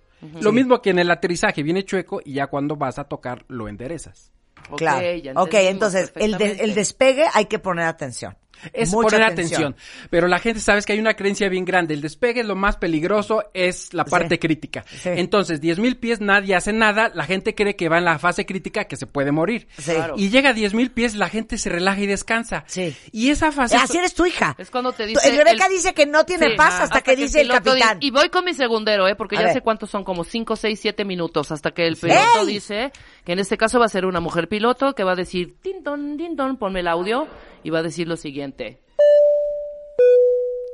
Lo 0.41 0.53
mismo 0.53 0.81
que 0.81 0.91
en 0.91 1.01
el 1.01 1.11
aterrizaje, 1.11 1.65
viene 1.65 1.85
chueco 1.85 2.21
y 2.25 2.35
ya 2.35 2.47
cuando 2.47 2.77
vas 2.77 2.99
a 3.01 3.05
tocar, 3.05 3.45
lo 3.49 3.69
enderezas. 3.69 4.31
Ok, 4.71 4.79
claro. 4.79 4.99
ok, 5.01 5.55
entendimos 5.55 5.55
entonces 5.71 6.01
el, 6.15 6.33
de- 6.33 6.39
perfectamente. 6.39 6.65
el 6.65 6.75
despegue 6.75 7.25
hay 7.35 7.47
que 7.47 7.59
poner 7.59 7.87
atención. 7.87 8.37
Es 8.73 8.91
Mucha 8.93 9.09
poner 9.17 9.23
atención. 9.23 9.77
Pero 10.11 10.29
la 10.29 10.39
gente 10.39 10.61
sabes 10.61 10.87
que 10.87 10.93
hay 10.93 10.99
una 10.99 11.15
creencia 11.15 11.49
bien 11.49 11.65
grande. 11.65 11.95
El 11.95 12.01
despegue, 12.01 12.43
lo 12.45 12.57
más 12.57 12.77
peligroso, 12.77 13.45
es 13.55 13.93
la 13.95 14.05
parte 14.05 14.35
Sí. 14.37 14.39
crítica. 14.39 14.85
Sí. 14.89 15.11
Entonces, 15.13 15.61
10 15.61 15.79
mil 15.79 15.97
pies, 15.97 16.21
nadie 16.21 16.55
hace 16.55 16.73
nada. 16.73 17.11
La 17.15 17.25
gente 17.25 17.55
cree 17.55 17.77
que 17.77 17.89
va 17.89 17.99
en 17.99 18.05
la 18.05 18.19
fase 18.19 18.45
crítica, 18.47 18.85
que 18.85 18.97
se 18.97 19.07
puede 19.07 19.33
morir. 19.33 19.69
Sí. 19.79 19.93
Claro. 19.93 20.15
Y 20.17 20.31
llega 20.31 20.51
a 20.51 20.53
10 20.53 20.75
mil 20.75 20.91
pies, 20.91 21.15
la 21.15 21.29
gente 21.29 21.59
se 21.59 21.69
relaja 21.71 22.01
y 22.01 22.07
descansa. 22.07 22.65
Sí. 22.67 22.97
Y 23.13 23.31
esa 23.31 23.53
fase... 23.53 23.77
Así 23.77 23.99
eres 23.99 24.15
tu 24.15 24.27
hija. 24.27 24.55
Es 24.59 24.71
cuando 24.71 24.93
te 24.93 25.07
dice... 25.07 25.29
el 25.29 25.37
Rebeca 25.37 25.67
el- 25.67 25.73
dice 25.73 25.95
que 25.95 26.07
no 26.07 26.25
tiene 26.25 26.51
Sí, 26.51 26.57
paz 26.57 26.75
ah, 26.79 26.83
hasta, 26.85 27.01
que 27.01 27.17
dice 27.17 27.41
el 27.43 27.49
capitán. 27.49 27.99
Y 28.01 28.11
voy 28.11 28.29
con 28.31 28.45
mi 28.45 28.55
segundero, 28.55 29.07
¿eh? 29.09 29.15
Porque 29.17 29.37
A 29.37 29.41
ya 29.41 29.45
ver. 29.47 29.55
sé 29.55 29.61
cuántos 29.61 29.91
son, 29.91 30.05
como 30.05 30.25
5, 30.25 30.57
6, 30.57 30.79
7 30.81 31.05
minutos, 31.05 31.51
hasta 31.53 31.71
que 31.73 31.87
el 31.87 31.97
piloto 31.97 32.47
dice 32.47 32.93
que 33.25 33.33
en 33.33 33.39
este 33.39 33.57
caso 33.57 33.79
va 33.79 33.87
a 33.87 33.89
ser 33.89 34.07
una 34.07 34.21
mujer 34.21 34.49
piloto 34.49 34.95
que 34.95 35.05
va 35.05 35.13
a 35.13 35.17
decir, 35.17 35.57
tintón, 35.61 36.17
tintón, 36.17 36.57
ponme 36.57 36.81
el 36.81 36.89
audio, 36.89 37.27
y 37.67 37.71
va 37.71 37.81
a 37.81 37.83
decir 37.83 38.07
lo 38.07 38.17
siguiente. 38.17 38.79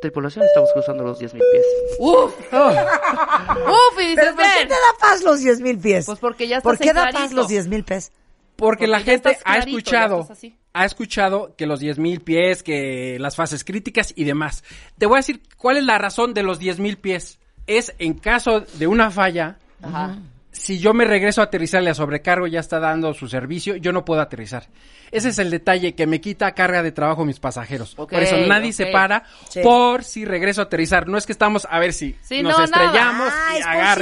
Tripulación, 0.03 0.45
estamos 0.45 0.69
cruzando 0.75 1.05
los 1.05 1.19
10.000 1.19 1.31
pies. 1.33 1.65
¡Uf! 1.99 2.35
¡Uf! 2.53 4.01
Y 4.03 4.09
dices, 4.09 4.17
¿Pero 4.17 4.35
por 4.37 4.45
qué 4.45 4.67
te 4.67 4.75
da 4.75 4.99
paz 5.01 5.23
los 5.23 5.41
10 5.41 5.61
mil 5.63 5.79
pies? 5.79 6.05
Pues 6.05 6.19
porque 6.19 6.49
ya 6.49 6.61
¿Por 6.61 6.75
estás 6.75 6.85
qué 6.85 6.91
en 6.91 6.97
da 6.97 7.11
paz 7.11 7.33
los 7.33 7.49
10 7.49 7.69
mil 7.69 7.83
pies? 7.83 8.13
Porque 8.57 8.87
la 8.87 8.99
Porque 8.99 9.11
gente 9.11 9.39
ha 9.47 9.57
escuchado, 9.57 10.29
ha 10.75 10.85
escuchado 10.85 11.55
que 11.57 11.65
los 11.65 11.81
10 11.81 11.99
mil 11.99 12.21
pies, 12.21 12.63
que 12.63 13.17
las 13.19 13.37
fases 13.37 13.65
críticas 13.65 14.13
y 14.15 14.25
demás. 14.25 14.63
Te 14.99 15.07
voy 15.07 15.17
a 15.17 15.21
decir 15.21 15.41
cuál 15.57 15.79
es 15.79 15.85
la 15.85 15.97
razón 15.97 16.35
de 16.35 16.43
los 16.43 16.59
10 16.59 16.79
mil 16.79 16.99
pies. 16.99 17.39
Es 17.67 17.95
en 17.99 18.15
caso 18.15 18.61
de 18.61 18.87
una 18.87 19.11
falla, 19.11 19.57
Ajá. 19.81 20.19
si 20.51 20.79
yo 20.79 20.93
me 20.93 21.07
regreso 21.07 21.41
a 21.41 21.45
aterrizarle 21.45 21.89
a 21.89 21.95
sobrecargo, 21.95 22.49
ya 22.49 22.61
está 22.61 22.81
dando 22.81 23.15
su 23.15 23.29
servicio, 23.29 23.77
yo 23.77 23.93
no 23.93 24.05
puedo 24.05 24.21
aterrizar. 24.21 24.69
Ese 25.13 25.29
es 25.29 25.39
el 25.39 25.51
detalle 25.51 25.95
que 25.95 26.07
me 26.07 26.21
quita 26.21 26.53
carga 26.53 26.83
de 26.83 26.91
trabajo 26.91 27.23
a 27.23 27.25
mis 27.27 27.39
pasajeros. 27.39 27.95
Por 27.95 28.13
eso 28.15 28.37
nadie 28.49 28.73
se 28.73 28.87
para 28.87 29.25
Sí. 29.49 29.61
por 29.63 30.03
si 30.03 30.25
regreso 30.25 30.63
a 30.63 30.65
aterrizar. 30.65 31.07
No 31.07 31.19
es 31.19 31.27
que 31.27 31.33
estamos 31.33 31.67
a 31.71 31.79
ver 31.79 31.93
si 31.93 32.17
Sí, 32.23 32.43
nos 32.43 32.57
no, 32.59 32.65
estrellamos 32.65 33.29
nada. 33.29 33.33
Ah, 33.49 33.55
y 33.55 33.59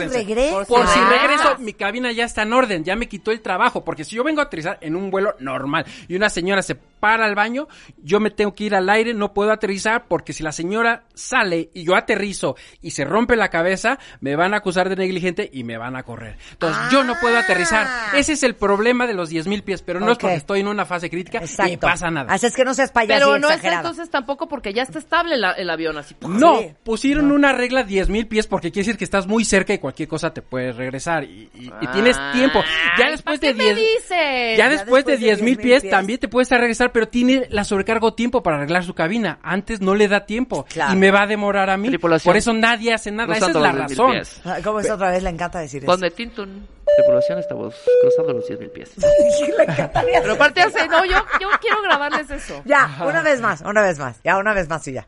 es 0.06 0.64
por 0.66 0.86
si. 0.86 0.94
Por 0.96 1.06
Ah. 1.06 1.18
regreso, 1.20 1.58
mi 1.58 1.74
cabina 1.74 2.12
ya 2.12 2.24
está 2.24 2.42
en 2.42 2.52
orden, 2.52 2.84
ya 2.84 2.96
me 2.96 3.08
quitó 3.08 3.32
el 3.32 3.40
trabajo. 3.42 3.84
Porque 3.84 4.04
si 4.04 4.16
yo 4.16 4.24
vengo 4.24 4.40
a 4.40 4.44
aterrizar 4.44 4.78
en 4.80 4.96
un 4.96 5.10
vuelo 5.10 5.34
normal 5.40 5.84
y 6.08 6.14
una 6.16 6.30
señora 6.30 6.62
se 6.62 6.76
para 6.76 7.24
al 7.24 7.34
baño, 7.34 7.66
yo 8.02 8.20
me 8.20 8.30
tengo 8.30 8.54
que 8.54 8.64
ir 8.64 8.74
al 8.74 8.88
aire, 8.90 9.14
no 9.14 9.32
puedo 9.32 9.50
aterrizar 9.52 10.04
porque 10.06 10.34
si 10.34 10.42
la 10.42 10.52
señora 10.52 11.04
sale 11.14 11.70
y 11.72 11.82
yo 11.84 11.96
aterrizo 11.96 12.56
y 12.82 12.90
se 12.90 13.06
rompe 13.06 13.36
la 13.36 13.48
cabeza, 13.48 13.98
me 14.20 14.36
van 14.36 14.52
a 14.52 14.58
acusar 14.58 14.90
de 14.90 14.96
negligente 14.96 15.48
y 15.50 15.64
me 15.64 15.78
van 15.78 15.96
a 15.96 16.02
correr. 16.02 16.36
Entonces 16.52 16.82
yo 16.92 17.02
no 17.02 17.14
puedo 17.18 17.38
aterrizar. 17.38 17.86
Ese 18.14 18.34
es 18.34 18.42
el 18.42 18.54
problema 18.54 19.06
de 19.06 19.14
los 19.14 19.30
10 19.30 19.46
mil 19.46 19.62
pies, 19.62 19.80
pero 19.80 19.98
no 19.98 20.12
es 20.12 20.18
porque 20.18 20.36
estoy 20.36 20.60
en 20.60 20.68
una 20.68 20.84
fase 20.84 20.99
crítica 21.08 21.38
y 21.40 21.44
Exacto. 21.44 21.78
pasa 21.80 22.10
nada. 22.10 22.32
Así 22.32 22.46
es 22.46 22.54
que 22.54 22.64
no 22.64 22.74
seas 22.74 22.90
payaso 22.90 23.18
Pero 23.24 23.36
y 23.36 23.40
no 23.40 23.48
es 23.48 23.54
exagerado. 23.54 23.88
entonces 23.88 24.10
tampoco 24.10 24.48
porque 24.48 24.72
ya 24.74 24.82
está 24.82 24.98
estable 24.98 25.36
la- 25.38 25.52
el 25.52 25.70
avión 25.70 25.96
así. 25.96 26.14
No, 26.28 26.58
Sí. 26.58 26.72
pusieron 26.82 27.30
una 27.32 27.52
regla 27.52 27.84
10 27.84 28.08
mil 28.08 28.26
pies 28.26 28.46
porque 28.46 28.70
quiere 28.70 28.86
decir 28.86 28.98
que 28.98 29.04
estás 29.04 29.26
muy 29.26 29.44
cerca 29.44 29.72
y 29.72 29.78
cualquier 29.78 30.08
cosa 30.08 30.34
te 30.34 30.42
puedes 30.42 30.76
regresar 30.76 31.24
y, 31.24 31.48
y- 31.54 31.70
y 31.80 31.86
tienes 31.88 32.16
tiempo. 32.32 32.60
Ya 32.98 33.10
después 33.10 33.38
¿para 33.38 33.52
de 33.52 33.58
qué 33.58 33.64
me 33.70 33.74
10 33.74 33.76
dices? 33.76 34.58
ya 34.58 34.68
después 34.68 34.70
de 34.70 34.80
después 34.90 35.04
de 35.06 35.16
10 35.18 35.42
mil 35.42 35.56
10,000 35.56 35.58
pies, 35.58 35.80
pies. 35.82 35.90
también 35.90 36.18
te 36.18 36.28
puedes 36.28 36.50
regresar, 36.50 36.90
pero 36.92 37.06
tiene 37.08 37.46
la 37.50 37.62
sobrecargo 37.64 38.14
tiempo 38.14 38.42
para 38.42 38.56
arreglar 38.56 38.84
su 38.84 38.94
cabina. 38.94 39.38
Antes 39.42 39.80
no 39.80 39.94
le 39.94 40.08
da 40.08 40.26
tiempo 40.26 40.64
Claro. 40.68 40.92
y 40.94 40.96
me 40.96 41.10
va 41.10 41.22
a 41.22 41.26
demorar 41.26 41.70
a 41.70 41.76
mí. 41.76 41.88
Tripulación. 41.88 42.30
Por 42.30 42.36
eso 42.36 42.52
nadie 42.52 42.92
hace 42.92 43.10
nada. 43.10 43.36
Esa 43.36 43.48
es 43.48 43.54
la 43.54 43.72
los 43.72 43.86
10,000 43.86 43.98
razón. 43.98 44.12
pies. 44.12 44.40
Ah, 44.44 44.58
¿Cómo 44.64 44.80
es 44.80 44.90
otra 44.90 45.10
vez? 45.10 45.22
Le 45.22 45.30
encanta 45.30 45.60
decir 45.60 45.82
eso. 45.84 45.86
Ponme 45.92 46.10
Tintun. 46.10 46.66
Tripulación, 46.96 47.38
estamos 47.38 47.74
cruzando 48.02 48.32
los 48.34 48.48
10.000 48.48 48.70
pies. 48.72 48.92
Pero 50.22 50.32
aparte 50.32 50.60
hace, 50.62 50.86
no, 50.88 51.04
yo, 51.04 51.16
yo 51.40 51.48
quiero 51.60 51.82
grabarles 51.82 52.30
eso. 52.30 52.62
Ya, 52.64 52.98
una 53.04 53.22
vez 53.22 53.40
más, 53.40 53.60
una 53.62 53.82
vez 53.82 53.98
más. 53.98 54.20
Ya, 54.22 54.36
una 54.38 54.52
vez 54.54 54.68
más 54.68 54.86
y 54.88 54.92
ya. 54.92 55.06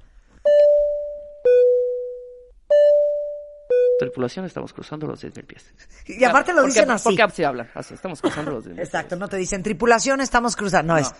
Tripulación, 3.98 4.44
estamos 4.46 4.72
cruzando 4.72 5.06
los 5.06 5.22
10.000 5.22 5.46
pies. 5.46 5.64
Y 6.06 6.24
aparte 6.24 6.52
lo 6.52 6.62
Porque- 6.62 6.74
dicen 6.74 6.90
así. 6.90 7.04
Porque 7.04 7.22
así 7.22 7.44
hablan, 7.44 7.70
así, 7.74 7.94
estamos 7.94 8.20
cruzando 8.20 8.50
los 8.50 8.64
10.000 8.66 8.80
Exacto, 8.80 9.16
no 9.16 9.28
te 9.28 9.36
dicen 9.36 9.62
tripulación, 9.62 10.20
estamos 10.20 10.56
cruzando. 10.56 10.94
No, 10.94 10.98
es. 10.98 11.12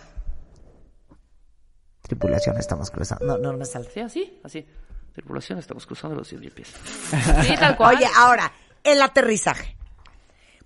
Tripulación, 2.01 2.57
estamos 2.57 2.91
cruzando. 2.91 3.25
No, 3.25 3.37
no 3.37 3.57
me 3.57 3.65
sale. 3.65 3.89
Sí, 3.93 4.01
así, 4.01 4.39
así. 4.43 4.67
Tripulación, 5.13 5.59
estamos 5.59 5.85
cruzando 5.85 6.17
los 6.17 6.31
10.000 6.33 6.51
pies. 6.53 6.73
Sí, 7.43 7.55
tal 7.57 7.77
cual. 7.77 7.95
Oye, 7.95 8.07
ahora, 8.17 8.51
el 8.83 9.01
aterrizaje. 9.01 9.77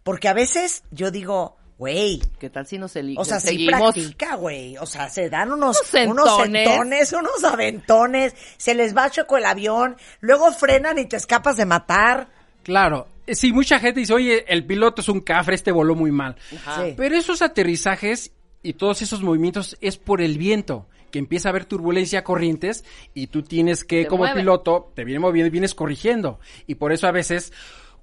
Porque 0.07 0.29
a 0.29 0.33
veces 0.33 0.83
yo 0.89 1.11
digo, 1.11 1.57
güey, 1.77 2.21
¿Qué 2.39 2.49
tal 2.49 2.65
si 2.65 2.77
nos 2.77 2.95
eli- 2.95 3.15
o 3.17 3.25
sea, 3.25 3.39
sí 3.41 3.49
seguimos? 3.49 3.93
practica, 3.93 4.35
güey. 4.37 4.77
O 4.77 4.85
sea, 4.85 5.09
se 5.09 5.29
dan 5.29 5.51
unos, 5.51 5.77
Unos 5.93 6.07
unos 6.07 6.25
sentones. 6.37 6.65
sentones, 6.65 7.13
unos 7.13 7.43
aventones, 7.43 8.33
se 8.57 8.73
les 8.73 8.95
va 8.95 9.09
choco 9.11 9.35
el 9.37 9.45
avión, 9.45 9.97
luego 10.21 10.51
frenan 10.53 10.97
y 10.97 11.05
te 11.07 11.17
escapas 11.17 11.57
de 11.57 11.65
matar. 11.65 12.29
Claro. 12.63 13.07
Eh, 13.27 13.35
Sí, 13.35 13.51
mucha 13.51 13.77
gente 13.79 13.99
dice, 13.99 14.13
oye, 14.13 14.45
el 14.47 14.65
piloto 14.65 15.01
es 15.01 15.09
un 15.09 15.19
cafre, 15.19 15.53
este 15.55 15.71
voló 15.73 15.93
muy 15.95 16.11
mal. 16.11 16.37
Sí. 16.49 16.93
Pero 16.95 17.17
esos 17.17 17.41
aterrizajes 17.41 18.31
y 18.63 18.73
todos 18.73 19.01
esos 19.01 19.21
movimientos 19.21 19.77
es 19.81 19.97
por 19.97 20.21
el 20.21 20.37
viento, 20.37 20.87
que 21.11 21.19
empieza 21.19 21.49
a 21.49 21.51
haber 21.51 21.65
turbulencia, 21.65 22.23
corrientes, 22.23 22.85
y 23.13 23.27
tú 23.27 23.43
tienes 23.43 23.83
que, 23.83 24.03
Te 24.03 24.07
como 24.07 24.23
mueve. 24.23 24.39
piloto, 24.39 24.91
te 24.95 25.03
viene 25.03 25.19
moviendo 25.19 25.47
y 25.47 25.51
vienes 25.51 25.75
corrigiendo. 25.75 26.39
Y 26.65 26.75
por 26.75 26.91
eso 26.93 27.07
a 27.07 27.11
veces, 27.11 27.51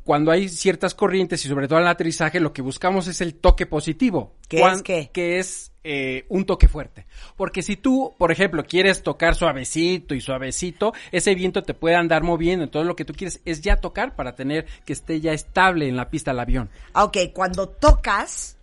cuando 0.04 0.30
hay 0.30 0.48
ciertas 0.48 0.94
corrientes 0.94 1.44
y 1.44 1.48
sobre 1.48 1.66
todo 1.66 1.78
en 1.78 1.84
el 1.86 1.90
aterrizaje, 1.90 2.38
lo 2.40 2.52
que 2.52 2.62
buscamos 2.62 3.06
es 3.08 3.20
el 3.20 3.34
toque 3.34 3.66
positivo. 3.66 4.34
¿Qué 4.48 4.60
Cuan- 4.60 4.76
es 4.76 4.82
qué? 4.82 5.10
Que 5.12 5.38
es 5.38 5.72
eh, 5.82 6.24
un 6.28 6.44
toque 6.46 6.68
fuerte. 6.68 7.06
Porque 7.36 7.62
si 7.62 7.76
tú, 7.76 8.14
por 8.18 8.30
ejemplo, 8.32 8.64
quieres 8.64 9.02
tocar 9.02 9.34
suavecito 9.34 10.14
y 10.14 10.20
suavecito, 10.20 10.92
ese 11.12 11.34
viento 11.34 11.62
te 11.62 11.74
puede 11.74 11.94
andar 11.96 12.22
moviendo. 12.22 12.64
Entonces 12.64 12.86
lo 12.86 12.96
que 12.96 13.04
tú 13.04 13.12
quieres 13.14 13.40
es 13.44 13.60
ya 13.62 13.76
tocar 13.76 14.14
para 14.16 14.34
tener 14.34 14.66
que 14.84 14.92
esté 14.92 15.20
ya 15.20 15.32
estable 15.32 15.88
en 15.88 15.96
la 15.96 16.08
pista 16.10 16.30
el 16.30 16.40
avión. 16.40 16.70
Ah, 16.92 17.04
Ok, 17.04 17.16
cuando 17.34 17.68
tocas 17.68 18.56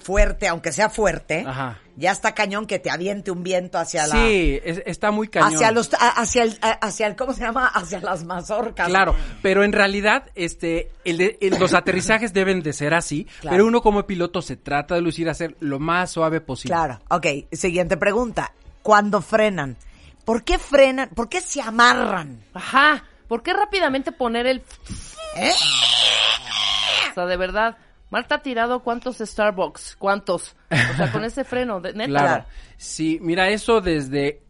fuerte, 0.00 0.48
aunque 0.48 0.72
sea 0.72 0.88
fuerte, 0.90 1.44
Ajá. 1.46 1.78
ya 1.96 2.10
está 2.12 2.34
cañón 2.34 2.66
que 2.66 2.78
te 2.78 2.90
aviente 2.90 3.30
un 3.30 3.42
viento 3.42 3.78
hacia 3.78 4.06
la... 4.06 4.14
Sí, 4.16 4.58
es- 4.64 4.82
está 4.86 5.10
muy 5.10 5.28
cañón. 5.28 5.54
Hacia 5.54 5.70
los, 5.72 5.92
a- 5.94 6.08
hacia 6.20 6.42
el, 6.44 6.58
a- 6.62 6.70
hacia 6.86 7.06
el, 7.06 7.16
¿cómo 7.16 7.32
se 7.34 7.42
llama? 7.42 7.66
Hacia 7.66 8.00
las 8.00 8.24
mazorcas. 8.24 8.88
Claro, 8.88 9.14
pero 9.42 9.62
en 9.64 9.72
realidad, 9.72 10.30
este, 10.34 10.90
el 11.04 11.18
de- 11.18 11.38
el- 11.40 11.58
los 11.60 11.74
aterrizajes 11.74 12.32
deben 12.32 12.62
de 12.62 12.72
ser 12.72 12.94
así, 12.94 13.24
Claro. 13.40 13.54
pero 13.54 13.66
uno 13.66 13.82
como 13.82 14.06
piloto 14.06 14.42
se 14.42 14.56
trata 14.56 14.94
de 14.94 15.02
lucir 15.02 15.28
a 15.28 15.34
ser 15.34 15.56
lo 15.60 15.78
más 15.78 16.10
suave 16.10 16.40
posible. 16.40 16.74
Claro, 16.74 17.00
ok. 17.10 17.26
Siguiente 17.52 17.96
pregunta. 17.96 18.52
Cuando 18.82 19.20
frenan, 19.20 19.76
¿por 20.24 20.42
qué 20.42 20.58
frenan? 20.58 21.10
¿Por 21.10 21.28
qué 21.28 21.40
se 21.40 21.60
amarran? 21.60 22.42
Ajá. 22.54 23.04
¿Por 23.28 23.42
qué 23.42 23.52
rápidamente 23.52 24.10
poner 24.10 24.46
el... 24.46 24.62
¿Eh? 25.36 25.52
O 27.10 27.14
sea, 27.14 27.26
de 27.26 27.36
verdad. 27.36 27.76
Marta 28.10 28.36
ha 28.36 28.42
tirado 28.42 28.80
cuántos 28.80 29.18
Starbucks, 29.18 29.96
cuántos. 29.98 30.56
O 30.70 30.96
sea, 30.96 31.10
con 31.12 31.24
ese 31.24 31.44
freno, 31.44 31.80
de, 31.80 31.92
neta. 31.94 32.08
Claro. 32.10 32.44
Sí, 32.76 33.18
mira, 33.22 33.48
eso 33.50 33.80
desde 33.80 34.42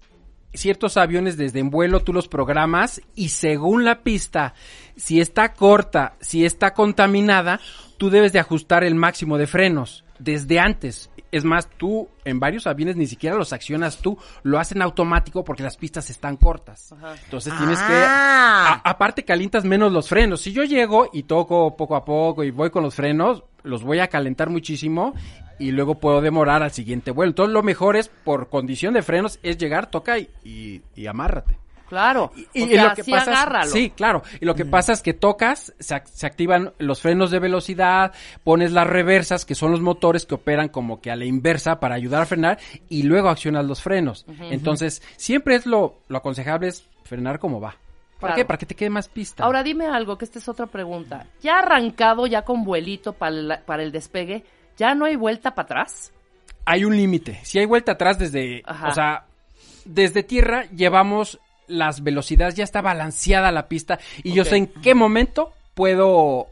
ciertos 0.53 0.97
aviones 0.97 1.37
desde 1.37 1.61
en 1.61 1.71
vuelo 1.71 2.01
tú 2.01 2.13
los 2.13 2.27
programas 2.27 3.01
y 3.15 3.29
según 3.29 3.85
la 3.85 4.03
pista, 4.03 4.55
si 4.97 5.21
está 5.21 5.53
corta, 5.53 6.15
si 6.21 6.45
está 6.45 6.75
contaminada, 6.75 7.61
tú 7.99 8.11
debes 8.11 8.33
de 8.33 8.41
ajustar 8.41 8.83
el 8.83 8.95
máximo 8.97 9.39
de 9.39 9.47
frenos 9.47 10.05
desde 10.19 10.59
antes. 10.59 11.09
Es 11.33 11.45
más, 11.45 11.69
tú 11.79 12.09
en 12.25 12.41
varios 12.41 12.67
aviones 12.67 12.97
ni 12.97 13.07
siquiera 13.07 13.37
los 13.37 13.53
accionas 13.53 13.99
tú, 13.99 14.19
lo 14.43 14.59
hacen 14.59 14.83
automático 14.83 15.45
porque 15.45 15.63
las 15.63 15.77
pistas 15.77 16.11
están 16.11 16.37
cortas. 16.37 16.93
Entonces 17.25 17.57
tienes 17.57 17.79
que... 17.79 17.93
Ah. 17.95 18.81
a- 18.85 18.91
aparte 18.91 19.25
calientas 19.25 19.65
menos 19.65 19.93
los 19.93 20.09
frenos. 20.09 20.41
Si 20.41 20.53
yo 20.53 20.65
llego 20.65 21.09
y 21.13 21.23
toco 21.23 21.77
poco 21.77 21.95
a 21.95 22.05
poco 22.05 22.43
y 22.43 22.51
voy 22.51 22.71
con 22.71 22.83
los 22.83 22.97
frenos, 22.97 23.45
los 23.63 23.83
voy 23.83 24.01
a 24.01 24.09
calentar 24.09 24.51
muchísimo 24.51 25.15
y 25.59 25.73
luego 25.73 25.97
puedo 25.97 26.21
demorar 26.21 26.63
al 26.63 26.73
siguiente 26.73 27.11
vuelo. 27.11 27.31
Entonces 27.31 27.53
lo 27.53 27.63
mejor 27.63 27.97
es, 27.97 28.09
por 28.09 28.49
condición 28.49 28.95
de 28.95 29.03
frenos, 29.03 29.39
es 29.43 29.59
llegar, 29.59 29.91
toca 29.91 30.19
y, 30.19 30.29
y, 30.45 30.83
y 30.97 31.07
amárrate. 31.07 31.59
Claro. 31.91 32.31
Y, 32.55 32.63
o 32.63 32.67
y 32.67 32.69
sea, 32.69 32.91
lo 32.91 32.95
que 32.95 33.03
sí 33.03 33.11
pasa 33.11 33.33
agárralo. 33.33 33.71
sí, 33.73 33.91
claro. 33.91 34.23
Y 34.41 34.45
lo 34.45 34.55
que 34.55 34.65
pasa 34.65 34.93
es 34.93 35.03
que 35.03 35.13
tocas, 35.13 35.75
se 35.81 36.27
activan 36.27 36.73
los 36.79 37.03
frenos 37.03 37.33
de 37.33 37.41
velocidad, 37.41 38.13
pones 38.45 38.71
las 38.71 38.87
reversas, 38.87 39.45
que 39.45 39.57
son 39.57 39.73
los 39.73 39.81
motores 39.81 40.25
que 40.25 40.37
operan 40.37 40.69
como 40.69 41.01
que 41.01 41.11
a 41.11 41.17
la 41.17 41.25
inversa 41.25 41.81
para 41.81 41.97
ayudar 41.97 42.23
a 42.23 42.27
frenar, 42.27 42.61
y 42.89 43.03
luego 43.03 43.29
accionas 43.29 43.67
los 43.67 43.83
frenos. 43.83 44.25
Entonces, 44.51 45.03
siempre 45.17 45.57
es 45.57 45.67
lo, 45.67 45.99
lo 46.07 46.19
aconsejable 46.19 46.69
es 46.69 46.89
frenar 47.03 47.41
como 47.41 47.61
va. 47.61 47.77
¿Para 48.21 48.35
Claro. 48.35 48.37
qué? 48.37 48.45
Para 48.45 48.59
que 48.59 48.67
te 48.67 48.75
quede 48.75 48.91
más 48.91 49.09
pista. 49.09 49.45
Ahora 49.45 49.63
dime 49.63 49.87
algo, 49.87 50.17
que 50.19 50.25
esta 50.27 50.39
es 50.39 50.49
otra 50.49 50.67
pregunta. 50.67 51.27
¿Ya 51.43 51.59
arrancado, 51.61 52.27
ya 52.27 52.43
con 52.43 52.63
vuelito 52.65 53.13
para 53.15 53.35
el, 53.35 53.59
para 53.67 53.83
el 53.83 53.91
despegue, 53.93 54.45
ya 54.77 54.95
no 54.95 55.07
hay 55.07 55.17
vuelta 55.17 55.55
para 55.55 55.65
atrás? 55.67 56.13
hay 56.67 56.85
un 56.85 56.95
límite. 56.97 57.41
Si 57.43 57.59
hay 57.59 57.65
vuelta 57.67 57.93
atrás 57.93 58.19
desde, 58.19 58.63
Ajá. 58.65 58.89
o 58.89 58.95
sea, 58.95 59.25
desde 59.87 60.23
tierra 60.23 60.65
llevamos 60.67 61.41
las 61.67 62.03
velocidades, 62.03 62.55
ya 62.55 62.63
está 62.65 62.81
balanceada 62.83 63.51
la 63.51 63.67
pista 63.67 63.99
y 64.23 64.33
yo 64.35 64.45
sé 64.45 64.57
en 64.57 64.67
qué 64.69 64.95
momento 64.95 65.53
puedo 65.75 66.47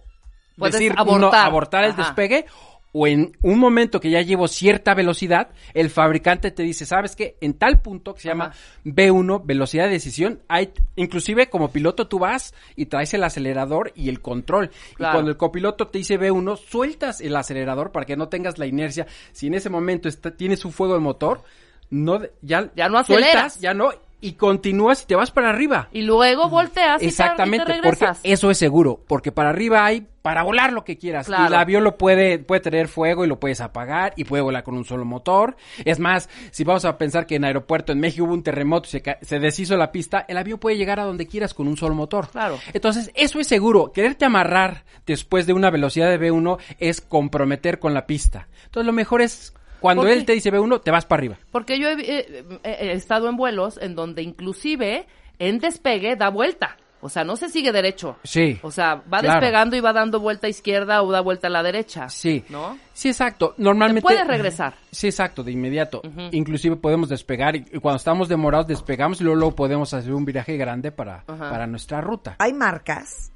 Puedes 0.57 0.73
decir 0.75 0.95
abortar. 0.97 1.21
no, 1.21 1.33
abortar 1.33 1.85
el 1.85 1.91
Ajá. 1.93 2.03
despegue 2.03 2.47
o 2.93 3.07
en 3.07 3.37
un 3.43 3.59
momento 3.59 4.01
que 4.01 4.11
ya 4.11 4.23
llevo 4.23 4.49
cierta 4.49 4.95
velocidad, 4.95 5.51
el 5.75 5.91
fabricante 5.91 6.51
te 6.51 6.63
dice, 6.63 6.87
¿sabes 6.87 7.15
qué? 7.17 7.37
En 7.41 7.55
tal 7.55 7.81
punto 7.81 8.15
que 8.15 8.23
se 8.23 8.29
llama 8.29 8.47
Ajá. 8.47 8.59
B1, 8.85 9.43
velocidad 9.45 9.85
de 9.85 9.91
decisión, 9.91 10.41
hay, 10.49 10.73
inclusive 10.97 11.49
como 11.51 11.71
piloto 11.71 12.09
tú 12.09 12.19
vas 12.19 12.55
y 12.77 12.87
traes 12.87 13.13
el 13.15 13.25
acelerador 13.25 13.93
y 13.95 14.09
el 14.09 14.21
control. 14.21 14.71
Claro. 14.95 15.13
Y 15.13 15.15
cuando 15.17 15.31
el 15.31 15.37
copiloto 15.37 15.89
te 15.89 15.99
dice 15.99 16.19
B1, 16.19 16.57
sueltas 16.57 17.21
el 17.21 17.37
acelerador 17.37 17.93
para 17.93 18.07
que 18.07 18.17
no 18.17 18.29
tengas 18.29 18.59
la 18.59 18.67
inercia. 18.67 19.07
Si 19.33 19.49
en 19.49 19.55
ese 19.55 19.69
momento 19.71 20.09
está, 20.09 20.31
tienes 20.35 20.65
un 20.65 20.73
fuego 20.73 20.95
el 20.95 21.01
motor, 21.03 21.43
no, 21.91 22.19
de- 22.19 22.33
ya, 22.43 22.71
Ya 22.75 22.89
no 22.89 23.03
sueltas, 23.05 23.29
aceleras. 23.29 23.61
ya 23.61 23.75
no, 23.75 23.91
y 24.21 24.33
continúas 24.33 25.03
y 25.03 25.07
te 25.07 25.15
vas 25.15 25.31
para 25.31 25.51
arriba. 25.51 25.89
Y 25.93 26.03
luego 26.03 26.49
volteas 26.49 26.97
y 26.97 26.99
te- 26.99 27.05
y 27.05 27.09
te, 27.09 27.09
Exactamente, 27.09 27.81
porque 27.83 28.07
eso 28.25 28.51
es 28.51 28.59
seguro, 28.59 29.01
porque 29.07 29.33
para 29.33 29.51
arriba 29.51 29.85
hay 29.85 30.07
para 30.23 30.43
volar 30.43 30.73
lo 30.75 30.85
que 30.85 30.99
quieras. 30.99 31.27
Claro. 31.27 31.45
Y 31.45 31.47
el 31.47 31.55
avión 31.55 31.85
lo 31.85 31.97
puede, 31.97 32.39
puede 32.39 32.61
tener 32.61 32.89
fuego 32.89 33.25
y 33.25 33.29
lo 33.29 33.41
puedes 33.41 33.63
apagar 33.63 34.13
y 34.17 34.25
puede 34.25 34.43
volar 34.43 34.63
con 34.63 34.77
un 34.77 34.85
solo 34.85 35.07
motor. 35.07 35.57
Es 35.87 35.99
más, 36.01 36.29
si 36.51 36.65
vamos 36.65 36.85
a 36.85 36.99
pensar 36.99 37.25
que 37.27 37.37
en 37.37 37.45
aeropuerto 37.45 37.93
en 37.93 38.01
México 38.01 38.25
hubo 38.25 38.35
un 38.35 38.43
terremoto 38.43 38.89
y 38.89 38.91
se, 38.91 39.03
se 39.23 39.39
deshizo 39.39 39.77
la 39.79 39.91
pista, 39.91 40.27
el 40.29 40.37
avión 40.37 40.59
puede 40.59 40.77
llegar 40.77 41.01
a 41.01 41.05
donde 41.05 41.27
quieras 41.27 41.55
con 41.55 41.67
un 41.67 41.79
solo 41.79 41.95
motor. 41.95 42.29
Claro. 42.29 42.59
Entonces, 42.75 43.11
eso 43.15 43.41
es 43.41 43.47
seguro. 43.47 43.91
Quererte 43.93 44.27
amarrar 44.27 44.85
después 45.07 45.47
de 45.47 45.55
una 45.55 45.71
velocidad 45.71 46.11
de 46.11 46.21
B1 46.21 46.59
es 46.79 47.01
comprometer 47.01 47.79
con 47.79 47.95
la 47.95 48.07
pista. 48.07 48.49
Entonces, 48.67 48.87
lo 48.87 48.93
mejor 48.93 49.23
es 49.23 49.55
cuando 49.81 50.03
¿Por 50.03 50.11
él 50.11 50.25
te 50.25 50.33
dice 50.33 50.53
B1, 50.53 50.83
te 50.83 50.91
vas 50.91 51.05
para 51.07 51.21
arriba. 51.21 51.39
Porque 51.51 51.79
yo 51.79 51.89
he, 51.89 51.95
he- 52.03 52.61
he 52.63 52.93
estado 52.93 53.29
en 53.29 53.37
vuelos 53.37 53.79
en 53.81 53.95
donde 53.95 54.23
inclusive 54.23 55.07
en 55.39 55.59
despegue 55.59 56.17
da 56.17 56.31
vuelta. 56.31 56.77
O 57.01 57.09
sea, 57.09 57.23
no 57.23 57.37
se 57.37 57.49
sigue 57.49 57.71
derecho. 57.71 58.17
Sí. 58.25 58.59
O 58.63 58.73
sea, 58.73 58.97
va 58.97 59.21
Claro. 59.21 59.35
despegando 59.41 59.77
y 59.77 59.81
va 59.81 59.93
dando 59.93 60.19
vuelta 60.19 60.49
a 60.49 60.51
izquierda 60.51 61.01
o 61.05 61.13
da 61.13 61.21
vuelta 61.21 61.47
a 61.47 61.51
la 61.51 61.63
derecha. 61.63 62.09
Sí. 62.09 62.45
¿No? 62.49 62.77
Sí, 62.93 63.09
exacto. 63.11 63.55
Normalmente. 63.57 64.01
Te 64.01 64.15
puedes 64.15 64.27
regresar. 64.27 64.75
Sí, 64.91 65.07
exacto, 65.07 65.45
de 65.45 65.53
inmediato. 65.53 66.03
Inclusive 66.33 66.75
podemos 66.75 67.09
despegar 67.09 67.55
y 67.55 67.65
y 67.73 67.79
cuando 67.79 67.99
estamos 67.99 68.29
demorados 68.29 68.67
despegamos 68.67 69.21
y 69.21 69.25
luego, 69.25 69.37
luego 69.39 69.55
podemos 69.55 69.95
hacer 69.95 70.13
un 70.13 70.25
viraje 70.25 70.57
grande 70.57 70.91
para, 70.91 71.23
para 71.25 71.69
nuestra 71.69 72.01
ruta. 72.01 72.35
Hay 72.41 72.53
marcas 72.53 73.31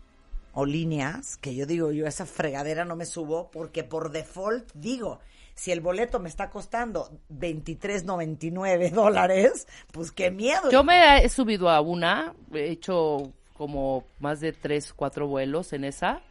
o 0.55 0.67
líneas 0.67 1.37
que 1.37 1.55
yo 1.55 1.65
digo, 1.65 1.93
yo 1.93 2.07
a 2.07 2.09
esa 2.09 2.27
fregadera 2.27 2.85
no 2.85 2.97
me 2.97 3.07
subo 3.07 3.49
porque 3.53 3.85
por 3.85 4.11
default 4.11 4.69
digo, 4.75 5.21
si 5.55 5.73
el 5.73 5.81
boleto 5.81 6.19
me 6.21 6.29
está 6.29 6.51
costando 6.51 7.11
23.99 7.31 8.91
dólares, 8.91 9.67
pues 9.93 10.13
qué 10.13 10.31
miedo. 10.31 10.71
Yo 10.71 10.85
me 10.85 11.25
he 11.25 11.29
subido 11.29 11.69
a 11.71 11.81
una, 11.81 12.35
he 12.53 12.71
hecho 12.71 13.33
como 13.55 14.05
más 14.19 14.41
de 14.41 14.53
tres, 14.53 14.93
cuatro 14.93 15.29
vuelos 15.29 15.73
en 15.73 15.85
esa, 15.85 16.23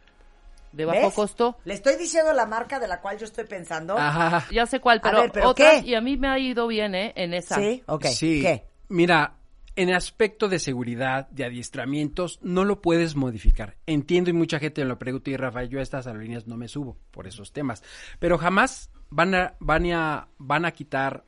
de 0.72 0.84
bajo 0.84 1.06
¿Ves? 1.06 1.14
costo. 1.14 1.56
Le 1.64 1.74
estoy 1.74 1.96
diciendo 1.96 2.32
la 2.32 2.46
marca 2.46 2.78
de 2.78 2.88
la 2.88 3.00
cual 3.00 3.18
yo 3.18 3.24
estoy 3.24 3.44
pensando. 3.44 3.96
Ajá. 3.96 4.46
Ya 4.50 4.66
sé 4.66 4.80
cuál, 4.80 4.98
A 4.98 5.02
pero, 5.02 5.22
ver, 5.22 5.32
¿pero 5.32 5.48
otra, 5.50 5.80
qué? 5.80 5.88
y 5.88 5.94
a 5.94 6.00
mí 6.00 6.16
me 6.16 6.28
ha 6.28 6.38
ido 6.38 6.66
bien, 6.66 6.94
¿eh? 6.94 7.12
En 7.16 7.34
esa. 7.34 7.56
Sí, 7.56 7.82
ok. 7.86 8.06
Sí. 8.06 8.40
¿Qué? 8.42 8.64
Mira, 8.88 9.36
en 9.76 9.94
aspecto 9.94 10.48
de 10.48 10.58
seguridad, 10.58 11.28
de 11.30 11.44
adiestramientos, 11.44 12.38
no 12.42 12.64
lo 12.64 12.80
puedes 12.82 13.16
modificar. 13.16 13.76
Entiendo 13.86 14.30
y 14.30 14.34
mucha 14.34 14.58
gente 14.58 14.82
me 14.82 14.88
lo 14.88 14.98
pregunta 14.98 15.30
y 15.30 15.36
Rafael, 15.36 15.68
yo 15.68 15.78
a 15.78 15.82
estas 15.82 16.06
aerolíneas 16.06 16.46
no 16.46 16.56
me 16.56 16.68
subo 16.68 16.96
por 17.10 17.26
esos 17.26 17.52
temas. 17.52 17.82
Pero 18.18 18.36
jamás 18.38 18.90
van 19.12 19.34
a, 19.34 19.54
van 19.60 19.90
a, 19.92 20.28
van 20.38 20.64
a 20.64 20.72
quitar 20.72 21.24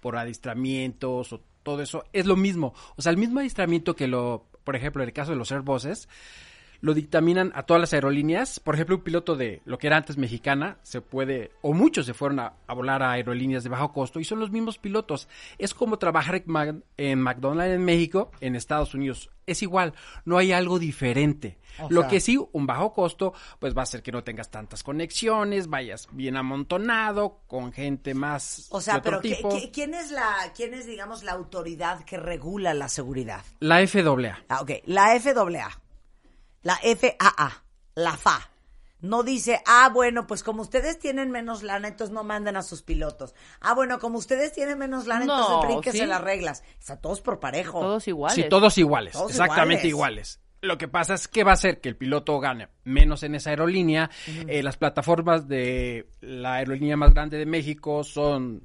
por 0.00 0.16
adiestramientos 0.16 1.32
o 1.32 1.40
todo 1.62 1.80
eso. 1.82 2.04
Es 2.12 2.26
lo 2.26 2.36
mismo. 2.36 2.74
O 2.96 3.02
sea, 3.02 3.10
el 3.10 3.16
mismo 3.16 3.40
adiestramiento 3.40 3.96
que 3.96 4.06
lo, 4.06 4.46
por 4.62 4.76
ejemplo, 4.76 5.02
en 5.02 5.08
el 5.08 5.14
caso 5.14 5.32
de 5.32 5.38
los 5.38 5.50
Airbuses, 5.50 6.08
lo 6.84 6.92
dictaminan 6.92 7.50
a 7.54 7.62
todas 7.62 7.80
las 7.80 7.94
aerolíneas. 7.94 8.60
Por 8.60 8.74
ejemplo, 8.74 8.96
un 8.96 9.02
piloto 9.02 9.36
de 9.36 9.62
lo 9.64 9.78
que 9.78 9.86
era 9.86 9.96
antes 9.96 10.18
mexicana 10.18 10.76
se 10.82 11.00
puede, 11.00 11.50
o 11.62 11.72
muchos 11.72 12.04
se 12.04 12.12
fueron 12.12 12.40
a, 12.40 12.52
a 12.66 12.74
volar 12.74 13.02
a 13.02 13.12
aerolíneas 13.12 13.64
de 13.64 13.70
bajo 13.70 13.90
costo 13.92 14.20
y 14.20 14.24
son 14.24 14.38
los 14.38 14.50
mismos 14.50 14.76
pilotos. 14.76 15.26
Es 15.56 15.72
como 15.72 15.98
trabajar 15.98 16.42
en, 16.98 17.20
McDonald's 17.22 17.74
en 17.74 17.84
México, 17.86 18.30
en 18.42 18.54
Estados 18.54 18.92
Unidos. 18.92 19.30
Es 19.46 19.62
igual, 19.62 19.94
no 20.26 20.36
hay 20.36 20.52
algo 20.52 20.78
diferente. 20.78 21.58
O 21.78 21.88
lo 21.90 22.02
sea- 22.02 22.10
que 22.10 22.20
sí, 22.20 22.38
un 22.52 22.66
bajo 22.66 22.92
costo, 22.92 23.32
pues 23.58 23.74
va 23.74 23.80
a 23.80 23.84
hacer 23.84 24.02
que 24.02 24.12
no 24.12 24.22
tengas 24.22 24.50
tantas 24.50 24.82
conexiones, 24.82 25.68
vayas 25.68 26.06
bien 26.12 26.36
amontonado, 26.36 27.40
con 27.46 27.72
gente 27.72 28.12
más 28.14 28.68
O 28.70 28.80
sea, 28.80 28.94
de 28.94 29.00
otro 29.00 29.10
pero 29.10 29.22
¿qué- 29.22 29.34
tipo. 29.36 29.48
qué- 29.50 29.70
¿quién 29.70 29.94
es 29.94 30.10
la, 30.10 30.34
quién 30.54 30.74
es, 30.74 30.86
digamos, 30.86 31.24
la 31.24 31.32
autoridad 31.32 32.04
que 32.04 32.16
regula 32.18 32.74
la 32.74 32.88
seguridad? 32.88 33.42
La 33.60 33.86
FAA. 33.86 34.38
Ah, 34.48 34.60
ok, 34.62 34.70
la 34.86 35.18
FAA, 35.20 35.80
la 36.64 36.76
FAA, 36.76 37.62
la 37.94 38.16
FA. 38.16 38.50
No 39.00 39.22
dice, 39.22 39.60
ah, 39.66 39.90
bueno, 39.92 40.26
pues 40.26 40.42
como 40.42 40.62
ustedes 40.62 40.98
tienen 40.98 41.30
menos 41.30 41.62
lana, 41.62 41.88
entonces 41.88 42.12
no 42.12 42.24
manden 42.24 42.56
a 42.56 42.62
sus 42.62 42.80
pilotos. 42.82 43.34
Ah, 43.60 43.74
bueno, 43.74 43.98
como 43.98 44.16
ustedes 44.16 44.54
tienen 44.54 44.78
menos 44.78 45.06
lana, 45.06 45.26
No, 45.26 45.62
entonces 45.68 46.00
¿sí? 46.00 46.06
las 46.06 46.22
reglas. 46.22 46.64
Está 46.80 46.96
todos 46.96 47.20
por 47.20 47.38
parejo. 47.38 47.80
Todos 47.80 48.08
iguales. 48.08 48.34
Sí, 48.34 48.48
todos 48.48 48.78
iguales, 48.78 49.12
Todos 49.12 49.30
exactamente 49.30 49.86
iguales. 49.86 50.40
Lo 50.62 50.78
que 50.78 50.88
pasa 50.88 51.12
es 51.12 51.28
que 51.28 51.44
va 51.44 51.50
a 51.50 51.54
hacer 51.54 51.82
que 51.82 51.90
el 51.90 51.96
piloto 51.96 52.40
gane 52.40 52.68
menos 52.84 53.22
en 53.24 53.34
esa 53.34 53.50
aerolínea. 53.50 54.10
Eh, 54.48 54.62
las 54.62 54.78
plataformas 54.78 55.46
de 55.46 56.08
la 56.22 56.54
aerolínea 56.54 56.96
más 56.96 57.12
grande 57.12 57.36
de 57.36 57.44
México 57.44 58.02
son 58.04 58.64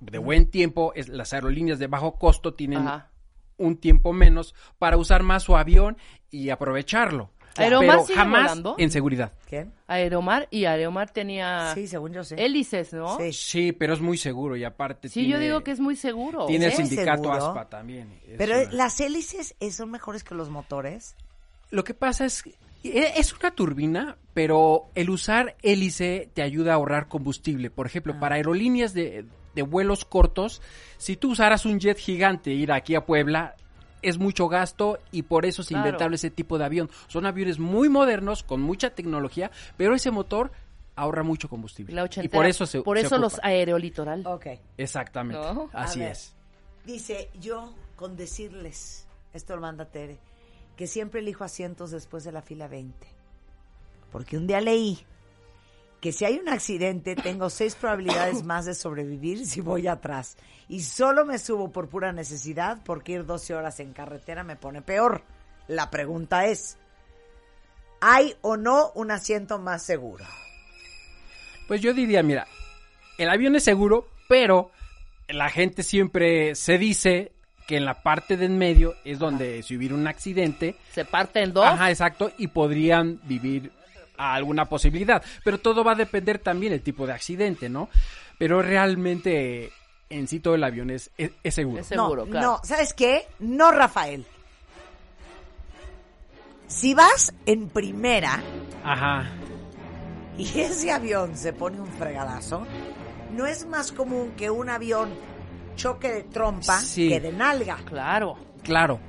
de 0.00 0.18
buen 0.18 0.50
tiempo. 0.50 0.92
Es, 0.94 1.08
las 1.08 1.32
aerolíneas 1.32 1.78
de 1.78 1.86
bajo 1.86 2.18
costo 2.18 2.52
tienen 2.52 2.86
Ajá. 2.86 3.10
un 3.56 3.78
tiempo 3.78 4.12
menos 4.12 4.54
para 4.78 4.98
usar 4.98 5.22
más 5.22 5.44
su 5.44 5.56
avión 5.56 5.96
y 6.30 6.50
aprovecharlo. 6.50 7.30
¿Aeromar 7.58 7.88
Pero 7.96 8.06
sigue 8.06 8.18
jamás 8.18 8.42
volando? 8.42 8.74
en 8.78 8.90
seguridad. 8.90 9.32
¿Quién? 9.48 9.72
Aeromar 9.86 10.48
y 10.50 10.64
Aeromar 10.66 11.10
tenía 11.10 11.72
Sí, 11.74 11.86
según 11.86 12.12
yo 12.12 12.24
sé. 12.24 12.36
hélices, 12.44 12.92
¿no? 12.92 13.16
Sí. 13.18 13.32
Sí, 13.32 13.72
pero 13.72 13.94
es 13.94 14.00
muy 14.00 14.16
seguro 14.18 14.56
y 14.56 14.64
aparte 14.64 15.08
Sí, 15.08 15.14
tiene, 15.20 15.28
yo 15.30 15.38
digo 15.38 15.64
que 15.64 15.70
es 15.72 15.80
muy 15.80 15.96
seguro. 15.96 16.46
tiene 16.46 16.66
el 16.66 16.72
¿Sí? 16.72 16.86
sindicato 16.86 17.24
¿Seguro? 17.24 17.46
ASPA 17.48 17.68
también. 17.68 18.12
Es 18.26 18.36
Pero 18.38 18.60
una- 18.60 18.72
las 18.72 19.00
hélices 19.00 19.54
eh, 19.60 19.70
son 19.70 19.90
mejores 19.90 20.24
que 20.24 20.34
los 20.34 20.50
motores. 20.50 21.16
Lo 21.70 21.84
que 21.84 21.94
pasa 21.94 22.24
es 22.24 22.42
que 22.42 22.54
e- 22.84 23.12
es 23.16 23.32
una 23.34 23.50
turbina, 23.50 24.16
pero 24.34 24.86
el 24.94 25.10
usar 25.10 25.56
hélice 25.62 26.30
te 26.32 26.42
ayuda 26.42 26.72
a 26.72 26.74
ahorrar 26.76 27.08
combustible. 27.08 27.70
Por 27.70 27.86
ejemplo, 27.86 28.14
Ah. 28.16 28.20
para 28.20 28.36
aerolíneas 28.36 28.94
de, 28.94 29.26
de 29.54 29.62
vuelos 29.62 30.04
cortos, 30.04 30.62
si 30.96 31.16
tú 31.16 31.32
usaras 31.32 31.66
un 31.66 31.80
jet 31.80 31.98
gigante 31.98 32.50
e 32.52 32.54
ir 32.54 32.70
aquí 32.72 32.94
a 32.94 33.04
Puebla, 33.04 33.56
es 34.02 34.18
mucho 34.18 34.48
gasto 34.48 34.98
y 35.12 35.22
por 35.22 35.46
eso 35.46 35.62
se 35.62 35.70
Claro. 35.70 35.86
inventaron 35.86 36.14
ese 36.14 36.30
tipo 36.30 36.58
de 36.58 36.64
avión. 36.64 36.90
Son 37.08 37.26
aviones 37.26 37.58
muy 37.58 37.88
modernos, 37.88 38.42
con 38.42 38.60
mucha 38.60 38.90
tecnología, 38.90 39.50
pero 39.76 39.94
ese 39.94 40.10
motor 40.10 40.50
ahora 40.96 41.22
mucho 41.22 41.48
combustible. 41.48 41.94
La 41.94 42.02
y 42.02 42.04
ochentera. 42.04 42.32
por 42.38 42.46
eso 42.46 42.66
se 42.66 42.82
Por 42.82 42.98
se 42.98 43.06
eso 43.06 43.18
los 43.18 43.38
aerolitoral. 43.42 44.26
Ok. 44.26 44.46
Exactamente, 44.76 45.42
¿No? 45.42 45.70
así 45.72 46.00
ver. 46.00 46.12
es. 46.12 46.34
Dice, 46.84 47.30
yo 47.40 47.74
con 47.96 48.16
decirles, 48.16 49.06
esto 49.32 49.54
lo 49.54 49.62
manda 49.62 49.84
Tere, 49.84 50.18
que 50.76 50.86
siempre 50.86 51.20
elijo 51.20 51.44
asientos 51.44 51.90
después 51.90 52.24
de 52.24 52.32
la 52.32 52.42
fila 52.42 52.66
20. 52.68 53.06
Porque 54.10 54.36
un 54.36 54.46
día 54.46 54.60
leí 54.60 54.98
que 56.00 56.12
si 56.12 56.24
hay 56.24 56.38
un 56.38 56.48
accidente 56.48 57.16
tengo 57.16 57.50
seis 57.50 57.74
probabilidades 57.74 58.44
más 58.44 58.66
de 58.66 58.74
sobrevivir 58.74 59.46
si 59.46 59.60
voy 59.60 59.86
atrás. 59.88 60.36
Y 60.68 60.82
solo 60.82 61.24
me 61.24 61.38
subo 61.38 61.72
por 61.72 61.88
pura 61.88 62.12
necesidad 62.12 62.78
porque 62.84 63.12
ir 63.12 63.26
12 63.26 63.54
horas 63.54 63.80
en 63.80 63.92
carretera 63.92 64.44
me 64.44 64.56
pone 64.56 64.82
peor. 64.82 65.22
La 65.66 65.90
pregunta 65.90 66.46
es, 66.46 66.78
¿hay 68.00 68.34
o 68.42 68.56
no 68.56 68.92
un 68.94 69.10
asiento 69.10 69.58
más 69.58 69.82
seguro? 69.82 70.24
Pues 71.66 71.80
yo 71.80 71.92
diría, 71.92 72.22
mira, 72.22 72.46
el 73.18 73.28
avión 73.28 73.56
es 73.56 73.64
seguro, 73.64 74.08
pero 74.28 74.70
la 75.28 75.50
gente 75.50 75.82
siempre 75.82 76.54
se 76.54 76.78
dice 76.78 77.32
que 77.66 77.76
en 77.76 77.84
la 77.84 78.02
parte 78.02 78.38
de 78.38 78.46
en 78.46 78.56
medio 78.56 78.94
es 79.04 79.18
donde 79.18 79.62
si 79.62 79.76
hubiera 79.76 79.94
un 79.94 80.06
accidente, 80.06 80.74
Se 80.94 81.04
parte 81.04 81.42
en 81.42 81.52
dos. 81.52 81.66
ajá, 81.66 81.90
exacto, 81.90 82.32
y 82.38 82.46
podrían 82.48 83.20
vivir 83.24 83.70
alguna 84.18 84.66
posibilidad. 84.66 85.22
Pero 85.44 85.58
todo 85.58 85.82
va 85.84 85.92
a 85.92 85.96
depender 85.96 86.38
también 86.38 86.72
del 86.72 86.82
tipo 86.82 87.06
de 87.06 87.12
accidente, 87.14 87.68
¿no? 87.68 87.88
Pero 88.38 88.60
realmente 88.62 89.70
en 90.10 90.26
sí 90.28 90.40
todo 90.40 90.54
el 90.54 90.64
avión 90.64 90.90
es, 90.90 91.10
es, 91.16 91.30
es 91.42 91.54
seguro. 91.54 91.80
Es 91.80 91.86
seguro, 91.86 92.24
no, 92.24 92.30
claro. 92.30 92.46
no, 92.46 92.60
¿sabes 92.64 92.94
qué? 92.94 93.26
No, 93.38 93.70
Rafael. 93.70 94.24
Si 96.66 96.94
vas 96.94 97.32
en 97.46 97.68
primera 97.68 98.42
Ajá. 98.84 99.26
y 100.36 100.44
ese 100.60 100.90
avión 100.92 101.36
se 101.36 101.52
pone 101.52 101.80
un 101.80 101.88
fregadazo, 101.88 102.66
no 103.32 103.46
es 103.46 103.66
más 103.66 103.92
común 103.92 104.32
que 104.36 104.50
un 104.50 104.68
avión 104.68 105.10
choque 105.76 106.12
de 106.12 106.22
trompa 106.24 106.80
Sí. 106.80 107.08
que 107.08 107.20
de 107.20 107.32
nalga. 107.32 107.76
Claro. 107.86 108.36
Claro, 108.62 109.00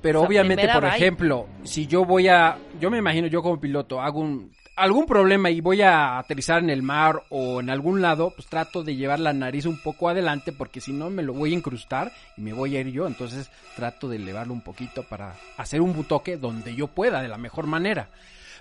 pero 0.00 0.22
obviamente, 0.22 0.68
por 0.72 0.84
ejemplo, 0.84 1.48
si 1.64 1.86
yo 1.86 2.04
voy 2.04 2.28
a, 2.28 2.56
yo 2.78 2.90
me 2.90 2.98
imagino 2.98 3.26
yo 3.26 3.42
como 3.42 3.58
piloto 3.58 4.00
hago 4.00 4.20
un, 4.20 4.52
algún 4.78 5.06
problema 5.06 5.50
y 5.50 5.60
voy 5.60 5.82
a 5.82 6.18
aterrizar 6.18 6.62
en 6.62 6.70
el 6.70 6.82
mar 6.82 7.24
o 7.30 7.60
en 7.60 7.68
algún 7.68 8.00
lado, 8.00 8.30
pues 8.30 8.46
trato 8.48 8.84
de 8.84 8.94
llevar 8.94 9.18
la 9.20 9.32
nariz 9.32 9.66
un 9.66 9.78
poco 9.82 10.08
adelante 10.08 10.52
porque 10.52 10.80
si 10.80 10.92
no 10.92 11.10
me 11.10 11.22
lo 11.22 11.34
voy 11.34 11.52
a 11.52 11.56
incrustar 11.56 12.12
y 12.36 12.42
me 12.42 12.52
voy 12.52 12.76
a 12.76 12.80
ir 12.80 12.88
yo, 12.88 13.06
entonces 13.06 13.50
trato 13.76 14.08
de 14.08 14.16
elevarlo 14.16 14.52
un 14.52 14.60
poquito 14.60 15.02
para 15.02 15.34
hacer 15.56 15.80
un 15.80 15.92
butoque 15.92 16.36
donde 16.36 16.74
yo 16.74 16.86
pueda 16.86 17.20
de 17.20 17.28
la 17.28 17.38
mejor 17.38 17.66
manera. 17.66 18.08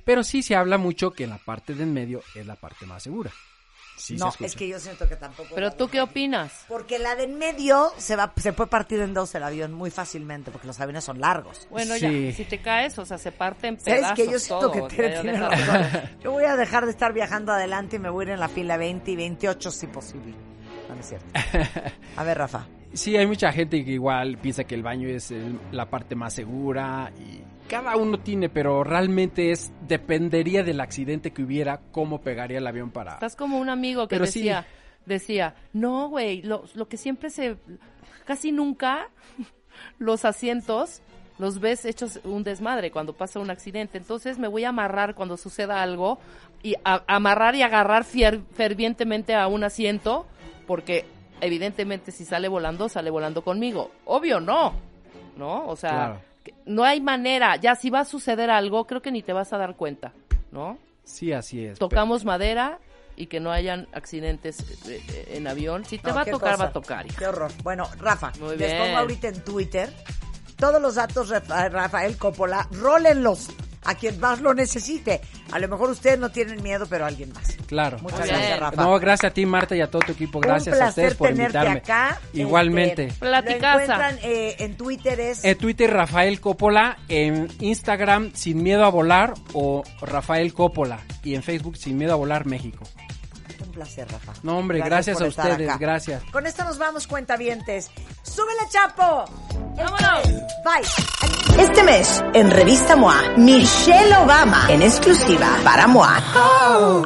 Pero 0.04 0.24
sí 0.24 0.42
se 0.42 0.56
habla 0.56 0.78
mucho 0.78 1.12
que 1.12 1.28
la 1.28 1.38
parte 1.38 1.76
de 1.76 1.84
en 1.84 1.94
medio 1.94 2.22
es 2.36 2.46
la 2.46 2.56
parte 2.56 2.86
más 2.86 3.04
segura. 3.04 3.32
Sí 3.98 4.16
no, 4.16 4.32
es 4.40 4.56
que 4.56 4.68
yo 4.68 4.80
siento 4.80 5.10
que 5.10 5.16
tampoco. 5.16 5.50
Pero 5.56 5.72
tú 5.74 5.88
qué 5.90 6.02
opinas? 6.02 6.66
Porque 6.68 7.00
la 7.00 7.16
de 7.16 7.24
en 7.24 7.38
medio 7.38 7.92
se 7.98 8.16
va, 8.16 8.32
se 8.38 8.54
puede 8.54 8.70
partir 8.70 9.00
en 9.02 9.14
dos 9.14 9.34
el 9.36 9.44
avión 9.44 9.74
muy 9.74 9.90
fácilmente, 9.92 10.52
porque 10.52 10.68
los 10.68 10.80
aviones 10.80 11.04
son 11.04 11.20
largos. 11.20 11.68
Bueno, 11.72 11.96
Sí. 11.96 12.28
ya, 12.30 12.36
si 12.36 12.46
te 12.46 12.60
caes, 12.62 12.98
o 13.00 13.06
sea, 13.06 13.18
se 13.18 13.32
parte 13.32 13.68
en 13.68 13.80
¿Sabes 13.80 14.00
pedazos 14.02 14.16
que 14.16 14.32
Yo 14.32 14.40
siento 14.40 14.70
todo, 14.72 14.88
que 14.88 14.96
tiene 14.96 15.34
razón. 15.34 16.02
Yo 16.24 16.32
voy 16.32 16.46
a 16.46 16.56
dejar 16.56 16.86
de 16.86 16.92
estar 16.92 17.12
viajando 17.12 17.52
adelante 17.52 17.96
y 17.96 18.00
me 18.00 18.10
voy 18.10 18.24
a 18.24 18.28
ir 18.28 18.34
en 18.36 18.40
la 18.40 18.48
fila 18.50 18.78
20 18.78 19.10
y 19.12 19.16
28 19.16 19.72
si 19.72 19.88
posible. 19.88 20.36
No, 20.88 20.94
no 20.96 21.02
es 21.02 21.08
cierto. 21.08 21.26
A 22.16 22.24
ver, 22.24 22.38
Rafa. 22.38 22.68
Sí, 22.94 23.18
hay 23.18 23.28
mucha 23.28 23.52
gente 23.52 23.84
que 23.84 23.92
igual 23.92 24.38
piensa 24.38 24.64
que 24.64 24.74
el 24.76 24.84
baño 24.84 25.10
es 25.10 25.32
el- 25.32 25.60
la 25.72 25.90
parte 25.90 26.16
más 26.16 26.34
segura 26.34 27.12
y 27.20 27.42
cada 27.68 27.96
uno 27.98 28.20
tiene, 28.20 28.50
pero 28.50 28.84
realmente 28.84 29.52
es 29.52 29.72
dependería 29.88 30.64
del 30.64 30.80
accidente 30.80 31.32
que 31.32 31.44
hubiera, 31.44 31.82
cómo 31.92 32.22
pegaría 32.22 32.58
el 32.60 32.68
avión 32.68 32.92
para... 32.92 33.14
Estás 33.14 33.36
como 33.36 33.60
un 33.60 33.70
amigo 33.70 34.08
que 34.08 34.16
Pero 34.16 34.26
sí. 34.26 34.40
decía, 34.40 34.66
decía, 35.06 35.56
no, 35.74 36.10
güey, 36.10 36.42
lo, 36.42 36.64
lo 36.76 36.88
que 36.88 36.98
siempre 36.98 37.30
se, 37.30 37.58
casi 38.26 38.52
nunca 38.52 39.10
los 40.00 40.26
asientos 40.26 41.02
los 41.40 41.60
ves 41.60 41.86
hechos 41.86 42.20
un 42.24 42.44
desmadre 42.44 42.90
cuando 42.90 43.14
pasa 43.14 43.40
un 43.40 43.52
accidente. 43.52 44.00
Entonces 44.00 44.40
me 44.40 44.48
voy 44.48 44.64
a 44.64 44.70
amarrar 44.70 45.14
cuando 45.14 45.38
suceda 45.38 45.84
algo 45.84 46.18
y 46.64 46.74
a- 46.84 47.04
amarrar 47.06 47.54
y 47.54 47.62
agarrar 47.62 48.04
fier- 48.06 48.42
fervientemente 48.56 49.36
a 49.36 49.46
un 49.48 49.64
asiento 49.64 50.26
porque 50.66 51.06
evidentemente 51.40 52.12
si 52.12 52.26
sale 52.26 52.48
volando, 52.48 52.90
sale 52.90 53.12
volando 53.12 53.44
conmigo. 53.44 53.92
Obvio, 54.06 54.40
no. 54.40 54.74
¿No? 55.38 55.68
O 55.68 55.76
sea, 55.76 55.92
Claro. 55.92 56.22
No 56.66 56.84
hay 56.84 57.02
manera. 57.02 57.56
Ya 57.58 57.76
si 57.76 57.90
va 57.90 58.02
a 58.02 58.06
suceder 58.06 58.50
algo, 58.50 58.86
creo 58.86 59.02
que 59.02 59.12
ni 59.12 59.22
te 59.24 59.34
vas 59.34 59.54
a 59.54 59.58
dar 59.58 59.76
cuenta, 59.76 60.14
¿no? 60.52 60.78
Sí, 61.04 61.32
así 61.32 61.66
es. 61.66 61.80
tocamos 61.80 62.26
madera 62.26 62.80
y 63.16 63.28
que 63.28 63.40
no 63.40 63.52
hayan 63.52 63.88
accidentes 63.94 64.60
eh, 64.88 65.02
eh, 65.10 65.34
en 65.38 65.48
avión. 65.48 65.86
Si 65.86 65.98
te 65.98 66.10
No, 66.10 66.16
va 66.16 66.22
a 66.22 66.26
tocar, 66.26 66.52
cosa. 66.52 66.64
va 66.64 66.70
a 66.70 66.74
tocar. 66.74 67.06
hija. 67.08 67.16
Qué 67.18 67.28
horror. 67.28 67.52
Bueno, 67.64 67.88
Rafa, 67.98 68.32
Muy 68.40 68.58
les 68.58 68.72
bien. 68.72 68.78
pongo 68.84 68.98
ahorita 68.98 69.28
en 69.30 69.44
Twitter 69.44 69.90
todos 70.58 70.82
los 70.82 70.96
datos 70.96 71.30
Rafael 71.48 72.18
Coppola. 72.18 72.68
Rólenlos 72.72 73.48
a 73.88 73.96
quien 73.96 74.20
más 74.20 74.42
lo 74.42 74.54
necesite. 74.54 75.22
A 75.52 75.60
lo 75.60 75.68
mejor 75.68 75.90
ustedes 75.90 76.20
no 76.20 76.30
tienen 76.30 76.62
miedo, 76.62 76.86
pero 76.90 77.06
alguien 77.06 77.32
más. 77.34 77.56
Claro. 77.68 77.98
Muchas 78.02 78.28
gracias. 78.28 78.60
Rafa. 78.60 78.82
No, 78.84 79.00
gracias 79.00 79.32
a 79.32 79.34
ti, 79.34 79.46
Marta, 79.46 79.76
y 79.76 79.82
a 79.82 79.90
todo 79.90 80.02
tu 80.06 80.12
equipo. 80.12 80.40
Gracias 80.42 80.76
Un 80.76 80.82
a 80.84 80.86
placer 80.86 81.04
ustedes 81.06 81.16
por 81.18 81.28
tenerte 81.30 81.58
invitarme. 81.58 81.80
acá. 81.80 82.22
Igualmente. 82.34 83.06
Este, 83.06 83.20
Platicaza. 83.20 83.76
Lo 83.78 83.82
encuentran 83.82 84.20
eh, 84.24 84.56
en 84.60 84.76
Twitter 84.78 85.20
es... 85.20 85.44
En 85.44 85.58
Twitter, 85.58 85.92
Rafael 85.92 86.40
Coppola. 86.42 86.98
En 87.08 87.48
Instagram, 87.62 88.34
Sin 88.34 88.62
Miedo 88.62 88.84
a 88.86 88.90
Volar 88.90 89.34
o 89.54 89.84
Rafael 90.02 90.54
Coppola. 90.54 91.00
Y 91.24 91.36
en 91.36 91.42
Facebook, 91.44 91.78
Sin 91.78 91.98
Miedo 91.98 92.14
a 92.14 92.16
Volar 92.18 92.46
México. 92.46 92.84
Un 93.66 93.72
placer, 93.72 94.08
Rafa. 94.12 94.34
No, 94.44 94.58
hombre, 94.58 94.80
gracias, 94.80 95.22
a 95.22 95.26
ustedes. 95.26 95.68
acá. 95.70 95.78
Gracias. 95.80 96.24
Con 96.32 96.46
esto 96.46 96.64
nos 96.66 96.78
vamos, 96.78 97.08
cuentavientes. 97.08 97.90
¡Súbele, 98.22 98.70
Chapo! 98.70 99.26
¡Vámonos! 99.78 100.24
Bye. 100.66 101.47
Este 101.58 101.84
mes, 101.84 102.24
en 102.36 102.52
Revista 102.52 102.96
MOA, 102.96 103.34
Michelle 103.38 104.16
Obama, 104.18 104.68
en 104.70 104.84
exclusiva 104.84 105.58
para 105.64 105.88
MOA. 105.88 106.22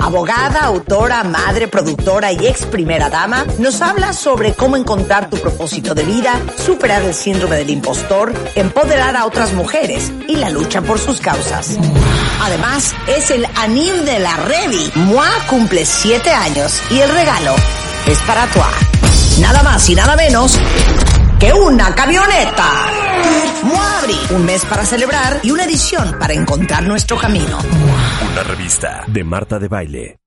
Abogada, 0.02 0.66
autora, 0.66 1.24
madre, 1.24 1.70
productora 1.70 2.34
y 2.34 2.47
ex 2.47 2.66
primera 2.66 3.10
dama, 3.10 3.45
nos 3.60 3.82
habla 3.82 4.12
sobre 4.12 4.54
cómo 4.54 4.76
encontrar 4.76 5.30
tu 5.30 5.38
propósito 5.38 5.95
de 5.95 6.04
vida, 6.04 6.34
superar 6.58 7.02
el 7.04 7.14
síndrome 7.14 7.56
del 7.56 7.70
impostor, 7.70 8.34
empoderar 8.56 9.16
a 9.16 9.26
otras 9.26 9.54
mujeres 9.54 10.12
y 10.28 10.36
la 10.36 10.49
lucha 10.49 10.82
por 10.82 10.99
sus 10.99 11.22
causas. 11.22 11.78
Además, 12.41 12.93
es 13.08 13.32
el 13.32 13.47
anil 13.56 14.04
de 14.06 14.20
la 14.20 14.36
Revi. 14.36 14.91
MOA 14.95 15.30
cumple 15.49 15.86
siete 15.86 16.30
años 16.32 16.82
y 16.89 16.99
el 16.99 17.10
regalo 17.10 17.56
es 18.06 18.20
para 18.24 18.47
tu 18.47 18.60
Nada 19.39 19.64
más 19.64 19.89
y 19.89 19.95
nada 19.95 20.16
menos 20.18 20.58
que 21.42 21.52
una 21.52 21.96
camioneta. 21.96 22.70
Muabri, 23.64 24.16
un 24.36 24.46
mes 24.46 24.64
para 24.64 24.86
celebrar 24.86 25.39
y 25.42 25.50
una 25.50 25.64
edición 25.66 26.20
para 26.20 26.34
encontrar 26.34 26.84
nuestro 26.84 27.18
camino. 27.18 27.58
Una 28.32 28.44
revista 28.44 29.04
de 29.08 29.24
Marta 29.24 29.58
de 29.58 29.68
Baile. 29.68 30.20